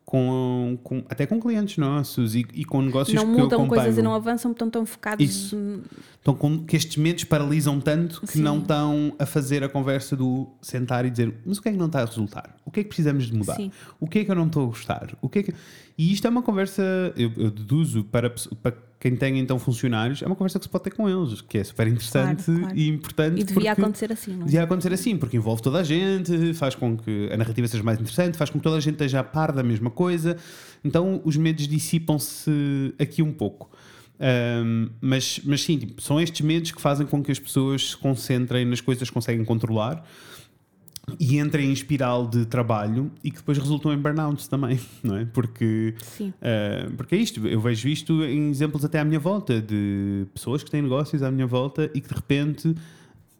com, 0.07 0.79
com- 0.83 1.03
até 1.09 1.25
com 1.25 1.37
clientes 1.37 1.75
nossos 1.77 2.33
e, 2.33 2.45
e 2.53 2.63
com 2.63 2.81
negócios 2.81 3.13
não 3.13 3.25
que 3.25 3.29
eu 3.41 3.43
mudam 3.43 3.67
coisas 3.67 3.87
e 3.87 3.89
acompanho. 3.89 4.03
não 4.05 4.15
avançam, 4.15 4.51
estão 4.53 4.69
tão 4.69 4.85
focados. 4.85 5.25
Isso. 5.25 5.81
Estão 6.15 6.33
com, 6.33 6.63
que 6.63 6.77
estes 6.77 6.95
medos 6.95 7.25
paralisam 7.25 7.77
tanto 7.81 8.21
que 8.21 8.27
Sim. 8.37 8.41
não 8.41 8.59
estão 8.59 9.13
a 9.19 9.25
fazer 9.25 9.65
a 9.65 9.69
conversa 9.69 10.15
do 10.15 10.47
sentar 10.61 11.05
e 11.05 11.09
dizer 11.09 11.33
mas 11.45 11.57
o 11.57 11.61
que 11.61 11.67
é 11.67 11.71
que 11.73 11.77
não 11.77 11.87
está 11.87 12.03
a 12.03 12.05
resultar? 12.05 12.55
O 12.63 12.71
que 12.71 12.79
é 12.79 12.83
que 12.83 12.87
precisamos 12.87 13.25
de 13.25 13.35
mudar? 13.35 13.55
Sim. 13.55 13.69
O 13.99 14.07
que 14.07 14.19
é 14.19 14.23
que 14.23 14.31
eu 14.31 14.35
não 14.35 14.47
estou 14.47 14.63
a 14.63 14.67
gostar? 14.67 15.13
O 15.21 15.27
que 15.27 15.39
é 15.39 15.43
que... 15.43 15.53
E 15.97 16.13
isto 16.13 16.25
é 16.25 16.29
uma 16.29 16.41
conversa, 16.41 16.81
eu, 17.17 17.29
eu 17.35 17.51
deduzo 17.51 18.05
para, 18.05 18.33
para 18.63 18.71
quem 18.99 19.15
tem 19.15 19.37
então 19.37 19.59
funcionários, 19.59 20.21
é 20.23 20.25
uma 20.25 20.35
conversa 20.35 20.57
que 20.57 20.65
se 20.65 20.69
pode 20.69 20.85
ter 20.85 20.91
com 20.91 21.07
eles, 21.07 21.41
que 21.41 21.59
é 21.59 21.63
super 21.63 21.87
interessante 21.87 22.45
Claro, 22.45 22.59
claro. 22.61 22.77
e 22.77 22.87
importante. 22.87 23.41
E 23.41 23.43
devia 23.43 23.71
acontecer 23.71 24.11
assim, 24.11 24.31
não 24.31 24.41
é? 24.41 24.45
Devia 24.45 24.63
acontecer 24.63 24.91
assim, 24.93 25.17
porque 25.17 25.37
envolve 25.37 25.61
toda 25.61 25.79
a 25.79 25.83
gente, 25.83 26.53
faz 26.55 26.73
com 26.73 26.97
que 26.97 27.29
a 27.31 27.37
narrativa 27.37 27.67
seja 27.67 27.83
mais 27.83 27.99
interessante, 27.99 28.37
faz 28.37 28.49
com 28.49 28.57
que 28.57 28.63
toda 28.63 28.77
a 28.77 28.79
gente 28.79 28.93
esteja 28.93 29.19
a 29.19 29.23
par 29.23 29.51
da 29.51 29.61
mesma 29.61 29.91
coisa. 29.91 30.35
Então 30.83 31.21
os 31.23 31.37
medos 31.37 31.67
dissipam-se 31.67 32.93
aqui 32.97 33.21
um 33.21 33.31
pouco. 33.31 33.69
Ahm, 34.19 34.89
mas, 34.99 35.39
mas 35.43 35.61
sim, 35.61 35.77
tipo, 35.77 36.01
são 36.01 36.19
estes 36.19 36.41
medos 36.41 36.71
que 36.71 36.81
fazem 36.81 37.05
com 37.05 37.23
que 37.23 37.31
as 37.31 37.37
pessoas 37.37 37.91
se 37.91 37.97
concentrem 37.97 38.65
nas 38.65 38.81
coisas 38.81 39.07
que 39.07 39.13
conseguem 39.13 39.45
controlar 39.45 40.03
e 41.19 41.37
entrem 41.39 41.69
em 41.69 41.73
espiral 41.73 42.27
de 42.27 42.45
trabalho 42.45 43.11
e 43.23 43.31
que 43.31 43.37
depois 43.37 43.57
resultam 43.57 43.93
em 43.93 43.97
burnouts 43.97 44.47
também, 44.47 44.79
não 45.01 45.17
é? 45.17 45.25
Porque. 45.25 45.93
Uh, 46.21 46.91
porque 46.95 47.15
é 47.15 47.17
isto, 47.17 47.45
eu 47.47 47.61
vejo 47.61 47.87
isto 47.87 48.23
em 48.23 48.49
exemplos 48.49 48.83
até 48.83 48.99
à 48.99 49.05
minha 49.05 49.19
volta, 49.19 49.61
de 49.61 50.25
pessoas 50.33 50.63
que 50.63 50.69
têm 50.69 50.81
negócios 50.81 51.23
à 51.23 51.31
minha 51.31 51.47
volta 51.47 51.89
e 51.93 52.01
que 52.01 52.09
de 52.09 52.15
repente 52.15 52.75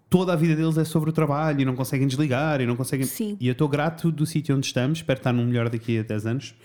toda 0.10 0.32
a 0.32 0.36
vida 0.36 0.56
deles 0.56 0.78
é 0.78 0.86
sobre 0.86 1.10
o 1.10 1.14
trabalho 1.14 1.62
e 1.62 1.66
não 1.66 1.76
conseguem 1.76 2.08
desligar 2.08 2.62
e 2.62 2.66
não 2.66 2.76
conseguem. 2.76 3.06
Sim. 3.06 3.38
E 3.40 3.48
eu 3.48 3.52
estou 3.52 3.68
grato 3.68 4.12
do 4.12 4.26
sítio 4.26 4.56
onde 4.56 4.66
estamos, 4.66 5.00
espero 5.00 5.20
estar 5.20 5.34
num 5.34 5.46
melhor 5.46 5.70
daqui 5.70 6.00
a 6.00 6.04
10 6.04 6.26
anos, 6.26 6.56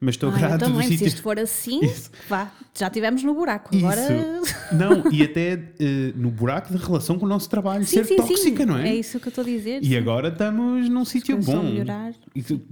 mas 0.00 0.14
estou 0.14 0.30
Ah, 0.30 0.38
grato 0.38 0.60
do 0.60 0.64
também, 0.72 0.96
se 0.96 1.04
isto 1.04 1.20
for 1.20 1.38
assim, 1.38 1.84
Isso. 1.84 2.10
vá, 2.26 2.50
já 2.74 2.86
estivemos 2.86 3.22
no 3.22 3.34
buraco. 3.34 3.76
Agora. 3.76 4.00
Isso. 4.00 4.54
Não, 4.74 5.12
e 5.12 5.22
até 5.22 5.56
uh, 5.56 6.18
no 6.18 6.30
buraco 6.30 6.72
de 6.74 6.82
relação 6.82 7.18
com 7.18 7.26
o 7.26 7.28
nosso 7.28 7.50
trabalho 7.50 7.84
Sim, 7.84 7.96
ser 7.96 8.06
sim, 8.06 8.16
tóxica, 8.16 8.62
sim. 8.62 8.64
não 8.64 8.78
é? 8.78 8.88
É 8.88 8.94
isso 8.94 9.20
que 9.20 9.26
eu 9.26 9.28
estou 9.28 9.42
a 9.42 9.46
dizer. 9.46 9.82
E 9.82 9.88
sim. 9.88 9.96
agora 9.96 10.28
estamos 10.28 10.88
num 10.88 11.04
sítio 11.04 11.36
bom. 11.36 11.52
vão 11.52 11.64
melhorar. 11.64 12.14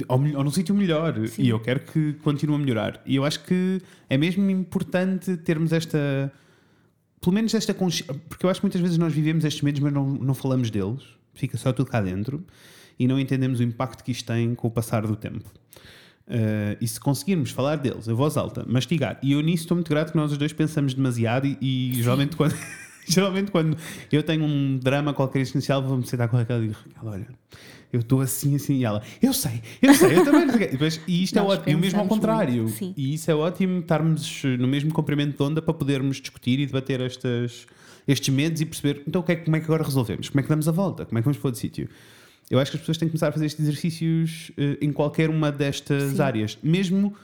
Ou, 0.09 0.19
ou 0.37 0.45
num 0.45 0.51
sítio 0.51 0.75
melhor. 0.75 1.17
E 1.37 1.51
eu 1.51 1.61
quero 1.61 1.81
que 1.81 2.15
continue 2.25 2.57
a 2.57 2.59
melhorar. 2.59 3.03
E 3.05 3.17
eu 3.17 3.25
acho 3.27 3.45
que 3.45 3.83
é 4.09 4.17
mesmo 4.17 4.51
importante 4.51 5.37
termos 5.37 5.75
esta. 5.75 6.33
Pelo 7.21 7.35
menos 7.35 7.53
esta 7.53 7.75
consciência. 7.75 8.15
Porque 8.27 8.47
eu 8.47 8.49
acho 8.49 8.61
que 8.61 8.65
muitas 8.65 8.81
vezes 8.81 8.97
nós 8.97 9.13
vivemos 9.13 9.45
estes 9.45 9.61
medos, 9.61 9.81
mas 9.81 9.93
não, 9.93 10.07
não 10.07 10.33
falamos 10.33 10.71
deles. 10.71 11.03
Fica 11.35 11.59
só 11.59 11.75
tudo 11.75 11.91
cá 11.91 12.01
dentro. 12.01 12.43
E 12.99 13.07
não 13.07 13.21
entendemos 13.21 13.61
o 13.61 13.63
impacto 13.63 14.03
que 14.03 14.13
isto 14.13 14.27
tem 14.27 14.55
com 14.55 14.67
o 14.67 14.71
passar 14.71 15.07
do 15.07 15.15
tempo. 15.15 15.53
Uh, 16.29 16.77
e 16.79 16.87
se 16.87 17.01
conseguirmos 17.01 17.51
falar 17.51 17.77
deles 17.77 18.07
em 18.07 18.13
voz 18.13 18.37
alta, 18.37 18.63
mastigar, 18.69 19.19
e 19.23 19.33
eu 19.33 19.41
nisso 19.41 19.63
estou 19.63 19.75
muito 19.75 19.89
grato 19.89 20.11
que 20.13 20.17
nós 20.19 20.31
os 20.31 20.37
dois 20.37 20.53
pensamos 20.53 20.93
demasiado 20.93 21.47
e, 21.47 21.57
e 21.59 21.93
geralmente 21.95 22.37
quando 22.37 22.55
geralmente 23.09 23.51
quando 23.51 23.75
eu 24.13 24.23
tenho 24.23 24.45
um 24.45 24.77
drama 24.79 25.15
qualquer 25.15 25.41
existencial 25.41 25.83
vou-me 25.83 26.07
sentar 26.07 26.29
com 26.29 26.37
a 26.37 26.41
Raquel 26.41 26.65
e 26.65 26.69
digo, 26.69 26.79
Raquel, 26.95 27.11
olha, 27.11 27.27
eu 27.91 28.01
estou 28.01 28.21
assim, 28.21 28.55
assim, 28.55 28.75
e 28.77 28.85
ela, 28.85 29.01
eu 29.23 29.33
sei, 29.33 29.63
eu 29.81 29.95
sei, 29.95 30.19
eu 30.19 30.25
também 30.27 30.45
não 30.45 30.53
sei 30.53 30.57
o 30.57 30.59
quê." 30.59 30.69
E 30.69 30.73
depois- 30.73 31.01
e 31.09 31.23
isto 31.23 31.39
é 31.39 31.41
Nós 31.43 31.53
ótimo, 31.53 31.71
e 31.71 31.75
o 31.75 31.79
mesmo 31.79 31.99
ao 32.01 32.07
contrário, 32.07 32.69
e 32.95 33.15
isso 33.15 33.31
é 33.31 33.35
ótimo 33.35 33.79
estarmos 33.81 34.43
no 34.59 34.69
mesmo 34.69 34.93
comprimento 34.93 35.35
de 35.35 35.43
onda 35.43 35.63
para 35.63 35.73
podermos 35.73 36.19
discutir 36.21 36.61
e 36.61 36.67
debater 36.67 37.01
estas, 37.01 37.67
estes 38.07 38.29
medos 38.35 38.61
e 38.61 38.67
perceber, 38.67 39.03
então 39.09 39.23
o 39.23 39.25
que 39.25 39.33
é, 39.33 39.37
como 39.37 39.57
é 39.57 39.61
que 39.61 39.65
agora 39.65 39.83
resolvemos? 39.83 40.29
Como 40.29 40.41
é 40.41 40.43
que 40.43 40.49
damos 40.51 40.69
a 40.69 40.73
volta? 40.73 41.07
Como 41.07 41.19
é 41.19 41.23
que 41.23 41.25
vamos 41.25 41.39
para 41.39 41.49
outro 41.49 41.59
sítio? 41.61 41.89
Eu 42.51 42.59
acho 42.59 42.71
que 42.71 42.77
as 42.77 42.81
pessoas 42.81 42.97
têm 42.99 43.09
que 43.09 43.13
começar 43.13 43.29
a 43.29 43.33
fazer 43.33 43.47
estes 43.47 43.65
exercícios 43.65 44.51
eh, 44.57 44.79
em 44.81 44.93
qualquer 44.93 45.29
uma 45.29 45.53
destas 45.53 46.13
Sim. 46.13 46.23
áreas, 46.23 46.59
mesmo 46.63 47.15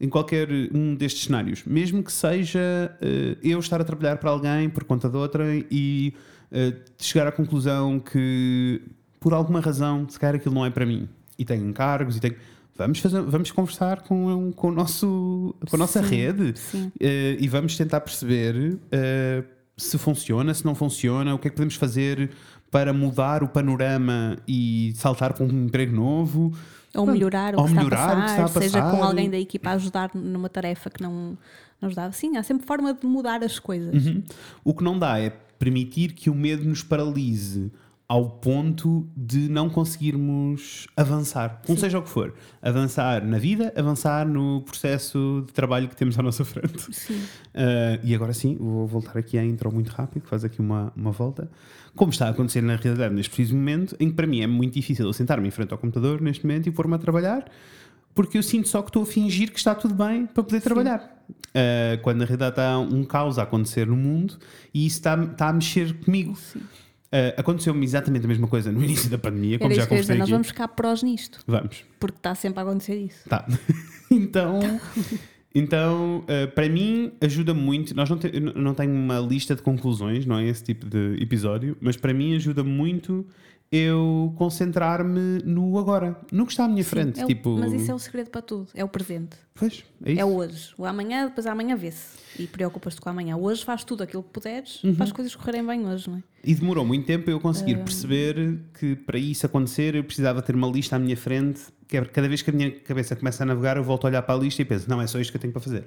em 0.00 0.08
qualquer 0.08 0.48
um 0.74 0.94
destes 0.94 1.24
cenários, 1.24 1.64
mesmo 1.64 2.02
que 2.02 2.12
seja 2.12 2.60
eh, 3.00 3.36
eu 3.42 3.58
estar 3.60 3.80
a 3.80 3.84
trabalhar 3.84 4.16
para 4.16 4.30
alguém 4.30 4.68
por 4.68 4.84
conta 4.84 5.08
de 5.08 5.16
outra 5.16 5.44
e 5.70 6.12
eh, 6.50 6.74
chegar 6.98 7.26
à 7.26 7.32
conclusão 7.32 7.98
que 7.98 8.82
por 9.18 9.32
alguma 9.32 9.60
razão 9.60 10.06
se 10.08 10.18
calhar 10.18 10.34
aquilo 10.34 10.54
não 10.54 10.66
é 10.66 10.70
para 10.70 10.84
mim 10.84 11.08
e 11.38 11.44
tenho 11.44 11.66
encargos 11.66 12.16
e 12.16 12.20
tenho 12.20 12.34
vamos 12.76 12.98
fazer 12.98 13.22
vamos 13.22 13.50
conversar 13.50 14.02
com, 14.02 14.52
com 14.52 14.68
o 14.68 14.72
nosso 14.72 15.54
com 15.70 15.76
a 15.76 15.78
nossa 15.78 16.02
Sim, 16.02 16.08
rede 16.14 16.58
sim. 16.58 16.92
eh, 17.00 17.36
e 17.40 17.48
vamos 17.48 17.76
tentar 17.76 18.00
perceber 18.00 18.76
eh, 18.90 19.44
se 19.76 19.96
funciona, 19.96 20.52
se 20.52 20.64
não 20.64 20.74
funciona, 20.74 21.34
o 21.34 21.38
que 21.38 21.48
é 21.48 21.50
que 21.50 21.56
podemos 21.56 21.76
fazer 21.76 22.30
para 22.72 22.90
mudar 22.90 23.42
o 23.42 23.48
panorama 23.48 24.38
e 24.48 24.94
saltar 24.96 25.34
para 25.34 25.44
um 25.44 25.66
emprego 25.66 25.94
novo. 25.94 26.52
Ou 26.94 27.06
melhorar 27.06 27.54
o 27.54 27.60
Ou 27.60 27.66
que, 27.66 27.74
melhorar 27.74 28.16
o 28.16 28.20
que 28.22 28.30
está, 28.30 28.34
a 28.34 28.42
passar, 28.44 28.60
seja 28.62 28.82
com 28.82 28.90
passar. 28.92 29.04
alguém 29.04 29.30
da 29.30 29.38
equipa 29.38 29.70
a 29.70 29.72
ajudar 29.74 30.10
numa 30.14 30.48
tarefa 30.48 30.88
que 30.88 31.02
não, 31.02 31.36
não 31.78 31.86
ajudava. 31.88 32.12
Sim, 32.12 32.38
há 32.38 32.42
sempre 32.42 32.66
forma 32.66 32.94
de 32.94 33.06
mudar 33.06 33.44
as 33.44 33.58
coisas. 33.58 34.06
Uhum. 34.06 34.22
O 34.64 34.72
que 34.72 34.82
não 34.82 34.98
dá 34.98 35.20
é 35.20 35.30
permitir 35.58 36.14
que 36.14 36.30
o 36.30 36.34
medo 36.34 36.64
nos 36.64 36.82
paralise 36.82 37.70
ao 38.12 38.28
ponto 38.28 39.08
de 39.16 39.48
não 39.48 39.70
conseguirmos 39.70 40.86
avançar, 40.94 41.62
não 41.66 41.78
seja 41.78 41.98
o 41.98 42.02
que 42.02 42.10
for. 42.10 42.34
Avançar 42.60 43.24
na 43.24 43.38
vida, 43.38 43.72
avançar 43.74 44.28
no 44.28 44.60
processo 44.60 45.42
de 45.46 45.52
trabalho 45.54 45.88
que 45.88 45.96
temos 45.96 46.18
à 46.18 46.22
nossa 46.22 46.44
frente. 46.44 46.94
Sim. 46.94 47.14
Uh, 47.14 48.04
e 48.04 48.14
agora 48.14 48.34
sim, 48.34 48.54
vou 48.60 48.86
voltar 48.86 49.16
aqui 49.16 49.38
à 49.38 49.42
intro 49.42 49.72
muito 49.72 49.88
rápido, 49.88 50.26
faz 50.26 50.44
aqui 50.44 50.60
uma, 50.60 50.92
uma 50.94 51.10
volta. 51.10 51.50
Como 51.96 52.12
está 52.12 52.26
a 52.26 52.30
acontecer 52.32 52.60
na 52.60 52.76
realidade 52.76 53.14
neste 53.14 53.30
preciso 53.30 53.56
momento, 53.56 53.96
em 53.98 54.10
que 54.10 54.14
para 54.14 54.26
mim 54.26 54.42
é 54.42 54.46
muito 54.46 54.74
difícil 54.74 55.06
eu 55.06 55.12
sentar-me 55.14 55.48
em 55.48 55.50
frente 55.50 55.72
ao 55.72 55.78
computador 55.78 56.20
neste 56.20 56.44
momento 56.44 56.66
e 56.66 56.70
pôr-me 56.70 56.96
a 56.96 56.98
trabalhar, 56.98 57.50
porque 58.14 58.36
eu 58.36 58.42
sinto 58.42 58.68
só 58.68 58.82
que 58.82 58.90
estou 58.90 59.04
a 59.04 59.06
fingir 59.06 59.50
que 59.50 59.58
está 59.58 59.74
tudo 59.74 59.94
bem 59.94 60.26
para 60.26 60.42
poder 60.42 60.60
trabalhar. 60.60 61.24
Uh, 61.30 61.96
quando 62.02 62.18
na 62.18 62.24
realidade 62.26 62.52
está 62.52 62.78
um 62.78 63.04
caos 63.04 63.38
a 63.38 63.44
acontecer 63.44 63.86
no 63.86 63.96
mundo 63.96 64.36
e 64.74 64.84
isso 64.84 64.98
está, 64.98 65.14
está 65.14 65.48
a 65.48 65.52
mexer 65.54 65.94
comigo. 66.00 66.36
Sim. 66.36 66.60
Uh, 67.12 67.38
Aconteceu-me 67.38 67.84
exatamente 67.84 68.24
a 68.24 68.28
mesma 68.28 68.48
coisa 68.48 68.72
no 68.72 68.80
início 68.84 69.10
da 69.10 69.18
pandemia, 69.18 69.58
como 69.58 69.70
já 69.70 69.82
dizer, 69.82 69.88
conversei 69.88 70.16
nós 70.16 70.30
vamos 70.30 70.46
ficar 70.46 70.68
prós 70.68 71.02
nisto, 71.02 71.40
Vamos. 71.46 71.84
porque 72.00 72.16
está 72.16 72.34
sempre 72.34 72.60
a 72.60 72.62
acontecer 72.62 72.96
isso. 72.96 73.28
Tá. 73.28 73.46
então, 74.10 74.60
então 75.54 76.24
eh, 76.26 76.46
para 76.46 76.68
mim, 76.70 77.12
ajuda 77.20 77.52
muito. 77.52 77.94
Nós 77.94 78.08
não, 78.08 78.16
te, 78.16 78.40
não 78.40 78.72
tenho 78.72 78.94
uma 78.94 79.18
lista 79.20 79.54
de 79.54 79.60
conclusões, 79.60 80.24
não 80.24 80.38
é 80.38 80.46
esse 80.46 80.64
tipo 80.64 80.86
de 80.86 81.22
episódio, 81.22 81.76
mas 81.80 81.98
para 81.98 82.14
mim 82.14 82.34
ajuda 82.34 82.64
muito 82.64 83.26
eu 83.72 84.34
concentrar-me 84.36 85.38
no 85.44 85.78
agora, 85.78 86.16
no 86.30 86.44
que 86.44 86.52
está 86.52 86.66
à 86.66 86.68
minha 86.68 86.84
frente. 86.84 87.18
É 87.18 87.24
o- 87.24 87.26
tipo, 87.26 87.56
Mas 87.58 87.72
isso 87.72 87.90
é 87.90 87.94
o 87.94 87.98
segredo 87.98 88.28
para 88.28 88.42
tudo, 88.42 88.68
é 88.74 88.84
o 88.84 88.88
presente. 88.88 89.36
Pois, 89.54 89.82
é 90.04 90.12
isso. 90.12 90.20
É 90.20 90.24
hoje. 90.24 90.74
O 90.76 90.84
amanhã, 90.84 91.26
depois 91.26 91.46
amanhã 91.46 91.74
vê-se. 91.74 92.20
E 92.38 92.46
preocupas-te 92.46 93.00
com 93.00 93.08
o 93.08 93.12
amanhã. 93.12 93.36
Hoje 93.36 93.64
faz 93.64 93.82
tudo 93.82 94.02
aquilo 94.02 94.22
que 94.22 94.28
puderes 94.30 94.82
Uhum. 94.84 94.94
para 94.94 95.04
as 95.04 95.12
coisas 95.12 95.34
correrem 95.34 95.66
bem 95.66 95.86
hoje, 95.86 96.08
não 96.10 96.18
é? 96.18 96.22
E 96.44 96.54
demorou 96.54 96.84
muito 96.84 97.06
tempo 97.06 97.30
eu 97.30 97.40
conseguir 97.40 97.76
perceber 97.78 98.58
que 98.78 98.94
para 98.94 99.18
isso 99.18 99.46
acontecer 99.46 99.94
eu 99.94 100.04
precisava 100.04 100.42
ter 100.42 100.54
uma 100.54 100.68
lista 100.68 100.96
à 100.96 100.98
minha 100.98 101.16
frente. 101.16 101.62
Que 101.88 101.96
é 101.98 102.04
cada 102.04 102.28
vez 102.28 102.40
que 102.42 102.50
a 102.50 102.52
minha 102.52 102.70
cabeça 102.70 103.14
começa 103.16 103.42
a 103.42 103.46
navegar, 103.46 103.76
eu 103.76 103.84
volto 103.84 104.04
a 104.06 104.08
olhar 104.08 104.22
para 104.22 104.34
a 104.34 104.38
lista 104.38 104.60
e 104.62 104.64
penso: 104.64 104.88
não, 104.88 105.00
é 105.00 105.06
só 105.06 105.18
isto 105.20 105.30
que 105.30 105.36
eu 105.36 105.40
tenho 105.40 105.52
para 105.52 105.60
fazer. 105.62 105.86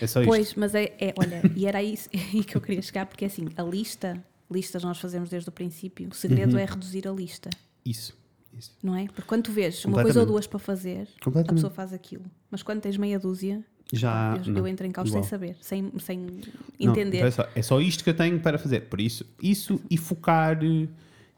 É 0.00 0.06
só 0.06 0.20
isto. 0.20 0.28
Pois, 0.28 0.54
mas 0.54 0.74
é, 0.74 0.92
é- 1.00 1.14
olha, 1.18 1.42
e 1.56 1.66
era 1.66 1.82
isso 1.82 2.08
é 2.14 2.42
que 2.42 2.56
eu 2.56 2.60
queria 2.60 2.82
chegar, 2.82 3.06
porque 3.06 3.24
assim, 3.24 3.46
a 3.56 3.62
lista, 3.62 4.22
listas 4.50 4.82
nós 4.82 4.98
fazemos 4.98 5.28
desde 5.28 5.48
o 5.48 5.52
princípio, 5.52 6.08
o 6.10 6.14
segredo 6.14 6.52
Uhum. 6.54 6.58
é 6.58 6.64
reduzir 6.64 7.06
a 7.06 7.12
lista, 7.12 7.50
Isso. 7.84 8.16
isso. 8.56 8.72
não 8.82 8.94
é? 8.96 9.06
Porque 9.06 9.22
quando 9.22 9.42
tu 9.44 9.52
vês 9.52 9.84
uma 9.84 10.02
coisa 10.02 10.20
ou 10.20 10.26
duas 10.26 10.46
para 10.46 10.58
fazer, 10.58 11.06
a 11.24 11.52
pessoa 11.54 11.70
faz 11.70 11.92
aquilo. 11.92 12.24
Mas 12.50 12.62
quando 12.62 12.80
tens 12.80 12.96
meia 12.96 13.18
dúzia, 13.18 13.62
Já. 13.92 14.40
eu, 14.44 14.52
não. 14.52 14.58
eu 14.60 14.66
entro 14.66 14.86
em 14.86 14.90
caos 14.90 15.08
Igual. 15.08 15.22
sem 15.22 15.30
saber, 15.30 15.56
sem, 15.60 15.92
sem 15.98 16.18
Não, 16.18 16.92
entender. 16.92 17.18
então 17.18 17.28
é, 17.28 17.30
só, 17.30 17.48
é 17.54 17.62
só 17.62 17.80
isto 17.80 18.02
que 18.04 18.10
eu 18.10 18.14
tenho 18.16 18.40
para 18.40 18.58
fazer. 18.58 18.82
Por 18.88 19.00
isso, 19.00 19.24
isso 19.42 19.80
e 19.90 19.96
focar 19.96 20.58
eh, 20.64 20.88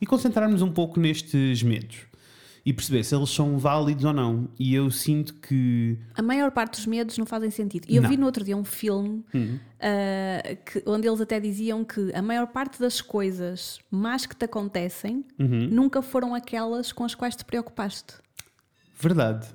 e 0.00 0.06
concentrarmos 0.06 0.62
um 0.62 0.70
pouco 0.72 0.98
nestes 1.00 1.62
medos 1.62 1.98
e 2.64 2.72
perceber 2.72 3.02
se 3.04 3.14
eles 3.14 3.30
são 3.30 3.58
válidos 3.58 4.04
ou 4.04 4.12
não. 4.12 4.48
E 4.58 4.74
eu 4.74 4.90
sinto 4.90 5.34
que. 5.34 5.98
A 6.14 6.22
maior 6.22 6.50
parte 6.50 6.72
dos 6.76 6.86
medos 6.86 7.16
não 7.18 7.24
fazem 7.26 7.50
sentido. 7.50 7.86
E 7.88 7.96
eu 7.96 8.02
Não. 8.02 8.10
vi 8.10 8.16
no 8.16 8.26
outro 8.26 8.44
dia 8.44 8.56
um 8.56 8.64
filme 8.64 9.24
Uhum. 9.32 9.58
ah, 9.80 10.54
que- 10.64 10.82
onde 10.86 11.08
eles 11.08 11.20
até 11.20 11.40
diziam 11.40 11.84
que 11.84 12.12
a 12.14 12.20
maior 12.22 12.46
parte 12.48 12.78
das 12.80 13.00
coisas 13.00 13.78
más 13.90 14.26
que 14.26 14.36
te 14.36 14.44
acontecem 14.44 15.24
Uhum. 15.38 15.68
nunca 15.70 16.02
foram 16.02 16.34
aquelas 16.34 16.92
com 16.92 17.04
as 17.04 17.14
quais 17.14 17.34
te 17.36 17.44
preocupaste. 17.44 18.14
Verdade. 18.98 19.46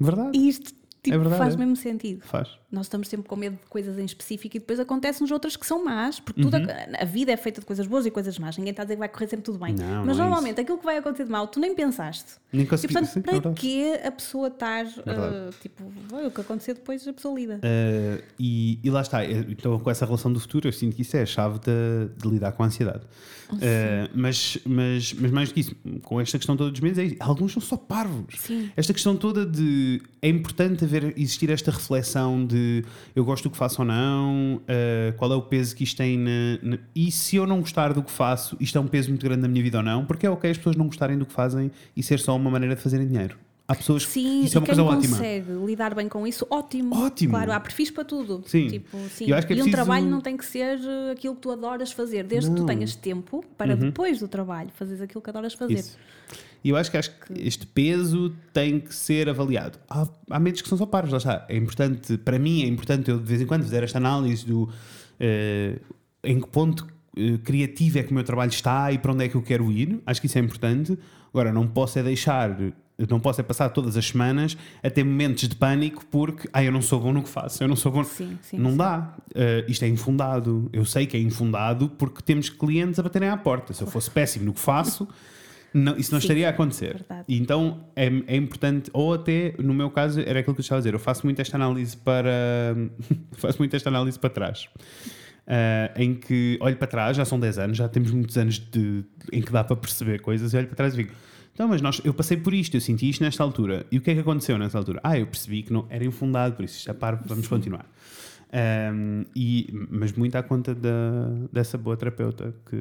Verdade. 0.00 0.36
E 0.36 0.48
isto 0.48 0.72
Tipo, 1.02 1.14
É 1.14 1.18
verdade, 1.18 1.38
faz 1.38 1.54
é. 1.54 1.56
mesmo 1.56 1.76
sentido. 1.76 2.22
Faz. 2.24 2.48
Nós 2.72 2.86
estamos 2.86 3.08
sempre 3.08 3.28
com 3.28 3.36
medo 3.36 3.54
de 3.56 3.66
coisas 3.70 3.96
em 3.98 4.04
específico 4.04 4.56
e 4.56 4.60
depois 4.60 4.80
acontecem-nos 4.80 5.30
outras 5.30 5.56
que 5.56 5.64
são 5.64 5.82
más, 5.84 6.18
porque 6.20 6.42
tudo 6.42 6.56
Uhum. 6.56 6.66
a, 6.98 7.02
a 7.02 7.04
vida 7.04 7.30
é 7.32 7.36
feita 7.36 7.60
de 7.60 7.66
coisas 7.66 7.86
boas 7.86 8.04
e 8.04 8.10
coisas 8.10 8.36
más. 8.38 8.56
Ninguém 8.58 8.72
está 8.72 8.82
a 8.82 8.84
dizer 8.84 8.96
que 8.96 8.98
vai 9.00 9.08
correr 9.08 9.28
sempre 9.28 9.44
tudo 9.44 9.58
bem. 9.58 9.74
Não, 9.74 10.04
Mas 10.04 10.16
não 10.18 10.24
é 10.24 10.28
normalmente 10.28 10.60
aquilo 10.60 10.76
que 10.76 10.84
vai 10.84 10.96
acontecer 10.98 11.24
de 11.24 11.30
mal, 11.30 11.46
tu 11.46 11.60
nem 11.60 11.74
pensaste. 11.74 12.32
Nem 12.52 12.64
E 12.64 12.66
consegui. 12.66 12.92
portanto, 12.92 13.12
sim, 13.12 13.20
é 13.20 13.22
para 13.22 13.32
verdade. 13.32 13.60
que 13.60 13.92
a 13.94 14.10
pessoa 14.12 14.48
estar, 14.48 14.84
uh, 14.84 15.50
tipo, 15.62 15.84
"Olha, 16.12 16.28
o 16.28 16.30
que 16.32 16.40
acontecer 16.40 16.74
depois 16.74 17.06
a 17.06 17.12
pessoa 17.12 17.34
lida. 17.38 17.54
Uh, 17.58 18.22
e, 18.38 18.80
e 18.82 18.90
lá 18.90 19.00
está, 19.02 19.24
eh, 19.24 19.46
então 19.48 19.78
com 19.78 19.90
essa 19.90 20.04
relação 20.04 20.32
do 20.32 20.40
futuro, 20.40 20.66
eu 20.68 20.72
sinto 20.72 20.96
que 20.96 21.02
isso 21.02 21.16
é 21.16 21.22
a 21.22 21.26
chave 21.26 21.60
de, 21.60 22.12
de 22.20 22.28
lidar 22.28 22.52
com 22.52 22.62
a 22.64 22.66
ansiedade. 22.66 23.02
Uh, 23.54 24.10
mas, 24.14 24.58
mas, 24.66 25.12
mas 25.14 25.30
mais 25.30 25.48
do 25.48 25.54
que 25.54 25.60
isso, 25.60 25.74
com 26.02 26.20
esta 26.20 26.38
questão 26.38 26.56
toda 26.56 26.70
dos 26.70 26.80
medos, 26.80 26.98
é 26.98 27.16
alguns 27.20 27.52
são 27.52 27.62
só 27.62 27.76
parvos. 27.76 28.34
Sim. 28.38 28.70
Esta 28.76 28.92
questão 28.92 29.16
toda 29.16 29.46
de 29.46 30.02
é 30.20 30.28
importante 30.28 30.84
haver, 30.84 31.14
existir 31.16 31.50
esta 31.50 31.70
reflexão 31.70 32.44
de 32.44 32.84
eu 33.16 33.24
gosto 33.24 33.44
do 33.44 33.50
que 33.50 33.56
faço 33.56 33.82
ou 33.82 33.86
não, 33.88 34.56
uh, 34.56 35.16
qual 35.16 35.32
é 35.32 35.36
o 35.36 35.42
peso 35.42 35.74
que 35.74 35.84
isto 35.84 35.96
tem 35.96 36.18
na, 36.18 36.58
na- 36.62 36.78
e 36.94 37.10
se 37.10 37.36
eu 37.36 37.46
não 37.46 37.60
gostar 37.60 37.92
do 37.92 38.02
que 38.02 38.10
faço, 38.10 38.56
isto 38.60 38.76
é 38.76 38.80
um 38.80 38.86
peso 38.86 39.08
muito 39.08 39.22
grande 39.24 39.42
na 39.42 39.48
minha 39.48 39.62
vida 39.62 39.78
ou 39.78 39.84
não, 39.84 40.04
porque 40.04 40.26
é 40.26 40.30
ok 40.30 40.50
as 40.50 40.56
pessoas 40.58 40.76
não 40.76 40.86
gostarem 40.86 41.16
do 41.18 41.24
que 41.24 41.32
fazem 41.32 41.70
e 41.96 42.02
ser 42.02 42.18
só 42.20 42.36
uma 42.36 42.50
maneira 42.50 42.74
de 42.76 42.82
fazerem 42.82 43.06
dinheiro. 43.08 43.36
Há 43.70 43.74
pessoas 43.74 44.06
que 44.06 44.12
Sim, 44.12 44.44
isso 44.44 44.56
é 44.56 44.60
uma 44.60 44.66
coisa 44.66 44.82
ótima. 44.82 45.16
consegue 45.16 45.52
lidar 45.66 45.94
bem 45.94 46.08
com 46.08 46.26
isso, 46.26 46.46
ótimo. 46.48 46.96
Ótimo. 46.96 47.34
Claro, 47.34 47.52
há 47.52 47.60
perfis 47.60 47.90
para 47.90 48.02
tudo. 48.02 48.42
Sim. 48.46 48.66
Tipo, 48.66 48.96
sim. 49.10 49.26
Que 49.26 49.32
é 49.34 49.56
e 49.56 49.62
um 49.62 49.70
trabalho 49.70 50.06
não 50.06 50.22
tem 50.22 50.38
que 50.38 50.46
ser 50.46 50.78
uh, 50.78 51.12
aquilo 51.12 51.34
que 51.34 51.42
tu 51.42 51.50
adoras 51.50 51.92
fazer, 51.92 52.24
desde 52.24 52.48
que 52.48 52.56
tu 52.56 52.60
Não. 52.60 52.66
tenhas 52.66 52.96
tempo 52.96 53.44
para 53.58 53.76
depois 53.76 54.20
do 54.20 54.26
trabalho 54.26 54.70
fazeres 54.74 55.02
aquilo 55.02 55.20
que 55.20 55.28
adoras 55.28 55.52
fazer. 55.52 55.74
Isso. 55.74 55.98
E 56.64 56.70
eu 56.70 56.76
acho 56.76 56.90
que, 56.90 56.96
acho 56.96 57.10
que 57.10 57.46
este 57.46 57.66
peso 57.66 58.34
tem 58.54 58.80
que 58.80 58.94
ser 58.94 59.28
avaliado. 59.28 59.78
Há, 59.88 60.08
há 60.30 60.40
medos 60.40 60.62
que 60.62 60.68
são 60.68 60.78
só 60.78 60.86
paros, 60.86 61.10
lá 61.10 61.18
está. 61.18 61.46
É 61.46 61.56
importante, 61.56 62.16
para 62.16 62.38
mim, 62.38 62.62
é 62.62 62.66
importante 62.66 63.10
eu 63.10 63.18
de 63.18 63.24
vez 63.24 63.40
em 63.42 63.46
quando 63.46 63.64
fazer 63.64 63.82
esta 63.82 63.98
análise 63.98 64.46
do 64.46 64.68
eh, 65.20 65.78
em 66.24 66.40
que 66.40 66.48
ponto 66.48 66.86
eh, 67.16 67.38
criativo 67.44 67.98
é 67.98 68.02
que 68.02 68.10
o 68.10 68.14
meu 68.14 68.24
trabalho 68.24 68.50
está 68.50 68.90
e 68.92 68.98
para 68.98 69.12
onde 69.12 69.24
é 69.24 69.28
que 69.28 69.34
eu 69.34 69.42
quero 69.42 69.70
ir. 69.70 70.00
Acho 70.06 70.20
que 70.20 70.26
isso 70.26 70.38
é 70.38 70.40
importante. 70.40 70.98
Agora, 71.32 71.52
não 71.52 71.66
posso 71.66 71.98
é 71.98 72.02
deixar, 72.02 72.56
não 73.08 73.20
posso 73.20 73.40
é 73.40 73.44
passar 73.44 73.68
todas 73.68 73.96
as 73.96 74.06
semanas 74.06 74.56
a 74.82 74.90
ter 74.90 75.04
momentos 75.04 75.48
de 75.48 75.54
pânico 75.54 76.04
porque 76.06 76.48
ah, 76.52 76.64
eu 76.64 76.72
não 76.72 76.82
sou 76.82 77.00
bom 77.00 77.12
no 77.12 77.22
que 77.22 77.28
faço, 77.28 77.62
eu 77.62 77.68
não 77.68 77.76
sou 77.76 77.92
bom. 77.92 78.02
Sim, 78.02 78.38
sim, 78.42 78.58
não 78.58 78.72
sim. 78.72 78.76
dá. 78.76 79.14
Eh, 79.34 79.64
isto 79.68 79.84
é 79.84 79.88
infundado. 79.88 80.68
Eu 80.72 80.84
sei 80.84 81.06
que 81.06 81.16
é 81.16 81.20
infundado 81.20 81.88
porque 81.90 82.22
temos 82.22 82.48
clientes 82.48 82.98
a 82.98 83.02
baterem 83.02 83.28
à 83.28 83.36
porta. 83.36 83.72
Se 83.72 83.82
eu 83.82 83.86
fosse 83.86 84.10
péssimo 84.10 84.46
no 84.46 84.52
que 84.52 84.60
faço. 84.60 85.06
Não, 85.72 85.98
isso 85.98 86.12
não 86.12 86.18
Sim, 86.18 86.24
estaria 86.24 86.46
a 86.46 86.50
acontecer. 86.50 87.04
E 87.28 87.38
então 87.38 87.84
é, 87.94 88.06
é 88.26 88.36
importante, 88.36 88.90
ou 88.90 89.12
até, 89.12 89.54
no 89.58 89.74
meu 89.74 89.90
caso, 89.90 90.18
era 90.18 90.40
aquilo 90.40 90.54
que 90.54 90.60
eu 90.60 90.62
estava 90.62 90.78
a 90.78 90.80
dizer, 90.80 90.94
eu 90.94 90.98
faço 90.98 91.26
muito 91.26 91.40
esta 91.40 91.56
análise 91.56 91.94
para. 91.94 92.74
faço 93.36 93.58
muito 93.58 93.76
esta 93.76 93.90
análise 93.90 94.18
para 94.18 94.30
trás. 94.30 94.66
Ah, 95.50 95.90
em 95.96 96.14
que 96.14 96.58
olho 96.60 96.76
para 96.76 96.86
trás, 96.86 97.16
já 97.16 97.24
são 97.24 97.40
10 97.40 97.58
anos, 97.58 97.76
já 97.78 97.88
temos 97.88 98.10
muitos 98.10 98.36
anos 98.36 98.58
de, 98.58 99.02
em 99.32 99.40
que 99.40 99.50
dá 99.50 99.64
para 99.64 99.76
perceber 99.76 100.20
coisas, 100.20 100.52
e 100.52 100.56
olho 100.58 100.66
para 100.66 100.76
trás 100.76 100.92
e 100.92 100.98
digo: 100.98 101.12
então, 101.58 101.66
mas 101.66 101.82
nós, 101.82 102.00
eu 102.04 102.14
passei 102.14 102.36
por 102.36 102.54
isto, 102.54 102.76
eu 102.76 102.80
senti 102.80 103.10
isto 103.10 103.20
nesta 103.20 103.42
altura. 103.42 103.84
E 103.90 103.98
o 103.98 104.00
que 104.00 104.12
é 104.12 104.14
que 104.14 104.20
aconteceu 104.20 104.56
nessa 104.56 104.78
altura? 104.78 105.00
Ah, 105.02 105.18
eu 105.18 105.26
percebi 105.26 105.64
que 105.64 105.72
não 105.72 105.86
era 105.90 106.04
infundado, 106.04 106.54
por 106.54 106.64
isso 106.64 106.78
isto 106.78 106.88
é 106.88 106.94
parvo, 106.94 107.24
vamos 107.26 107.48
continuar. 107.48 107.84
Ahm, 108.52 109.24
e, 109.34 109.66
mas 109.90 110.12
muito 110.12 110.36
à 110.36 110.42
conta 110.44 110.72
da, 110.72 111.28
dessa 111.52 111.76
boa 111.76 111.96
terapeuta 111.96 112.54
que 112.70 112.76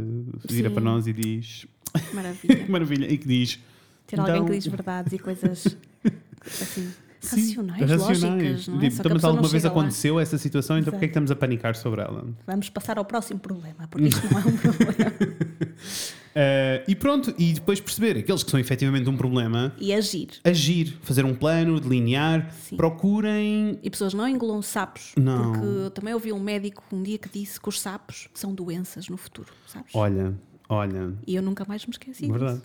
vira 0.47 0.69
Sim. 0.69 0.75
para 0.75 0.83
nós 0.83 1.07
e 1.07 1.13
diz: 1.13 1.65
Maravilha. 2.13 2.65
Maravilha, 2.69 3.11
e 3.11 3.17
que 3.17 3.27
diz. 3.27 3.59
Ter 4.05 4.19
alguém 4.19 4.35
Então- 4.35 4.45
que 4.45 4.51
diz 4.51 4.67
verdades 4.67 5.11
e 5.11 5.17
coisas 5.17 5.75
assim, 6.45 6.93
Sim, 7.27 7.41
racionais, 7.47 7.91
lógicas, 7.91 8.67
não 8.67 8.81
é? 8.81 8.89
Tipo, 8.89 9.09
mas 9.13 9.23
alguma 9.23 9.41
vez 9.47 9.51
chega 9.61 9.73
lá. 9.73 9.79
aconteceu 9.79 10.19
essa 10.19 10.37
situação, 10.37 10.77
então 10.77 10.91
porquê 10.91 11.05
é 11.05 11.07
que 11.07 11.11
estamos 11.11 11.31
a 11.31 11.35
panicar 11.35 11.75
sobre 11.75 12.01
ela? 12.01 12.25
Vamos 12.45 12.69
passar 12.69 12.97
ao 12.97 13.05
próximo 13.05 13.39
problema, 13.39 13.87
porque 13.89 14.07
isto 14.07 14.21
não 14.31 14.39
é 14.39 14.45
um 14.45 14.55
problema. 14.57 15.13
Eh, 16.39 16.83
e 16.87 16.95
pronto, 16.95 17.33
e 17.35 17.53
depois 17.53 17.79
perceber 17.79 18.15
aqueles 18.19 18.43
que 18.43 18.51
são 18.51 18.59
efetivamente 18.59 19.09
um 19.09 19.17
problema, 19.17 19.73
E 19.79 19.91
agir. 19.91 20.27
agir, 20.43 20.95
fazer 21.01 21.25
um 21.25 21.33
plano, 21.33 21.79
delinear, 21.79 22.53
Sim. 22.53 22.75
procurem. 22.77 23.79
E 23.81 23.89
pessoas 23.89 24.13
não 24.13 24.27
engolam 24.27 24.61
sapos, 24.61 25.13
Não. 25.17 25.53
porque 25.53 25.65
eu 25.65 25.89
também 25.89 26.13
ouvi 26.13 26.31
um 26.31 26.39
médico 26.39 26.83
um 26.93 27.01
dia 27.01 27.17
que 27.17 27.27
disse 27.27 27.59
que 27.59 27.67
os 27.67 27.81
sapos 27.81 28.29
são 28.35 28.53
doenças 28.53 29.09
no 29.09 29.17
futuro, 29.17 29.51
sabes? 29.65 29.89
Olha, 29.95 30.31
olha, 30.69 31.13
E 31.25 31.35
eu 31.35 31.41
nunca 31.41 31.65
mais 31.67 31.85
me 31.85 31.91
esqueci 31.91 32.31
verdade. 32.31 32.61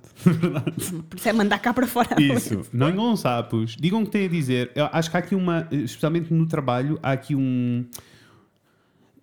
disso. 0.76 1.02
Por 1.04 1.16
isso 1.16 1.28
é 1.28 1.32
mandar 1.32 1.58
cá 1.58 1.72
para 1.72 1.86
fora. 1.86 2.20
Isso, 2.20 2.66
não 2.72 2.90
engolam 2.90 3.16
sapos, 3.16 3.76
digam 3.78 4.02
o 4.02 4.04
que 4.04 4.10
têm 4.10 4.26
a 4.26 4.28
dizer. 4.28 4.70
Eu 4.74 4.88
acho 4.92 5.10
que 5.10 5.16
há 5.16 5.20
aqui 5.20 5.34
uma, 5.34 5.68
especialmente 5.70 6.32
no 6.32 6.46
trabalho, 6.46 6.98
há 7.02 7.12
aqui 7.12 7.34
um. 7.34 7.84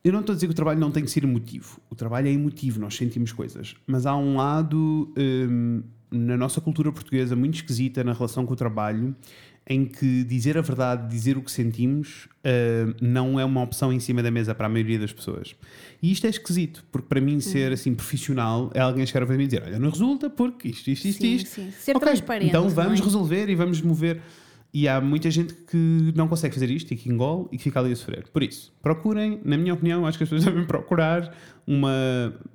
Eu 0.03 0.13
não 0.13 0.21
estou 0.21 0.33
a 0.33 0.35
dizer 0.35 0.47
que 0.47 0.53
o 0.53 0.55
trabalho 0.55 0.79
não 0.79 0.91
tem 0.91 1.03
que 1.03 1.11
ser 1.11 1.23
emotivo. 1.23 1.79
O 1.89 1.95
trabalho 1.95 2.27
é 2.27 2.31
emotivo, 2.31 2.79
nós 2.79 2.95
sentimos 2.95 3.31
coisas. 3.33 3.75
Mas 3.85 4.05
há 4.05 4.15
um 4.15 4.37
lado 4.37 5.13
hum, 5.17 5.83
na 6.09 6.37
nossa 6.37 6.61
cultura 6.61 6.91
portuguesa 6.91 7.35
muito 7.35 7.55
esquisita 7.55 8.03
na 8.03 8.13
relação 8.13 8.45
com 8.45 8.53
o 8.53 8.55
trabalho, 8.55 9.13
em 9.69 9.85
que 9.85 10.23
dizer 10.23 10.57
a 10.57 10.61
verdade, 10.61 11.07
dizer 11.07 11.37
o 11.37 11.43
que 11.43 11.51
sentimos, 11.51 12.27
hum, 12.43 12.93
não 12.99 13.39
é 13.39 13.45
uma 13.45 13.61
opção 13.61 13.93
em 13.93 13.99
cima 13.99 14.23
da 14.23 14.31
mesa 14.31 14.55
para 14.55 14.65
a 14.65 14.69
maioria 14.69 14.97
das 14.97 15.13
pessoas. 15.13 15.55
E 16.01 16.11
isto 16.11 16.25
é 16.25 16.29
esquisito, 16.31 16.83
porque 16.91 17.07
para 17.07 17.21
mim 17.21 17.39
ser 17.39 17.71
assim 17.71 17.93
profissional 17.93 18.71
é 18.73 18.79
alguém 18.79 19.05
chegar 19.05 19.27
para 19.27 19.37
mim 19.37 19.43
e 19.43 19.47
dizer: 19.47 19.61
Olha, 19.63 19.77
não 19.77 19.91
resulta 19.91 20.27
porque 20.27 20.69
isto, 20.69 20.89
isto, 20.89 21.07
isto, 21.07 21.21
Sim, 21.21 21.35
isto. 21.35 21.49
sim. 21.49 21.71
Ser 21.79 21.95
Ok, 21.95 22.07
transparente. 22.07 22.49
Então 22.49 22.67
vamos 22.67 22.99
é? 22.99 23.03
resolver 23.03 23.47
e 23.47 23.53
vamos 23.55 23.79
mover. 23.81 24.19
E 24.71 24.87
há 24.87 25.01
muita 25.01 25.31
gente 25.31 25.53
que 25.53 26.13
não 26.15 26.27
consegue 26.27 26.53
fazer 26.53 26.69
isto 26.69 26.93
e 26.93 26.95
que 26.95 27.09
engole 27.09 27.47
e 27.51 27.57
que 27.57 27.63
fica 27.63 27.79
ali 27.79 27.91
a 27.91 27.95
sofrer. 27.95 28.27
Por 28.31 28.43
isso, 28.43 28.71
procurem, 28.83 29.39
na 29.43 29.57
minha 29.57 29.73
opinião, 29.73 30.05
acho 30.05 30.15
que 30.17 30.23
as 30.23 30.29
pessoas 30.29 30.45
devem 30.53 30.65
procurar 30.67 31.35
uma 31.65 31.91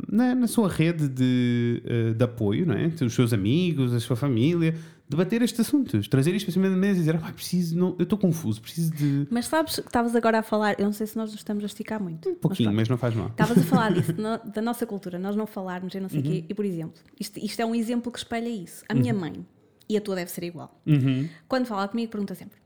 na, 0.08 0.32
na 0.34 0.46
sua 0.46 0.68
rede 0.68 1.08
de, 1.08 1.82
eh, 1.84 2.12
de 2.14 2.24
apoio, 2.24 2.66
não 2.66 2.74
é? 2.74 2.86
os 3.04 3.12
seus 3.12 3.32
amigos, 3.32 3.92
a 3.92 3.98
sua 3.98 4.14
família, 4.14 4.76
debater 5.08 5.42
estes 5.42 5.60
assuntos, 5.60 6.08
trazer 6.08 6.34
isto 6.34 6.46
para 6.46 6.52
cima 6.54 6.70
da 6.70 6.76
mesa 6.76 6.94
e 6.94 7.02
dizer: 7.02 7.16
ah, 7.22 7.32
preciso, 7.32 7.76
não, 7.76 7.94
eu 7.98 8.04
estou 8.04 8.18
confuso, 8.18 8.60
preciso 8.60 8.92
de 8.94 9.26
Mas 9.30 9.46
sabes 9.46 9.76
que 9.76 9.80
estavas 9.86 10.14
agora 10.16 10.38
a 10.38 10.42
falar, 10.42 10.78
eu 10.78 10.84
não 10.86 10.92
sei 10.92 11.06
se 11.06 11.16
nós 11.16 11.30
nos 11.30 11.40
estamos 11.40 11.62
a 11.62 11.66
esticar 11.66 12.02
muito. 12.02 12.28
um 12.28 12.34
pouquinho, 12.34 12.70
mas 12.70 12.84
mas 12.84 12.88
não 12.88 12.98
faz 12.98 13.14
mal. 13.14 13.28
Estavas 13.28 13.58
a 13.58 13.62
falar 13.62 13.92
disso, 13.92 14.12
no- 14.20 14.38
da 14.50 14.60
nossa 14.62 14.86
cultura, 14.86 15.18
nós 15.18 15.34
não 15.36 15.46
falarmos 15.46 15.94
e 15.94 16.00
não 16.00 16.08
sei 16.08 16.20
o 16.20 16.24
Uhum. 16.24 16.30
quê. 16.30 16.44
E, 16.48 16.54
por 16.54 16.64
exemplo, 16.64 17.00
isto, 17.20 17.38
isto 17.38 17.60
é 17.60 17.66
um 17.66 17.74
exemplo 17.74 18.10
que 18.12 18.18
espelha 18.18 18.48
isso. 18.48 18.84
A 18.88 18.94
minha 18.94 19.12
mãe, 19.14 19.44
e 19.88 19.96
a 19.96 20.00
tua 20.00 20.14
deve 20.16 20.30
ser 20.30 20.44
igual, 20.44 20.80
Uhum. 20.86 21.28
quando 21.48 21.66
fala 21.66 21.86
comigo, 21.88 22.10
pergunta 22.10 22.34
sempre: 22.34 22.58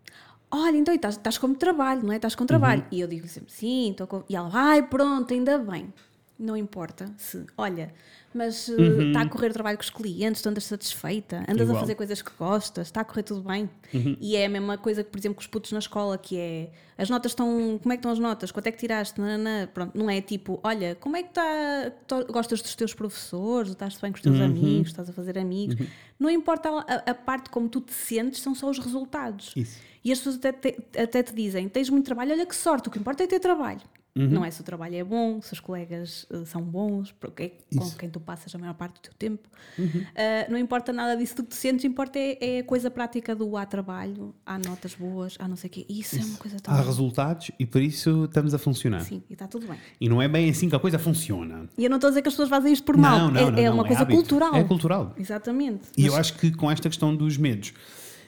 Olha, 0.50 0.76
então 0.78 0.94
estás, 0.94 1.16
estás 1.16 1.36
com 1.36 1.52
trabalho, 1.52 2.02
não 2.04 2.12
é? 2.12 2.16
Estás 2.16 2.34
com 2.34 2.46
trabalho. 2.46 2.80
Uhum. 2.82 2.88
E 2.92 3.00
eu 3.00 3.08
digo 3.08 3.28
sempre: 3.28 3.52
Sim, 3.52 3.90
estou 3.90 4.06
com. 4.06 4.22
E 4.28 4.34
ela, 4.34 4.48
ai, 4.52 4.82
pronto, 4.82 5.34
ainda 5.34 5.58
bem. 5.58 5.92
Não 6.38 6.56
importa 6.56 7.12
se, 7.16 7.44
olha, 7.56 7.92
mas 8.32 8.68
está 8.68 9.22
a 9.22 9.28
correr 9.28 9.52
trabalho 9.52 9.76
com 9.76 9.82
os 9.82 9.90
clientes, 9.90 10.40
tu 10.40 10.48
andas 10.48 10.62
satisfeita, 10.64 11.38
andas 11.48 11.56
Uhum. 11.56 11.62
Igual. 11.64 11.76
a 11.78 11.80
fazer 11.80 11.94
coisas 11.96 12.22
que 12.22 12.30
gostas, 12.38 12.86
está 12.86 13.00
a 13.00 13.04
correr 13.04 13.24
tudo 13.24 13.40
bem. 13.42 13.68
Uhum. 13.92 14.16
E 14.20 14.36
é 14.36 14.46
a 14.46 14.48
mesma 14.48 14.78
coisa 14.78 15.02
que, 15.02 15.10
por 15.10 15.18
exemplo, 15.18 15.34
com 15.34 15.40
os 15.40 15.48
putos 15.48 15.72
na 15.72 15.80
escola, 15.80 16.16
que 16.16 16.38
é 16.38 16.70
as 16.96 17.10
notas 17.10 17.32
estão. 17.32 17.78
Como 17.82 17.92
é 17.92 17.96
que 17.96 18.00
estão 18.00 18.12
as 18.12 18.20
notas? 18.20 18.52
Quanto 18.52 18.68
é 18.68 18.72
que 18.72 18.78
tiraste? 18.78 19.20
Nananã. 19.20 19.66
Pronto, 19.74 19.98
não 19.98 20.08
é 20.08 20.20
tipo, 20.20 20.60
olha, 20.62 20.94
como 21.00 21.16
é 21.16 21.24
que 21.24 21.30
está. 21.30 21.92
Gostas 22.30 22.62
dos 22.62 22.76
teus 22.76 22.94
professores? 22.94 23.72
Estás 23.72 23.96
bem 24.00 24.12
com 24.12 24.18
os 24.18 24.24
Uhum. 24.24 24.32
teus 24.32 24.44
amigos? 24.44 24.88
Estás 24.90 25.10
a 25.10 25.12
fazer 25.12 25.36
amigos? 25.38 25.74
Não 26.20 26.30
importa 26.30 26.68
a, 26.68 27.10
a 27.10 27.14
parte 27.14 27.50
como 27.50 27.68
tu 27.68 27.80
te 27.80 27.92
sentes, 27.92 28.40
são 28.40 28.54
só 28.54 28.70
os 28.70 28.78
resultados. 28.78 29.52
Isso. 29.56 29.78
E 30.04 30.12
as 30.12 30.18
pessoas 30.18 30.36
até 30.36 30.52
te, 30.52 30.78
até 30.96 31.20
te 31.24 31.34
dizem: 31.34 31.68
tens 31.68 31.90
muito 31.90 32.04
trabalho, 32.04 32.30
olha 32.32 32.46
que 32.46 32.54
sorte, 32.54 32.88
o 32.88 32.92
que 32.92 32.98
importa 33.00 33.24
é 33.24 33.26
ter 33.26 33.40
trabalho. 33.40 33.80
Uhum. 34.18 34.28
Não 34.30 34.44
é 34.44 34.50
se 34.50 34.60
o 34.60 34.64
trabalho 34.64 34.96
é 34.96 35.04
bom, 35.04 35.40
se 35.40 35.52
os 35.52 35.60
colegas 35.60 36.26
eh, 36.30 36.44
são 36.44 36.60
bons, 36.60 37.12
porque 37.12 37.42
é 37.44 37.48
com 37.50 37.56
Isso. 37.70 37.92
Uhum. 37.92 37.98
quem 37.98 38.10
tu 38.10 38.18
passas 38.18 38.52
a 38.54 38.58
maior 38.58 38.74
parte 38.74 38.94
do 38.94 39.00
teu 39.00 39.12
tempo. 39.16 39.48
Ah, 40.16 40.46
não 40.50 40.58
importa 40.58 40.92
nada 40.92 41.16
disso 41.16 41.36
do 41.36 41.42
que 41.44 41.50
tu 41.50 41.54
sentes, 41.54 41.84
importa 41.84 42.18
é, 42.18 42.36
é 42.40 42.58
a 42.60 42.64
coisa 42.64 42.90
prática 42.90 43.34
do 43.34 43.56
há 43.56 43.64
trabalho, 43.64 44.34
há 44.44 44.58
notas 44.58 44.94
boas, 44.94 45.36
há 45.38 45.46
não 45.46 45.54
sei 45.56 45.68
o 45.68 45.70
quê. 45.72 45.86
Isso, 45.88 46.16
é 46.16 46.24
uma 46.24 46.36
coisa 46.38 46.56
tão. 46.58 46.74
Há 46.74 46.80
resultados 46.80 47.50
e 47.58 47.64
por 47.64 47.80
isso 47.80 48.24
estamos 48.24 48.52
a 48.54 48.58
funcionar. 48.58 49.00
Sim, 49.02 49.22
e 49.30 49.34
está 49.34 49.46
tudo 49.46 49.66
bem. 49.68 49.78
E 50.00 50.08
não 50.08 50.20
é 50.20 50.26
bem 50.26 50.50
assim 50.50 50.68
que 50.68 50.74
a 50.74 50.80
coisa 50.80 50.98
funciona. 50.98 51.68
E 51.78 51.84
eu 51.84 51.90
não 51.90 51.98
estou 51.98 52.08
a 52.08 52.10
dizer 52.10 52.22
que 52.22 52.28
as 52.28 52.34
pessoas 52.34 52.48
fazem 52.48 52.72
isto 52.72 52.84
por 52.84 52.96
mal. 52.96 53.18
Não, 53.18 53.30
não, 53.30 53.40
é 53.40 53.50
não, 53.52 53.58
é 53.58 53.70
uma 53.70 53.84
coisa 53.84 54.02
hábito. 54.02 54.18
cultural. 54.18 54.54
É 54.56 54.64
cultural. 54.64 55.14
Exatamente. 55.16 55.82
E 55.96 56.02
Mas- 56.02 56.12
eu 56.12 56.16
acho 56.18 56.34
que 56.34 56.50
com 56.52 56.68
esta 56.70 56.88
questão 56.88 57.14
dos 57.14 57.36
medos 57.36 57.72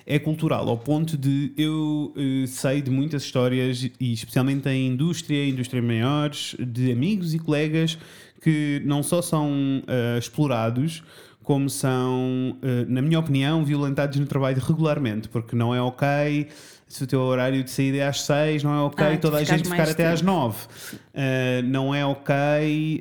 é 0.06 0.18
cultural, 0.18 0.68
ao 0.68 0.78
ponto 0.78 1.16
de 1.16 1.52
eu 1.56 2.12
eh, 2.16 2.46
sei 2.46 2.82
de 2.82 2.90
muitas 2.90 3.22
histórias, 3.22 3.88
e 3.98 4.12
especialmente 4.12 4.68
em 4.68 4.88
indústria, 4.88 5.46
indústria 5.46 5.82
maiores, 5.82 6.56
de 6.58 6.92
amigos 6.92 7.34
e 7.34 7.38
colegas 7.38 7.98
que 8.40 8.82
não 8.84 9.02
só 9.02 9.20
são 9.20 9.82
eh, 9.86 10.18
explorados, 10.18 11.02
como 11.42 11.68
são, 11.68 12.56
eh, 12.62 12.84
na 12.88 13.02
minha 13.02 13.18
opinião, 13.18 13.64
violentados 13.64 14.18
no 14.18 14.26
trabalho 14.26 14.60
regularmente, 14.60 15.28
porque 15.28 15.54
não 15.54 15.74
é 15.74 15.80
ok 15.80 16.48
se 16.92 17.04
o 17.04 17.06
teu 17.06 17.20
horário 17.20 17.62
de 17.62 17.70
saída 17.70 17.98
é 17.98 18.06
às 18.08 18.22
6, 18.22 18.62
não 18.64 18.74
é 18.74 18.80
ok 18.82 19.06
Ah, 19.06 19.16
toda 19.16 19.36
a 19.38 19.44
gente 19.44 19.68
ficar 19.68 19.88
até 19.88 20.08
às 20.08 20.20
tempo. 20.20 20.32
9. 20.32 20.56
Uh, 20.64 21.62
não 21.64 21.94
é 21.94 22.04
ok 22.04 22.34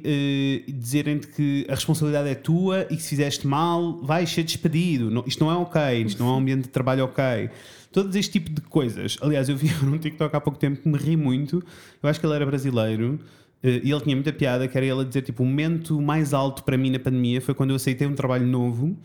uh, 0.05 0.71
dizerem-te 0.71 1.27
que 1.27 1.65
a 1.67 1.73
responsabilidade 1.75 2.29
é 2.29 2.35
tua 2.35 2.85
e 2.89 2.95
que 2.95 3.01
se 3.01 3.09
fizeste 3.09 3.45
mal 3.47 3.97
vais 4.01 4.29
ser 4.29 4.43
despedido. 4.43 5.09
Não- 5.11 5.23
isto 5.25 5.43
não 5.43 5.51
é 5.51 5.55
ok, 5.55 5.81
isto 6.05 6.21
não 6.23 6.29
é 6.29 6.33
um 6.33 6.37
ambiente 6.37 6.63
de 6.63 6.69
trabalho 6.69 7.03
ok. 7.05 7.49
Todo 7.91 8.15
este 8.15 8.33
tipo 8.39 8.51
de 8.51 8.61
coisas. 8.61 9.17
Aliás, 9.21 9.49
eu 9.49 9.57
vi 9.57 9.69
num 9.83 9.97
TikTok 9.97 10.35
há 10.35 10.39
pouco 10.39 10.59
tempo 10.59 10.81
que 10.81 10.87
me 10.87 10.97
ri 10.97 11.17
muito. 11.17 11.63
Eu 12.01 12.09
acho 12.09 12.19
que 12.19 12.25
ele 12.25 12.35
era 12.35 12.45
brasileiro. 12.45 13.19
eh, 13.63 13.81
E 13.83 13.91
ele 13.91 14.01
tinha 14.01 14.15
muita 14.15 14.31
piada, 14.31 14.67
que 14.67 14.77
era 14.77 14.85
ele 14.85 15.01
a 15.01 15.03
dizer 15.03 15.23
tipo, 15.23 15.41
o 15.41 15.45
momento 15.47 15.99
mais 15.99 16.31
alto 16.33 16.63
para 16.63 16.77
mim 16.77 16.91
na 16.91 16.99
pandemia 16.99 17.41
foi 17.41 17.55
quando 17.55 17.71
eu 17.71 17.75
aceitei 17.77 18.05
um 18.07 18.13
trabalho 18.13 18.45
novo, 18.45 18.95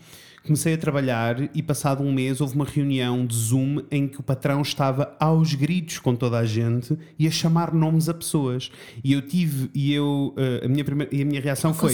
comecei 0.45 0.73
a 0.73 0.77
trabalhar 0.77 1.49
e 1.55 1.61
passado 1.63 2.03
um 2.03 2.13
mês 2.13 2.39
houve 2.39 2.55
uma 2.55 2.65
reunião 2.65 3.25
de 3.25 3.35
Zoom 3.35 3.79
em 3.91 4.07
que 4.07 4.19
o 4.19 4.23
patrão 4.23 4.61
estava 4.61 5.15
aos 5.19 5.53
gritos 5.53 5.99
com 5.99 6.15
toda 6.15 6.37
a 6.37 6.45
gente 6.45 6.97
e 7.17 7.27
a 7.27 7.31
chamar 7.31 7.73
nomes 7.73 8.07
a 8.07 8.13
pessoas. 8.13 8.71
E 9.03 9.13
eu 9.13 9.21
tive, 9.21 9.69
e 9.73 9.93
eu, 9.93 10.33
eh, 10.37 10.65
a 10.65 10.67
minha, 10.67 10.83
primeira, 10.85 11.13
e 11.15 11.21
a 11.21 11.25
minha 11.25 11.41
reação 11.41 11.71
foi 11.73 11.93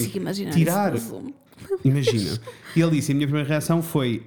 tirar. 0.52 0.92
Imagina. 1.86 2.40
E 2.76 2.82
ele 2.82 2.92
disse: 2.92 3.12
a 3.12 3.16
minha 3.16 3.28
primeira 3.28 3.48
reação 3.48 3.82
foi 3.82 4.24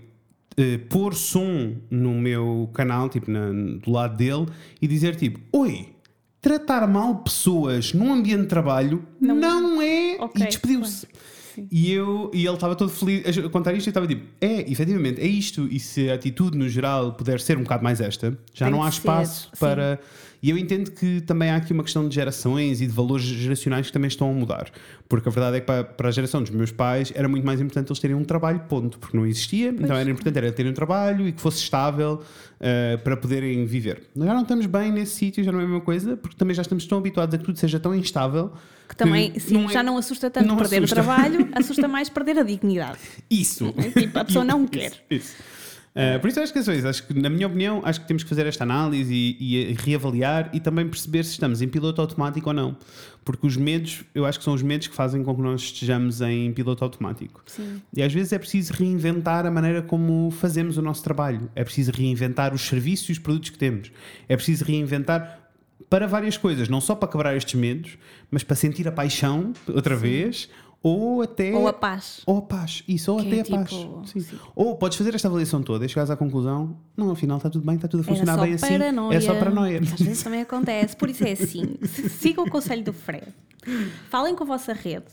eh, 0.56 0.78
pôr 0.88 1.14
som 1.14 1.74
no 1.90 2.14
meu 2.14 2.70
canal, 2.72 3.08
tipo, 3.08 3.30
na- 3.30 3.50
do 3.52 3.90
lado 3.90 4.16
dele, 4.16 4.46
e 4.80 4.86
dizer 4.86 5.16
tipo: 5.16 5.40
Oi, 5.52 5.88
tratar 6.40 6.86
mal 6.86 7.16
pessoas 7.16 7.92
num 7.92 8.12
ambiente 8.12 8.42
de 8.42 8.46
trabalho 8.48 9.04
não, 9.20 9.82
é. 9.82 10.16
Ok, 10.20 10.42
e 10.42 10.46
despediu-se. 10.46 11.06
E, 11.70 11.92
eu, 11.92 12.30
e 12.32 12.44
ele 12.46 12.54
estava 12.54 12.74
todo 12.74 12.90
feliz 12.90 13.38
a 13.38 13.48
contar 13.48 13.72
isto 13.74 13.86
e 13.86 13.90
estava 13.90 14.06
tipo: 14.06 14.26
É, 14.40 14.70
efetivamente, 14.70 15.20
é 15.20 15.26
isto. 15.26 15.66
E 15.70 15.78
se 15.78 16.10
a 16.10 16.14
atitude 16.14 16.56
no 16.56 16.68
geral 16.68 17.12
puder 17.12 17.40
ser 17.40 17.56
um 17.58 17.62
bocado 17.62 17.82
mais 17.82 18.00
esta, 18.00 18.36
já 18.52 18.66
Tem 18.66 18.74
não 18.74 18.82
há 18.82 18.88
que 18.88 18.94
ser, 18.94 19.00
espaço 19.00 19.48
sim. 19.52 19.58
para. 19.58 20.00
E 20.42 20.50
eu 20.50 20.58
entendo 20.58 20.90
que 20.90 21.22
também 21.22 21.48
há 21.48 21.56
aqui 21.56 21.72
uma 21.72 21.82
questão 21.82 22.06
de 22.06 22.14
gerações 22.14 22.82
e 22.82 22.86
de 22.86 22.92
valores 22.92 23.24
geracionais 23.24 23.86
que 23.86 23.92
também 23.94 24.08
estão 24.08 24.30
a 24.30 24.32
mudar. 24.34 24.70
Porque 25.08 25.26
a 25.26 25.32
verdade 25.32 25.56
é 25.56 25.60
que 25.60 25.66
para, 25.66 25.84
para 25.84 26.08
a 26.08 26.10
geração 26.10 26.42
dos 26.42 26.50
meus 26.50 26.70
pais 26.70 27.10
era 27.14 27.26
muito 27.26 27.46
mais 27.46 27.62
importante 27.62 27.88
eles 27.88 27.98
terem 27.98 28.14
um 28.14 28.24
trabalho, 28.24 28.60
ponto. 28.68 28.98
Porque 28.98 29.16
não 29.16 29.24
existia, 29.24 29.70
então 29.70 29.96
era 29.96 30.10
importante 30.10 30.36
era 30.36 30.52
terem 30.52 30.70
um 30.70 30.74
trabalho 30.74 31.26
e 31.26 31.32
que 31.32 31.40
fosse 31.40 31.62
estável 31.62 32.20
eh, 32.60 32.98
para 32.98 33.16
poderem 33.16 33.64
viver. 33.64 34.02
Já 34.14 34.34
não 34.34 34.42
estamos 34.42 34.66
bem 34.66 34.92
nesse 34.92 35.14
sítio, 35.16 35.42
já 35.42 35.50
não 35.50 35.60
é 35.60 35.62
a 35.62 35.66
mesma 35.66 35.80
coisa, 35.80 36.14
porque 36.14 36.36
também 36.36 36.54
já 36.54 36.60
estamos 36.60 36.84
tão 36.86 36.98
habituados 36.98 37.34
a 37.34 37.38
que 37.38 37.44
tudo 37.44 37.58
seja 37.58 37.80
tão 37.80 37.94
instável. 37.94 38.52
Que 38.88 38.96
também, 38.96 39.38
sim, 39.38 39.54
não 39.54 39.70
é- 39.70 39.72
já 39.72 39.82
não 39.82 39.96
assusta 39.96 40.30
tanto 40.30 40.46
não 40.46 40.56
perder 40.56 40.78
assusta. 40.84 41.00
o 41.00 41.04
trabalho, 41.04 41.48
assusta 41.56 41.88
mais 41.88 42.08
perder 42.08 42.38
a 42.38 42.42
dignidade. 42.42 42.98
Isso! 43.30 43.72
Tipo, 43.96 44.18
a 44.18 44.24
pessoa 44.24 44.44
não 44.44 44.66
quer. 44.68 44.92
Isso. 45.10 45.34
Uh, 45.96 46.18
por 46.18 46.28
isso 46.28 46.40
acho 46.40 46.52
que 46.52 46.58
é 46.58 46.62
isso. 46.62 46.88
Acho 46.88 47.06
que, 47.06 47.14
na 47.14 47.30
minha 47.30 47.46
opinião, 47.46 47.80
acho 47.84 48.00
que 48.00 48.08
temos 48.08 48.24
que 48.24 48.28
fazer 48.28 48.44
esta 48.46 48.64
análise 48.64 49.14
e, 49.14 49.70
e 49.70 49.72
reavaliar 49.74 50.50
e 50.52 50.58
também 50.58 50.88
perceber 50.88 51.22
se 51.22 51.30
estamos 51.30 51.62
em 51.62 51.68
piloto 51.68 52.00
automático 52.00 52.48
ou 52.48 52.52
não. 52.54 52.76
Porque 53.24 53.46
os 53.46 53.56
medos, 53.56 54.04
eu 54.12 54.26
acho 54.26 54.38
que 54.38 54.44
são 54.44 54.54
os 54.54 54.60
medos 54.62 54.88
que 54.88 54.94
fazem 54.94 55.22
com 55.22 55.32
que 55.36 55.40
nós 55.40 55.62
estejamos 55.62 56.20
em 56.20 56.52
piloto 56.52 56.82
automático. 56.82 57.44
Sim. 57.46 57.80
E 57.96 58.02
às 58.02 58.12
vezes 58.12 58.32
é 58.32 58.38
preciso 58.40 58.72
reinventar 58.72 59.46
a 59.46 59.50
maneira 59.52 59.82
como 59.82 60.32
fazemos 60.32 60.76
o 60.76 60.82
nosso 60.82 61.02
trabalho. 61.04 61.48
É 61.54 61.62
preciso 61.62 61.92
reinventar 61.92 62.52
os 62.52 62.62
serviços 62.62 63.08
e 63.10 63.12
os 63.12 63.18
produtos 63.20 63.50
que 63.50 63.58
temos. 63.58 63.92
É 64.28 64.34
preciso 64.34 64.64
reinventar 64.64 65.43
para 65.90 66.06
várias 66.06 66.36
coisas, 66.36 66.68
não 66.68 66.80
só 66.80 66.94
para 66.94 67.08
quebrar 67.08 67.36
estes 67.36 67.54
medos, 67.54 67.98
mas 68.30 68.42
para 68.42 68.56
sentir 68.56 68.86
a 68.88 68.92
paixão 68.92 69.52
outra 69.68 69.94
vez 69.96 70.48
ou 70.82 71.22
até 71.22 71.50
Ou 71.54 71.66
a 71.66 71.72
paz. 71.72 72.20
ou 72.26 72.36
a 72.38 72.42
paz, 72.42 72.84
isso, 72.86 73.10
ou 73.10 73.18
Que 73.18 73.28
até 73.28 73.36
é 73.36 73.40
a 73.40 73.58
paz. 73.58 73.70
tipo, 73.70 74.02
Sim. 74.06 74.20
sim. 74.20 74.36
Ou 74.54 74.76
podes 74.76 74.98
fazer 74.98 75.14
esta 75.14 75.28
avaliação 75.28 75.62
toda 75.62 75.84
e 75.86 75.88
chegares 75.88 76.10
à 76.10 76.16
conclusão: 76.16 76.76
não, 76.94 77.10
afinal 77.10 77.38
está 77.38 77.48
tudo 77.48 77.64
bem, 77.64 77.76
está 77.76 77.88
tudo 77.88 78.00
a 78.00 78.04
funcionar 78.04 78.36
bem 78.38 78.52
assim. 78.52 78.68
paranoia. 78.68 79.16
É 79.16 79.20
só 79.20 79.34
paranoia. 79.34 79.80
Às 79.80 80.00
vezes 80.00 80.22
também 80.22 80.42
acontece. 80.42 80.94
Por 80.94 81.08
isso 81.08 81.24
é 81.26 81.32
assim. 81.32 81.76
Sigam 82.20 82.44
o 82.44 82.50
conselho 82.50 82.84
do 82.84 82.92
Fred. 82.92 83.24
Falem 84.10 84.34
com 84.34 84.44
a 84.44 84.46
vossa 84.46 84.72
rede. 84.72 85.04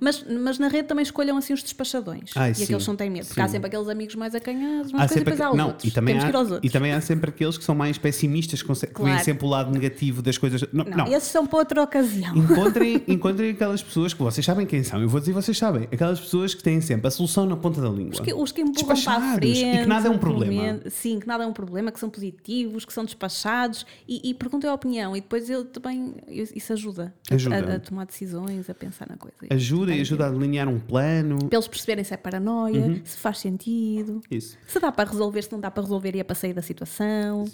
Mas, 0.00 0.24
mas 0.28 0.58
na 0.58 0.68
rede 0.68 0.88
também 0.88 1.02
escolham 1.02 1.36
assim 1.36 1.52
os 1.52 1.62
despachadões. 1.62 2.30
Ai, 2.36 2.50
e 2.50 2.54
sim. 2.54 2.64
aqueles 2.64 2.82
que 2.82 2.88
não 2.88 2.96
têm 2.96 3.10
medo. 3.10 3.26
Porque 3.26 3.40
há 3.40 3.46
Sim. 3.46 3.52
sempre 3.52 3.66
aqueles 3.68 3.88
amigos 3.88 4.14
mais 4.14 4.34
acanhados, 4.34 4.92
Há 4.92 4.98
mas 4.98 5.06
coisa, 5.08 5.14
e 5.14 5.14
sempre 5.18 5.32
depois 5.32 5.40
há 5.40 5.56
não, 5.56 5.66
outros. 5.68 5.84
e 5.84 5.90
também 5.94 6.16
há, 6.18 6.20
que 6.22 6.26
ir 6.28 6.36
aos 6.36 6.50
outros. 6.50 6.68
E 6.70 6.72
também 6.72 6.92
há 6.92 7.00
sempre 7.00 7.30
aqueles 7.30 7.56
que 7.58 7.64
são 7.64 7.74
mais 7.74 7.98
pessimistas, 7.98 8.62
que 8.62 8.66
que 8.66 8.82
veem 8.82 8.88
Claro. 8.92 9.24
sempre 9.24 9.46
o 9.46 9.48
lado 9.48 9.70
negativo 9.70 10.22
das 10.22 10.36
coisas. 10.38 10.62
Não, 10.72 10.84
Não, 10.84 10.96
não. 10.98 11.06
esses 11.06 11.30
são 11.30 11.46
para 11.46 11.58
outra 11.60 11.82
ocasião. 11.82 12.36
Encontrem, 12.36 13.02
encontrem 13.08 13.50
aquelas 13.50 13.82
pessoas 13.82 14.12
que 14.12 14.22
vocês 14.22 14.44
sabem 14.44 14.66
quem 14.66 14.82
são. 14.82 15.00
Eu 15.00 15.08
vou 15.08 15.20
dizer, 15.20 15.32
vocês 15.32 15.56
sabem. 15.56 15.84
Aquelas 15.92 16.20
pessoas 16.20 16.54
que 16.54 16.62
têm 16.62 16.80
sempre 16.80 17.06
a 17.06 17.10
solução 17.10 17.46
na 17.46 17.56
ponta 17.56 17.80
da 17.80 17.88
língua. 17.88 18.12
Os 18.14 18.20
que, 18.20 18.34
os 18.34 18.52
que 18.52 18.60
empurram 18.62 19.02
para 19.02 19.16
a 19.16 19.34
frente. 19.34 19.64
e 19.64 19.78
que 19.80 19.86
nada 19.86 20.08
é 20.08 20.10
um 20.10 20.18
problema. 20.18 20.80
Sim, 20.90 21.20
que 21.20 21.26
nada 21.26 21.44
é 21.44 21.46
um 21.46 21.52
problema, 21.52 21.90
que 21.92 21.98
são 22.00 22.10
positivos, 22.10 22.84
que 22.84 22.92
são 22.92 23.04
despachados 23.04 23.86
e, 24.08 24.30
e 24.30 24.34
perguntem 24.34 24.68
a 24.68 24.74
opinião. 24.74 25.16
E 25.16 25.20
depois 25.20 25.48
eu 25.48 25.64
também. 25.64 26.14
Isso 26.28 26.72
ajuda, 26.72 27.14
Ajuda. 27.30 27.56
A, 27.72 27.75
a 27.75 27.75
tomar 27.80 28.04
decisões, 28.06 28.68
a 28.70 28.74
pensar 28.74 29.08
na 29.08 29.16
coisa. 29.16 29.36
Ajuda 29.50 29.94
e 29.94 30.00
ajuda 30.00 30.26
a 30.26 30.30
delinear 30.30 30.68
um 30.68 30.78
plano. 30.78 31.38
Para 31.48 31.56
eles 31.58 31.68
perceberem 31.68 32.04
se 32.04 32.14
é 32.14 32.16
paranoia, 32.16 32.80
Uhum. 32.86 33.00
se 33.04 33.16
faz 33.16 33.38
sentido, 33.38 34.20
Isso. 34.30 34.56
se 34.66 34.78
dá 34.80 34.90
para 34.92 35.08
resolver, 35.10 35.42
se 35.42 35.52
não 35.52 35.60
dá 35.60 35.70
para 35.70 35.82
resolver 35.82 36.14
e 36.16 36.20
é 36.20 36.24
para 36.24 36.34
sair 36.34 36.52
da 36.54 36.62
situação. 36.62 37.44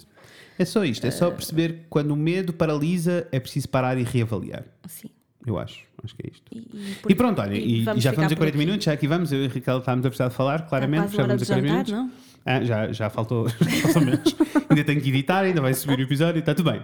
É 0.58 0.64
só 0.64 0.84
isto. 0.84 1.06
É 1.06 1.10
só 1.10 1.30
perceber 1.30 1.72
que 1.72 1.84
quando 1.88 2.10
o 2.12 2.16
medo 2.16 2.52
paralisa, 2.52 3.26
é 3.32 3.40
preciso 3.40 3.68
parar 3.68 3.96
e 3.98 4.02
reavaliar. 4.02 4.64
Assim. 4.82 5.08
Eu 5.46 5.58
acho. 5.58 5.80
Acho 6.04 6.14
que 6.16 6.26
é 6.26 6.30
isto. 6.32 6.42
E, 6.52 7.12
E 7.12 7.14
pronto, 7.14 7.40
olha, 7.40 7.54
e, 7.54 7.80
e 7.80 7.84
já 8.00 8.12
vamos 8.12 8.32
a 8.32 8.36
por 8.36 8.36
40 8.38 8.44
aqui. 8.48 8.58
minutos, 8.58 8.84
já 8.84 8.92
aqui 8.92 9.06
vamos. 9.08 9.32
Eu 9.32 9.42
e 9.42 9.46
a 9.46 9.48
Raquel 9.48 9.78
estávamos 9.78 10.06
a 10.06 10.08
precisar 10.08 10.28
de 10.28 10.34
falar, 10.34 10.66
claramente. 10.68 11.14
já 11.16 11.22
de 11.26 11.32
a 11.32 11.36
40 11.36 11.44
jantar, 11.44 11.62
minutos. 11.62 12.16
Ah, 12.44 12.64
já, 12.64 12.92
já 12.92 13.08
faltou 13.10 13.48
já 13.50 13.56
faltou 13.82 14.02
menos. 14.02 14.36
ainda 14.68 14.84
tenho 14.84 15.00
que 15.00 15.08
editar, 15.08 15.40
ainda 15.42 15.60
vai 15.60 15.74
subir 15.74 15.98
o 15.98 16.02
episódio, 16.02 16.40
está 16.40 16.54
tudo 16.54 16.70
bem. 16.70 16.82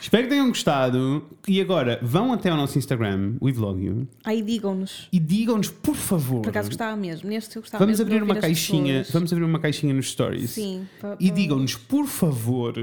Espero 0.00 0.24
que 0.24 0.30
tenham 0.30 0.48
gostado. 0.48 1.24
E 1.46 1.60
agora, 1.60 2.00
vão 2.02 2.32
até 2.32 2.50
ao 2.50 2.56
nosso 2.56 2.76
Instagram, 2.76 3.34
o 3.40 3.52
Vlog 3.52 3.84
You, 3.84 4.08
Aí 4.24 4.42
digam-nos. 4.42 5.06
e 5.12 5.18
digam-nos, 5.20 5.68
por 5.68 5.94
favor. 5.94 6.42
Por 6.42 6.50
acaso 6.50 6.68
gostava 6.68 6.96
mesmo. 6.96 7.28
Neste 7.30 7.54
eu 7.54 7.62
gostava 7.62 7.84
Vamos 7.84 8.00
mesmo 8.00 8.12
abrir 8.12 8.22
uma 8.24 8.34
caixinha, 8.34 9.04
vamos 9.12 9.32
abrir 9.32 9.44
uma 9.44 9.60
caixinha 9.60 9.94
nos 9.94 10.10
stories. 10.10 10.50
Sim. 10.50 10.86
E 11.20 11.30
digam-nos, 11.30 11.76
por 11.76 12.06
favor, 12.06 12.74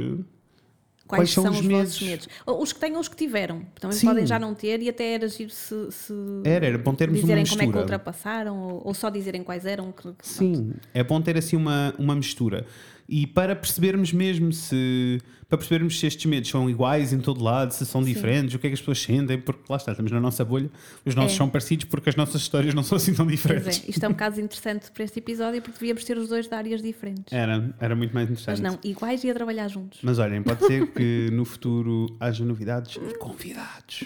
Quais, 1.10 1.22
Quais 1.22 1.32
são 1.32 1.44
são, 1.46 1.54
os 1.54 1.60
os 1.62 1.66
medos? 1.66 2.02
medos? 2.04 2.28
Os 2.46 2.72
que 2.72 2.80
tenham, 2.80 3.00
os 3.00 3.08
que 3.08 3.16
tiveram. 3.16 3.64
Também 3.80 3.98
Sim. 3.98 4.06
podem 4.06 4.28
já 4.28 4.38
não 4.38 4.54
ter 4.54 4.80
e 4.80 4.90
até 4.90 5.16
era 5.16 5.28
giro 5.28 5.50
se, 5.50 5.92
se 5.92 6.14
Era, 6.46 6.68
era 6.68 6.78
bom 6.78 6.94
termos 6.94 7.20
dizerem 7.20 7.44
como 7.48 7.64
é 7.64 7.68
que 7.68 7.76
ultrapassaram 7.80 8.56
ou, 8.62 8.82
ou 8.86 8.94
só 8.94 9.10
dizerem 9.10 9.42
quais 9.44 9.66
eram. 9.66 9.92
que- 9.92 10.14
Sim, 10.22 10.74
é 10.94 11.04
bom 11.04 11.20
ter 11.20 11.36
assim 11.36 11.56
uma, 11.56 11.96
uma 11.98 12.14
mistura. 12.16 12.64
E 13.12 13.26
para 13.26 13.56
percebermos 13.56 14.14
mesmo 14.14 14.54
se. 14.54 15.20
Para 15.48 15.58
percebermos 15.58 16.00
se 16.00 16.06
estes 16.06 16.26
medos 16.28 16.48
são 16.48 16.70
iguais 16.70 17.12
em 17.12 17.20
todo 17.20 17.44
lado, 17.44 17.72
se 17.72 17.84
são 17.84 18.04
diferentes, 18.04 18.54
o 18.54 18.60
que 18.60 18.68
é 18.68 18.70
que 18.70 18.76
as 18.76 18.80
pessoas 18.82 19.02
sentem, 19.02 19.40
porque 19.40 19.64
lá 19.68 19.78
está, 19.78 19.92
estamos 19.94 20.12
na 20.12 20.20
nossa 20.20 20.46
bolha, 20.46 20.70
os 21.04 21.16
nossos 21.16 21.34
É. 21.34 21.38
são 21.38 21.50
parecidos 21.50 21.86
porque 21.86 22.08
as 22.10 22.16
nossas 22.16 22.42
histórias 22.44 22.76
não 22.76 22.84
são 22.84 22.98
assim 22.98 23.16
tão 23.16 23.26
Pois 23.26 23.40
diferentes. 23.40 23.84
é, 23.84 23.90
isto 23.90 24.04
é 24.04 24.08
um 24.08 24.14
caso 24.14 24.40
interessante 24.40 24.92
para 24.92 25.04
este 25.04 25.18
episódio 25.18 25.60
porque 25.64 25.80
devíamos 25.80 26.04
ter 26.04 26.20
os 26.20 26.30
dois 26.30 26.48
de 26.48 26.54
áreas 26.54 26.84
diferentes. 26.84 27.34
Era, 27.34 27.76
era 27.80 27.96
muito 27.96 28.14
mais 28.14 28.30
interessante. 28.30 28.62
Mas 28.62 28.74
não, 28.74 28.80
iguais 28.84 29.24
e 29.24 29.32
a 29.32 29.34
trabalhar 29.34 29.68
juntos. 29.70 29.98
Mas 30.04 30.20
olhem, 30.20 30.44
pode 30.44 30.68
ser 30.68 30.86
que 30.92 31.30
no 31.34 31.44
futuro 31.46 32.16
haja 32.20 32.46
novidades 32.46 32.96
e 32.98 33.18
convidados. 33.18 34.04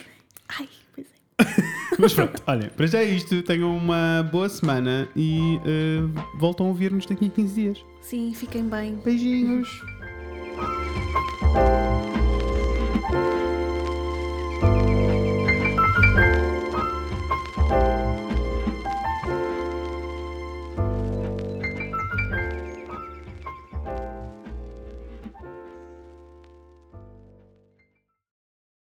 Ai, 0.48 0.70
pois 0.96 1.08
é. 1.08 1.44
Mas 2.00 2.14
pronto, 2.14 2.42
olhem, 2.48 2.70
para 2.70 2.88
já 2.88 3.00
é 3.00 3.04
isto. 3.04 3.44
Tenham 3.44 3.76
uma 3.76 4.24
boa 4.32 4.48
semana 4.48 5.10
e 5.14 5.60
eh, 5.66 6.22
voltam 6.40 6.68
a 6.68 6.70
ouvir-nos 6.70 7.06
daqui 7.06 7.26
a 7.26 7.30
15 7.30 7.54
dias. 7.54 7.86
Sim, 8.04 8.34
fiquem 8.34 8.68
bem. 8.68 8.96
Beijinhos! 8.96 9.70